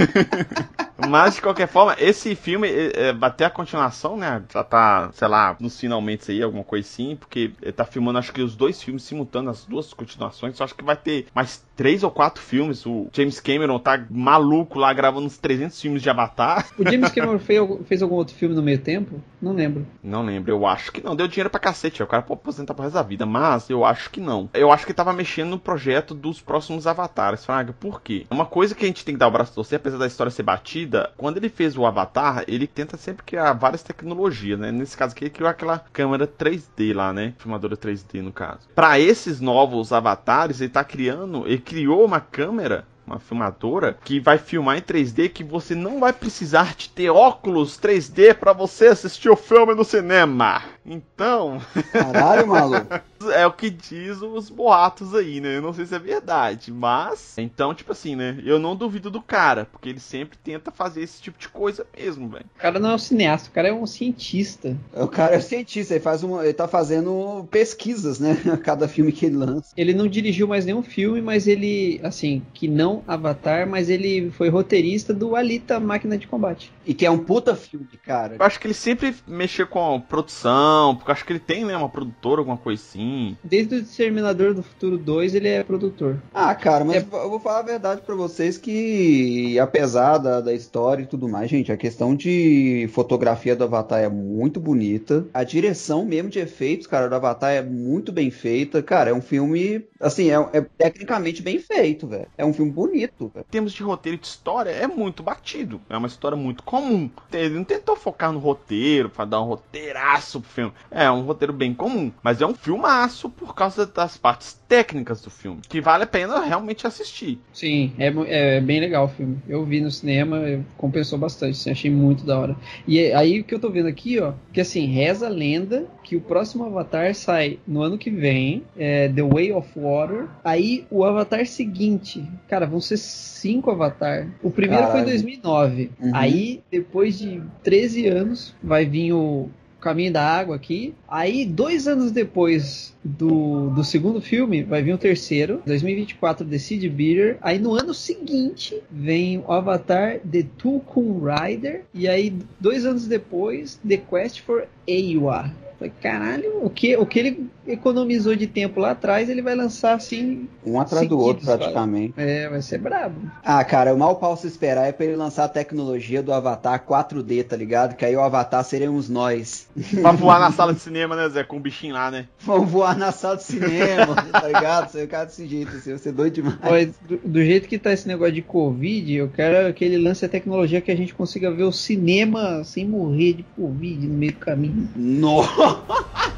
Mas, 0.98 1.34
de 1.34 1.42
qualquer 1.42 1.68
forma, 1.68 1.94
esse 1.98 2.34
filme, 2.34 2.68
é, 2.68 3.08
é, 3.08 3.16
até 3.20 3.44
a 3.44 3.50
continuação, 3.50 4.16
né? 4.16 4.42
Já 4.52 4.64
tá, 4.64 5.10
sei 5.12 5.28
lá, 5.28 5.56
nos 5.60 5.78
finalmente 5.78 6.30
aí, 6.30 6.42
alguma 6.42 6.64
coisa 6.64 6.86
assim, 6.86 7.16
porque 7.16 7.50
tá 7.74 7.84
filmando, 7.84 8.18
acho 8.18 8.32
que 8.32 8.40
os 8.40 8.56
dois 8.56 8.82
filmes 8.82 9.02
simultâneos, 9.02 9.58
as 9.58 9.64
duas 9.64 9.92
continuações. 9.92 10.58
Eu 10.58 10.64
acho 10.64 10.74
que 10.74 10.84
vai 10.84 10.96
ter 10.96 11.26
mais 11.34 11.64
três 11.76 12.02
ou 12.02 12.10
quatro 12.10 12.42
filmes. 12.42 12.86
O 12.86 13.08
James 13.12 13.40
Cameron 13.40 13.78
tá 13.78 14.04
maluco 14.10 14.78
lá 14.78 14.92
gravando 14.92 15.26
uns 15.26 15.38
300 15.38 15.80
filmes 15.80 16.02
de 16.02 16.08
Avatar. 16.08 16.66
O 16.78 16.88
James 16.88 17.10
Cameron 17.10 17.38
fez, 17.38 17.60
fez 17.86 18.02
algum 18.02 18.14
outro 18.16 18.34
filme 18.34 18.54
no 18.54 18.62
meio 18.62 18.78
tempo? 18.78 19.22
Não 19.46 19.54
lembro. 19.54 19.86
Não 20.02 20.24
lembro, 20.24 20.50
eu 20.50 20.66
acho 20.66 20.90
que 20.90 21.02
não. 21.02 21.14
Deu 21.14 21.28
dinheiro 21.28 21.48
pra 21.48 21.60
cacete, 21.60 22.02
o 22.02 22.06
cara 22.06 22.22
pode 22.22 22.40
aposentar 22.40 22.74
pro 22.74 22.82
resto 22.82 22.94
da 22.94 23.02
vida, 23.02 23.24
mas 23.24 23.70
eu 23.70 23.84
acho 23.84 24.10
que 24.10 24.20
não. 24.20 24.50
Eu 24.52 24.72
acho 24.72 24.84
que 24.84 24.92
tava 24.92 25.12
mexendo 25.12 25.50
no 25.50 25.58
projeto 25.58 26.14
dos 26.14 26.40
próximos 26.40 26.86
avatares, 26.86 27.44
Fraga. 27.44 27.72
Por 27.72 28.02
quê? 28.02 28.26
Uma 28.30 28.44
coisa 28.44 28.74
que 28.74 28.84
a 28.84 28.88
gente 28.88 29.04
tem 29.04 29.14
que 29.14 29.18
dar 29.18 29.28
o 29.28 29.30
braço 29.30 29.52
a 29.52 29.54
torcer, 29.54 29.76
apesar 29.76 29.98
da 29.98 30.06
história 30.06 30.30
ser 30.30 30.42
batida, 30.42 31.12
quando 31.16 31.36
ele 31.36 31.48
fez 31.48 31.76
o 31.76 31.86
Avatar, 31.86 32.44
ele 32.48 32.66
tenta 32.66 32.96
sempre 32.96 33.24
criar 33.24 33.52
várias 33.52 33.82
tecnologias, 33.82 34.58
né? 34.58 34.72
Nesse 34.72 34.96
caso 34.96 35.12
aqui, 35.14 35.24
ele 35.24 35.30
criou 35.30 35.48
aquela 35.48 35.78
câmera 35.92 36.26
3D 36.26 36.94
lá, 36.94 37.12
né? 37.12 37.34
Filmadora 37.38 37.76
3D, 37.76 38.22
no 38.22 38.32
caso. 38.32 38.68
Pra 38.74 38.98
esses 38.98 39.40
novos 39.40 39.92
avatares, 39.92 40.60
ele 40.60 40.70
tá 40.70 40.82
criando, 40.82 41.46
ele 41.46 41.58
criou 41.58 42.04
uma 42.04 42.20
câmera 42.20 42.84
uma 43.06 43.20
filmadora 43.20 43.96
que 44.04 44.18
vai 44.18 44.36
filmar 44.36 44.76
em 44.76 44.82
3D 44.82 45.28
que 45.28 45.44
você 45.44 45.74
não 45.74 46.00
vai 46.00 46.12
precisar 46.12 46.74
de 46.74 46.88
ter 46.88 47.08
óculos 47.08 47.78
3D 47.78 48.34
para 48.34 48.52
você 48.52 48.88
assistir 48.88 49.30
o 49.30 49.36
filme 49.36 49.74
no 49.74 49.84
cinema. 49.84 50.62
Então, 50.86 51.60
Caralho, 51.92 52.46
maluco. 52.46 52.86
é 53.34 53.46
o 53.46 53.52
que 53.52 53.70
diz 53.70 54.20
os 54.20 54.48
boatos 54.50 55.14
aí, 55.14 55.40
né? 55.40 55.56
Eu 55.56 55.62
não 55.62 55.72
sei 55.72 55.86
se 55.86 55.94
é 55.94 55.98
verdade, 55.98 56.72
mas 56.72 57.36
então, 57.38 57.74
tipo 57.74 57.92
assim, 57.92 58.14
né? 58.14 58.38
Eu 58.44 58.58
não 58.58 58.76
duvido 58.76 59.10
do 59.10 59.20
cara, 59.20 59.66
porque 59.66 59.88
ele 59.88 60.00
sempre 60.00 60.38
tenta 60.38 60.70
fazer 60.70 61.02
esse 61.02 61.20
tipo 61.20 61.38
de 61.38 61.48
coisa 61.48 61.86
mesmo, 61.96 62.28
velho. 62.28 62.46
O 62.56 62.58
cara 62.60 62.78
não 62.78 62.90
é 62.90 62.94
um 62.94 62.98
cineasta, 62.98 63.48
o 63.48 63.52
cara 63.52 63.68
é 63.68 63.72
um 63.72 63.86
cientista. 63.86 64.76
O 64.94 65.08
cara 65.08 65.34
é 65.34 65.40
cientista, 65.40 65.94
ele, 65.94 66.02
faz 66.02 66.22
uma, 66.22 66.44
ele 66.44 66.52
tá 66.52 66.68
fazendo 66.68 67.46
pesquisas, 67.50 68.20
né? 68.20 68.36
A 68.52 68.56
cada 68.56 68.86
filme 68.86 69.12
que 69.12 69.26
ele 69.26 69.36
lança. 69.36 69.72
Ele 69.76 69.94
não 69.94 70.06
dirigiu 70.06 70.46
mais 70.46 70.64
nenhum 70.64 70.82
filme, 70.82 71.20
mas 71.20 71.46
ele, 71.46 72.00
assim, 72.02 72.42
que 72.54 72.68
não 72.68 73.02
Avatar, 73.06 73.68
mas 73.68 73.88
ele 73.88 74.30
foi 74.30 74.48
roteirista 74.48 75.12
do 75.12 75.34
Alita 75.34 75.80
Máquina 75.80 76.16
de 76.16 76.26
Combate. 76.26 76.72
E 76.84 76.94
que 76.94 77.04
é 77.04 77.10
um 77.10 77.18
puta 77.18 77.56
filme, 77.56 77.88
cara. 78.04 78.36
Eu 78.38 78.46
acho 78.46 78.60
que 78.60 78.66
ele 78.66 78.74
sempre 78.74 79.14
mexeu 79.26 79.66
com 79.66 80.00
produção, 80.00 80.75
porque 80.96 81.10
eu 81.10 81.12
acho 81.12 81.24
que 81.24 81.32
ele 81.32 81.38
tem, 81.40 81.64
né, 81.64 81.76
uma 81.76 81.88
produtora, 81.88 82.40
alguma 82.40 82.56
coisa 82.56 82.82
assim. 82.82 83.36
Desde 83.42 83.74
o 83.74 83.78
Exterminador 83.78 84.54
do 84.54 84.62
Futuro 84.62 84.98
2, 84.98 85.34
ele 85.34 85.48
é 85.48 85.62
produtor. 85.62 86.20
Ah, 86.34 86.54
cara, 86.54 86.84
mas 86.84 86.96
É- 86.96 87.00
eu 87.00 87.30
vou 87.30 87.40
falar 87.40 87.60
a 87.60 87.62
verdade 87.62 88.02
pra 88.02 88.14
vocês 88.14 88.58
que, 88.58 89.58
apesar 89.58 90.18
da, 90.18 90.40
da 90.40 90.52
história 90.52 91.02
e 91.02 91.06
tudo 91.06 91.28
mais, 91.28 91.50
gente, 91.50 91.72
a 91.72 91.76
questão 91.76 92.14
de 92.14 92.88
fotografia 92.92 93.54
do 93.56 93.64
Avatar 93.64 94.00
é 94.00 94.08
muito 94.08 94.60
bonita. 94.60 95.26
A 95.32 95.44
direção 95.44 96.04
mesmo 96.04 96.28
de 96.30 96.38
efeitos, 96.38 96.86
cara, 96.86 97.08
do 97.08 97.14
Avatar 97.14 97.50
é 97.52 97.62
muito 97.62 98.12
bem 98.12 98.30
feita. 98.30 98.82
Cara, 98.82 99.10
é 99.10 99.14
um 99.14 99.20
filme, 99.22 99.84
assim, 100.00 100.30
é, 100.30 100.36
é 100.52 100.60
tecnicamente 100.60 101.42
bem 101.42 101.58
feito, 101.58 102.06
velho. 102.06 102.26
É 102.36 102.44
um 102.44 102.52
filme 102.52 102.70
bonito, 102.70 103.30
velho. 103.32 103.44
Em 103.48 103.50
termos 103.50 103.72
de 103.72 103.82
roteiro 103.82 104.16
e 104.16 104.20
de 104.20 104.26
história, 104.26 104.70
é 104.70 104.86
muito 104.86 105.22
batido. 105.22 105.80
É 105.88 105.96
uma 105.96 106.06
história 106.08 106.36
muito 106.36 106.62
comum. 106.62 107.10
Ele 107.32 107.54
não 107.54 107.64
tentou 107.64 107.96
focar 107.96 108.32
no 108.32 108.38
roteiro, 108.38 109.08
pra 109.10 109.24
dar 109.24 109.40
um 109.42 109.46
roteiraço 109.46 110.40
pro 110.40 110.50
filme. 110.50 110.65
É 110.90 111.10
um 111.10 111.22
roteiro 111.22 111.52
bem 111.52 111.74
comum, 111.74 112.10
mas 112.22 112.40
é 112.40 112.46
um 112.46 112.54
filmaço 112.54 113.28
por 113.28 113.54
causa 113.54 113.86
das 113.86 114.16
partes 114.16 114.58
técnicas 114.68 115.20
do 115.20 115.30
filme, 115.30 115.60
que 115.68 115.80
vale 115.80 116.04
a 116.04 116.06
pena 116.06 116.40
realmente 116.40 116.86
assistir. 116.86 117.38
Sim, 117.52 117.92
é, 117.98 118.12
é 118.28 118.60
bem 118.60 118.80
legal 118.80 119.06
o 119.06 119.08
filme. 119.08 119.38
Eu 119.48 119.64
vi 119.64 119.80
no 119.80 119.90
cinema, 119.90 120.42
compensou 120.76 121.18
bastante, 121.18 121.52
assim, 121.52 121.70
achei 121.70 121.90
muito 121.90 122.24
da 122.24 122.38
hora. 122.38 122.56
E 122.86 122.98
é- 122.98 123.14
aí 123.14 123.40
o 123.40 123.44
que 123.44 123.54
eu 123.54 123.58
tô 123.60 123.70
vendo 123.70 123.88
aqui, 123.88 124.18
ó, 124.18 124.32
que 124.52 124.60
assim, 124.60 124.86
reza 124.86 125.26
a 125.26 125.30
lenda 125.30 125.86
que 126.02 126.16
o 126.16 126.20
próximo 126.20 126.64
Avatar 126.64 127.14
sai 127.14 127.58
no 127.66 127.82
ano 127.82 127.98
que 127.98 128.10
vem, 128.10 128.62
é 128.76 129.08
The 129.08 129.22
Way 129.22 129.52
of 129.52 129.68
Water. 129.76 130.26
Aí 130.44 130.86
o 130.90 131.04
Avatar 131.04 131.46
seguinte, 131.46 132.24
cara, 132.48 132.66
vão 132.66 132.80
ser 132.80 132.96
cinco 132.96 133.70
Avatar. 133.70 134.28
O 134.42 134.50
primeiro 134.50 134.84
foi 134.84 135.00
em 135.00 135.04
Caralho. 135.04 135.10
2009. 135.10 135.90
Uhum. 136.00 136.10
Aí, 136.14 136.62
depois 136.70 137.18
de 137.18 137.42
13 137.62 138.06
anos, 138.06 138.54
vai 138.62 138.84
vir 138.84 139.12
o 139.12 139.48
Caminho 139.86 140.12
da 140.12 140.22
Água 140.22 140.56
aqui. 140.56 140.96
Aí, 141.06 141.46
dois 141.46 141.86
anos 141.86 142.10
depois 142.10 142.92
do, 143.04 143.70
do 143.70 143.84
segundo 143.84 144.20
filme, 144.20 144.64
vai 144.64 144.82
vir 144.82 144.92
o 144.92 144.98
terceiro, 144.98 145.62
2024, 145.64 146.44
The 146.44 146.58
Seed 146.58 146.90
Beater. 146.90 147.38
Aí, 147.40 147.56
no 147.60 147.72
ano 147.72 147.94
seguinte, 147.94 148.82
vem 148.90 149.38
o 149.38 149.52
Avatar 149.52 150.18
The 150.28 150.44
Tulkun 150.58 151.20
Rider. 151.20 151.84
E 151.94 152.08
aí, 152.08 152.34
dois 152.58 152.84
anos 152.84 153.06
depois, 153.06 153.80
The 153.86 153.98
Quest 153.98 154.40
for 154.40 154.66
Eywa. 154.88 155.52
Falei, 155.78 155.92
caralho, 156.00 156.64
o 156.64 156.70
que, 156.70 156.96
o 156.96 157.04
que 157.04 157.18
ele 157.18 157.50
economizou 157.66 158.34
de 158.34 158.46
tempo 158.46 158.80
lá 158.80 158.92
atrás, 158.92 159.28
ele 159.28 159.42
vai 159.42 159.54
lançar 159.54 159.94
assim. 159.94 160.48
Um 160.64 160.80
atrás 160.80 161.06
do 161.06 161.18
outro, 161.18 161.44
Seguidos, 161.44 161.66
praticamente. 161.66 162.14
É, 162.16 162.48
vai 162.48 162.62
ser 162.62 162.78
brabo. 162.78 163.20
Ah, 163.44 163.62
cara, 163.62 163.94
o 163.94 163.98
mal 163.98 164.16
posso 164.16 164.46
esperar 164.46 164.86
é 164.86 164.92
pra 164.92 165.04
ele 165.04 165.16
lançar 165.16 165.44
a 165.44 165.48
tecnologia 165.48 166.22
do 166.22 166.32
Avatar 166.32 166.82
4D, 166.86 167.44
tá 167.44 167.56
ligado? 167.56 167.94
Que 167.94 168.04
aí 168.04 168.16
o 168.16 168.20
Avatar 168.20 168.64
seremos 168.64 169.08
nós. 169.08 169.68
Pra 170.00 170.12
voar 170.12 170.40
na 170.40 170.50
sala 170.50 170.72
de 170.72 170.80
cinema, 170.80 171.14
né, 171.14 171.28
Zé? 171.28 171.44
Com 171.44 171.58
o 171.58 171.60
bichinho 171.60 171.94
lá, 171.94 172.10
né? 172.10 172.26
Vamos 172.40 172.70
voar 172.70 172.96
na 172.96 173.12
sala 173.12 173.36
de 173.36 173.44
cinema, 173.44 174.14
tá 174.32 174.46
ligado? 174.46 174.90
Você 174.90 175.02
ficar 175.02 175.24
desse 175.24 175.46
jeito, 175.46 175.76
assim, 175.76 175.92
você 175.92 176.08
é 176.08 176.12
doido 176.12 176.34
demais. 176.34 176.58
Olha, 176.62 176.90
do, 177.06 177.18
do 177.18 177.44
jeito 177.44 177.68
que 177.68 177.78
tá 177.78 177.92
esse 177.92 178.08
negócio 178.08 178.32
de 178.32 178.42
Covid, 178.42 179.14
eu 179.14 179.28
quero 179.28 179.72
que 179.74 179.84
ele 179.84 179.98
lance 179.98 180.24
a 180.24 180.28
tecnologia 180.28 180.80
que 180.80 180.90
a 180.90 180.96
gente 180.96 181.12
consiga 181.12 181.50
ver 181.50 181.64
o 181.64 181.72
cinema 181.72 182.64
sem 182.64 182.86
morrer 182.86 183.34
de 183.34 183.42
Covid 183.56 184.06
no 184.06 184.14
meio 184.14 184.32
do 184.32 184.38
caminho. 184.38 184.88
Nossa! 184.96 185.65
Ha 185.66 185.74
ha 185.88 186.30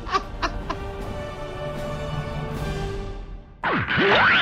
ha! 3.98 4.37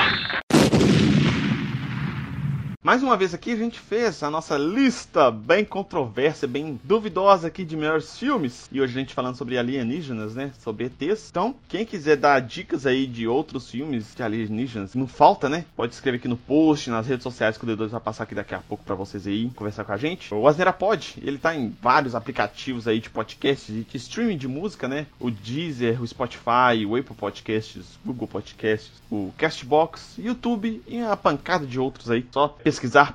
Mais 2.86 3.02
uma 3.02 3.16
vez 3.16 3.34
aqui 3.34 3.50
a 3.50 3.56
gente 3.56 3.80
fez 3.80 4.22
a 4.22 4.30
nossa 4.30 4.56
lista 4.56 5.28
bem 5.28 5.64
controversa, 5.64 6.46
bem 6.46 6.78
duvidosa 6.84 7.48
aqui 7.48 7.64
de 7.64 7.76
melhores 7.76 8.16
filmes. 8.16 8.68
E 8.70 8.80
hoje 8.80 8.96
a 8.96 9.00
gente 9.00 9.12
falando 9.12 9.34
sobre 9.34 9.58
alienígenas, 9.58 10.36
né? 10.36 10.52
Sobre 10.60 10.84
ETs. 10.84 11.28
Então, 11.28 11.56
quem 11.68 11.84
quiser 11.84 12.16
dar 12.16 12.38
dicas 12.38 12.86
aí 12.86 13.04
de 13.08 13.26
outros 13.26 13.68
filmes 13.68 14.14
de 14.14 14.22
alienígenas, 14.22 14.94
não 14.94 15.08
falta, 15.08 15.48
né? 15.48 15.64
Pode 15.74 15.94
escrever 15.94 16.18
aqui 16.18 16.28
no 16.28 16.36
post, 16.36 16.88
nas 16.88 17.08
redes 17.08 17.24
sociais 17.24 17.58
que 17.58 17.64
o 17.64 17.66
D2 17.66 17.88
vai 17.88 18.00
passar 18.00 18.22
aqui 18.22 18.36
daqui 18.36 18.54
a 18.54 18.60
pouco 18.60 18.84
para 18.84 18.94
vocês 18.94 19.26
aí 19.26 19.50
conversar 19.56 19.82
com 19.82 19.90
a 19.90 19.96
gente. 19.96 20.32
O 20.32 20.46
Asneira 20.46 20.72
Pod, 20.72 21.20
ele 21.20 21.38
tá 21.38 21.56
em 21.56 21.74
vários 21.82 22.14
aplicativos 22.14 22.86
aí 22.86 23.00
de 23.00 23.10
podcast, 23.10 23.72
de 23.72 23.96
streaming 23.96 24.38
de 24.38 24.46
música, 24.46 24.86
né? 24.86 25.08
O 25.18 25.28
Deezer, 25.28 26.00
o 26.00 26.06
Spotify, 26.06 26.86
o 26.86 26.94
Apple 26.94 27.16
Podcasts, 27.16 27.98
Google 28.06 28.28
Podcasts, 28.28 28.92
o 29.10 29.34
Castbox, 29.36 30.18
YouTube 30.18 30.80
e 30.86 30.98
uma 30.98 31.16
pancada 31.16 31.66
de 31.66 31.80
outros 31.80 32.12
aí. 32.12 32.24
Só 32.30 32.56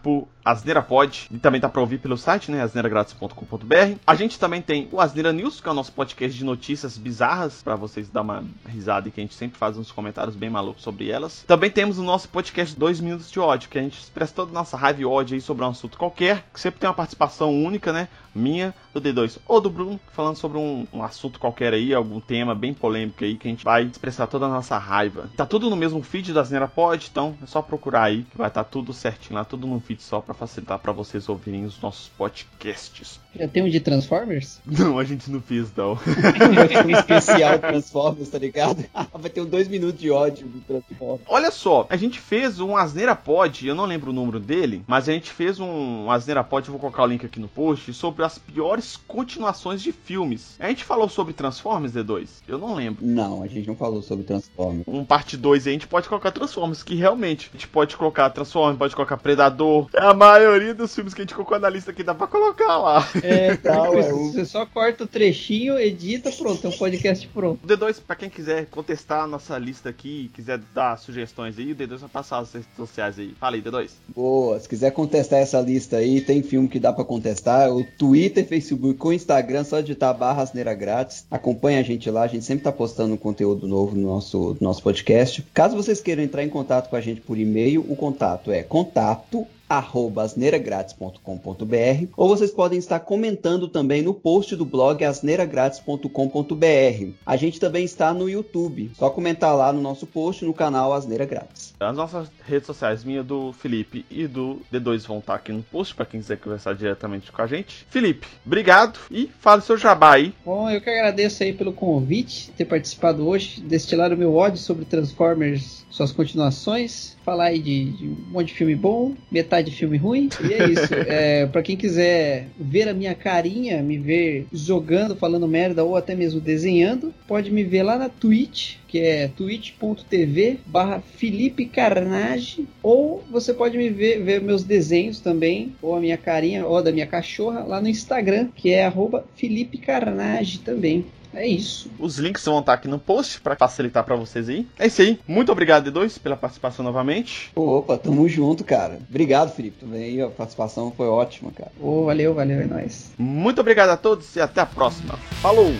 por 0.01 0.27
Asneira 0.43 0.81
Pod 0.81 1.27
e 1.31 1.37
também 1.37 1.61
dá 1.61 1.69
pra 1.69 1.81
ouvir 1.81 1.99
pelo 1.99 2.17
site, 2.17 2.51
né? 2.51 2.61
asneiragratis.com.br. 2.61 3.97
A 4.05 4.15
gente 4.15 4.39
também 4.39 4.61
tem 4.61 4.89
o 4.91 4.99
Asneira 4.99 5.31
News, 5.31 5.61
que 5.61 5.67
é 5.67 5.71
o 5.71 5.73
nosso 5.73 5.91
podcast 5.91 6.37
de 6.37 6.43
notícias 6.43 6.97
bizarras, 6.97 7.61
para 7.61 7.75
vocês 7.75 8.09
dar 8.09 8.21
uma 8.21 8.43
risada 8.67 9.07
e 9.07 9.11
que 9.11 9.19
a 9.19 9.23
gente 9.23 9.35
sempre 9.35 9.57
faz 9.57 9.77
uns 9.77 9.91
comentários 9.91 10.35
bem 10.35 10.49
malucos 10.49 10.83
sobre 10.83 11.09
elas. 11.09 11.43
Também 11.47 11.69
temos 11.69 11.99
o 11.99 12.03
nosso 12.03 12.27
podcast 12.29 12.77
2 12.77 12.99
Minutos 12.99 13.31
de 13.31 13.39
Ódio, 13.39 13.69
que 13.69 13.77
a 13.77 13.81
gente 13.81 13.99
expressa 13.99 14.33
toda 14.33 14.51
a 14.51 14.53
nossa 14.53 14.75
raiva 14.75 15.01
e 15.01 15.05
ódio 15.05 15.35
aí 15.35 15.41
sobre 15.41 15.63
um 15.63 15.69
assunto 15.69 15.97
qualquer, 15.97 16.43
que 16.53 16.59
sempre 16.59 16.79
tem 16.79 16.89
uma 16.89 16.95
participação 16.95 17.51
única, 17.53 17.93
né? 17.93 18.07
Minha, 18.33 18.73
do 18.93 19.01
D2 19.01 19.37
ou 19.47 19.61
do 19.61 19.69
Bruno, 19.69 19.99
falando 20.11 20.35
sobre 20.35 20.57
um, 20.57 20.87
um 20.93 21.03
assunto 21.03 21.39
qualquer 21.39 21.73
aí, 21.73 21.93
algum 21.93 22.19
tema 22.19 22.53
bem 22.55 22.73
polêmico 22.73 23.23
aí, 23.23 23.35
que 23.35 23.47
a 23.47 23.51
gente 23.51 23.63
vai 23.63 23.83
expressar 23.83 24.27
toda 24.27 24.45
a 24.45 24.49
nossa 24.49 24.77
raiva. 24.77 25.29
Tá 25.35 25.45
tudo 25.45 25.69
no 25.69 25.75
mesmo 25.75 26.01
feed 26.01 26.33
da 26.33 26.41
Asneira 26.41 26.67
Pod, 26.67 27.07
então 27.11 27.35
é 27.41 27.45
só 27.45 27.61
procurar 27.61 28.03
aí, 28.03 28.23
que 28.23 28.37
vai 28.37 28.47
estar 28.47 28.63
tá 28.63 28.69
tudo 28.69 28.93
certinho 28.93 29.35
lá, 29.35 29.45
tudo 29.45 29.67
num 29.67 29.79
feed 29.79 30.01
só 30.01 30.21
para 30.21 30.33
facilitar 30.33 30.79
para 30.79 30.91
vocês 30.91 31.27
ouvirem 31.29 31.65
os 31.65 31.79
nossos 31.81 32.09
podcasts. 32.09 33.19
Já 33.35 33.47
tem 33.47 33.63
um 33.63 33.69
de 33.69 33.79
Transformers? 33.79 34.59
Não, 34.65 34.99
a 34.99 35.03
gente 35.03 35.31
não 35.31 35.41
fez, 35.41 35.73
não. 35.75 35.93
um 36.85 36.89
especial 36.89 37.59
Transformers, 37.59 38.29
tá 38.29 38.37
ligado? 38.37 38.83
Vai 39.13 39.29
ter 39.29 39.41
um 39.41 39.45
dois 39.45 39.67
minutos 39.67 39.99
de 39.99 40.11
ódio 40.11 40.47
do 40.47 40.59
Transformers. 40.61 41.21
Olha 41.27 41.51
só, 41.51 41.85
a 41.89 41.95
gente 41.95 42.19
fez 42.19 42.59
um 42.59 42.75
Asneira 42.75 43.15
Pod, 43.15 43.65
eu 43.65 43.75
não 43.75 43.85
lembro 43.85 44.11
o 44.11 44.13
número 44.13 44.39
dele, 44.39 44.83
mas 44.87 45.07
a 45.07 45.13
gente 45.13 45.31
fez 45.31 45.59
um 45.59 46.09
Asneira 46.11 46.43
Pod, 46.43 46.67
eu 46.67 46.71
vou 46.73 46.79
colocar 46.79 47.03
o 47.03 47.07
link 47.07 47.25
aqui 47.25 47.39
no 47.39 47.47
post, 47.47 47.93
sobre 47.93 48.20
as 48.23 48.37
piores 48.37 48.97
continuações 49.07 49.81
de 49.81 49.91
filmes. 49.91 50.55
A 50.59 50.67
gente 50.69 50.83
falou 50.83 51.09
sobre 51.09 51.33
Transformers, 51.33 51.93
D2? 51.93 52.27
Eu 52.47 52.57
não 52.57 52.75
lembro. 52.75 53.05
Não, 53.05 53.43
a 53.43 53.47
gente 53.47 53.67
não 53.67 53.75
falou 53.75 54.01
sobre 54.01 54.23
Transformers. 54.23 54.83
Um 54.87 55.03
parte 55.03 55.37
2 55.37 55.67
a 55.67 55.71
gente 55.71 55.87
pode 55.87 56.07
colocar 56.07 56.31
Transformers, 56.31 56.83
que 56.83 56.95
realmente 56.95 57.49
a 57.53 57.57
gente 57.57 57.67
pode 57.67 57.95
colocar 57.97 58.29
Transformers, 58.29 58.77
pode 58.77 58.95
colocar 58.95 59.17
Predador. 59.17 59.89
É 59.93 60.01
a 60.01 60.13
maioria 60.13 60.73
dos 60.73 60.93
filmes 60.93 61.13
que 61.13 61.21
a 61.21 61.23
gente 61.23 61.33
colocou 61.33 61.59
na 61.59 61.69
lista 61.69 61.91
aqui 61.91 62.03
dá 62.03 62.13
pra 62.13 62.27
colocar 62.27 62.77
lá. 62.77 63.07
É, 63.23 63.55
tal, 63.57 63.97
é. 63.97 64.11
Você 64.31 64.45
só 64.45 64.65
corta 64.65 65.03
o 65.03 65.07
trechinho, 65.07 65.79
edita, 65.79 66.31
pronto, 66.31 66.65
é 66.65 66.69
um 66.69 66.73
podcast 66.73 67.27
pronto. 67.27 67.63
O 67.63 67.67
D2, 67.67 68.01
pra 68.05 68.15
quem 68.15 68.29
quiser 68.29 68.65
contestar 68.67 69.23
a 69.23 69.27
nossa 69.27 69.57
lista 69.57 69.89
aqui, 69.89 70.29
quiser 70.33 70.59
dar 70.73 70.97
sugestões 70.97 71.57
aí, 71.57 71.71
o 71.71 71.75
D2 71.75 71.97
vai 71.97 72.09
passar 72.09 72.39
as 72.39 72.53
redes 72.53 72.69
sociais 72.75 73.17
aí. 73.19 73.33
Fala 73.39 73.55
aí, 73.55 73.61
D2. 73.61 73.89
Boa, 74.15 74.59
se 74.59 74.67
quiser 74.67 74.91
contestar 74.91 75.39
essa 75.39 75.59
lista 75.61 75.97
aí, 75.97 76.21
tem 76.21 76.43
filme 76.43 76.67
que 76.67 76.79
dá 76.79 76.93
pra 76.93 77.03
contestar. 77.03 77.69
O 77.71 77.83
Twitter, 78.11 78.45
Facebook, 78.45 78.95
com 78.95 79.13
Instagram, 79.13 79.63
só 79.63 79.79
digitar 79.79 80.13
barra 80.13 80.41
asneira 80.41 80.73
grátis. 80.73 81.25
Acompanha 81.31 81.79
a 81.79 81.81
gente 81.81 82.11
lá, 82.11 82.23
a 82.23 82.27
gente 82.27 82.43
sempre 82.43 82.65
tá 82.65 82.69
postando 82.69 83.15
conteúdo 83.15 83.65
novo 83.65 83.95
no 83.95 84.05
nosso, 84.05 84.57
no 84.59 84.67
nosso 84.67 84.83
podcast. 84.83 85.41
Caso 85.53 85.77
vocês 85.77 86.01
queiram 86.01 86.21
entrar 86.21 86.43
em 86.43 86.49
contato 86.49 86.89
com 86.89 86.97
a 86.97 86.99
gente 86.99 87.21
por 87.21 87.37
e-mail, 87.37 87.85
o 87.87 87.95
contato 87.95 88.51
é 88.51 88.63
contato 88.63 89.47
asneiragratis.com.br 89.79 92.07
ou 92.17 92.27
vocês 92.27 92.51
podem 92.51 92.79
estar 92.79 92.99
comentando 92.99 93.67
também 93.67 94.01
no 94.01 94.13
post 94.13 94.55
do 94.55 94.65
blog 94.65 95.03
asneiragratis.com.br. 95.03 97.11
A 97.25 97.37
gente 97.37 97.59
também 97.59 97.85
está 97.85 98.13
no 98.13 98.29
YouTube, 98.29 98.91
só 98.95 99.09
comentar 99.09 99.55
lá 99.55 99.71
no 99.71 99.81
nosso 99.81 100.05
post 100.05 100.45
no 100.45 100.53
canal 100.53 100.93
Asneira 100.93 101.25
Grátis. 101.25 101.73
As 101.79 101.95
nossas 101.95 102.27
redes 102.45 102.67
sociais, 102.67 103.03
minha 103.03 103.23
do 103.23 103.53
Felipe 103.53 104.05
e 104.09 104.27
do 104.27 104.61
D2 104.71 105.07
vão 105.07 105.19
estar 105.19 105.35
aqui 105.35 105.51
no 105.51 105.63
post 105.63 105.95
para 105.95 106.05
quem 106.05 106.19
quiser 106.19 106.37
conversar 106.37 106.75
diretamente 106.75 107.31
com 107.31 107.41
a 107.41 107.47
gente. 107.47 107.85
Felipe, 107.89 108.27
obrigado 108.45 108.99
e 109.09 109.29
fale 109.39 109.61
seu 109.61 109.77
jabá 109.77 110.15
aí. 110.15 110.33
Bom, 110.45 110.69
eu 110.69 110.81
que 110.81 110.89
agradeço 110.89 111.43
aí 111.43 111.53
pelo 111.53 111.73
convite, 111.73 112.51
ter 112.51 112.65
participado 112.65 113.27
hoje, 113.27 113.61
destilar 113.61 114.11
o 114.11 114.17
meu 114.17 114.35
ódio 114.35 114.57
sobre 114.57 114.85
Transformers, 114.85 115.85
suas 115.89 116.11
continuações, 116.11 117.17
falar 117.23 117.45
aí 117.45 117.59
de, 117.59 117.85
de 117.91 118.07
um 118.07 118.17
monte 118.31 118.47
de 118.47 118.53
filme 118.53 118.75
bom, 118.75 119.13
metade 119.31 119.71
de 119.71 119.77
filme 119.77 119.97
ruim. 119.97 120.29
E 120.43 120.53
é 120.53 120.69
isso. 120.69 120.93
é, 121.07 121.45
para 121.45 121.61
quem 121.61 121.77
quiser 121.77 122.47
ver 122.59 122.87
a 122.87 122.93
minha 122.93 123.15
carinha, 123.15 123.81
me 123.81 123.97
ver 123.97 124.47
jogando, 124.51 125.15
falando 125.15 125.47
merda 125.47 125.83
ou 125.83 125.95
até 125.95 126.15
mesmo 126.15 126.39
desenhando, 126.39 127.13
pode 127.27 127.51
me 127.51 127.63
ver 127.63 127.83
lá 127.83 127.97
na 127.97 128.09
Twitch, 128.09 128.75
que 128.87 128.99
é 128.99 129.27
twitch.tv 129.29 130.59
barra 130.65 131.01
Felipe 131.01 131.65
Carnage, 131.65 132.67
ou 132.83 133.23
você 133.31 133.53
pode 133.53 133.77
me 133.77 133.89
ver, 133.89 134.21
ver 134.21 134.41
meus 134.41 134.63
desenhos 134.63 135.19
também, 135.19 135.73
ou 135.81 135.95
a 135.95 135.99
minha 135.99 136.17
carinha, 136.17 136.65
ou 136.65 136.81
da 136.81 136.91
minha 136.91 137.07
cachorra, 137.07 137.63
lá 137.63 137.81
no 137.81 137.87
Instagram, 137.87 138.49
que 138.55 138.71
é 138.71 138.85
arroba 138.85 139.25
Felipe 139.35 139.77
Carnage 139.77 140.59
também. 140.59 141.05
É 141.33 141.47
isso. 141.47 141.89
Os 141.97 142.17
links 142.17 142.45
vão 142.45 142.59
estar 142.59 142.73
aqui 142.73 142.87
no 142.87 142.99
post 142.99 143.39
para 143.41 143.55
facilitar 143.55 144.03
para 144.03 144.15
vocês 144.15 144.49
aí. 144.49 144.67
É 144.77 144.87
isso 144.87 145.01
aí. 145.01 145.19
Muito 145.27 145.51
obrigado, 145.51 145.91
D2, 145.91 146.19
pela 146.19 146.35
participação 146.35 146.83
novamente. 146.83 147.51
Opa, 147.55 147.97
tamo 147.97 148.27
junto, 148.27 148.63
cara. 148.63 148.99
Obrigado, 149.09 149.53
Felipe. 149.53 149.77
Também 149.79 150.21
a 150.21 150.29
participação 150.29 150.91
foi 150.91 151.07
ótima, 151.07 151.51
cara. 151.51 151.71
Oh, 151.79 152.05
valeu, 152.05 152.33
valeu, 152.33 152.59
é 152.59 152.65
nóis. 152.65 153.11
Muito 153.17 153.61
obrigado 153.61 153.89
a 153.89 153.97
todos 153.97 154.35
e 154.35 154.41
até 154.41 154.61
a 154.61 154.65
próxima. 154.65 155.17
Falou! 155.41 155.71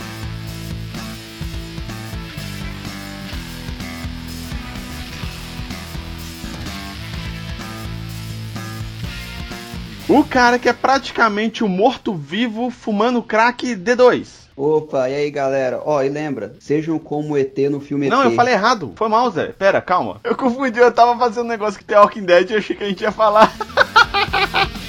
O 10.10 10.26
cara 10.26 10.60
que 10.60 10.68
é 10.68 10.74
praticamente 10.74 11.64
o 11.64 11.70
morto-vivo 11.70 12.70
fumando 12.70 13.24
crack 13.24 13.76
D2. 13.78 14.40
Opa, 14.56 15.10
e 15.10 15.16
aí 15.16 15.32
galera? 15.32 15.82
Ó, 15.84 15.98
oh, 15.98 16.04
e 16.04 16.10
lembra, 16.10 16.54
sejam 16.60 17.00
como 17.00 17.38
ET 17.38 17.58
no 17.70 17.80
filme 17.80 18.10
Não, 18.10 18.22
ET. 18.22 18.26
eu 18.26 18.36
falei 18.36 18.54
errado. 18.54 18.94
Foi 18.96 19.08
mal, 19.08 19.30
Zé. 19.32 19.48
Pera, 19.48 19.82
calma. 19.82 20.20
Eu 20.24 20.36
confundi, 20.36 20.80
eu 20.80 20.92
tava 20.92 21.18
fazendo 21.18 21.46
um 21.46 21.50
negócio 21.50 21.80
que 21.80 21.86
tem 21.86 21.98
Walking 21.98 22.26
Dead 22.26 22.50
e 22.50 22.56
achei 22.56 22.76
que 22.76 22.84
a 22.84 22.88
gente 22.88 23.02
ia 23.02 23.12
falar. 23.12 23.52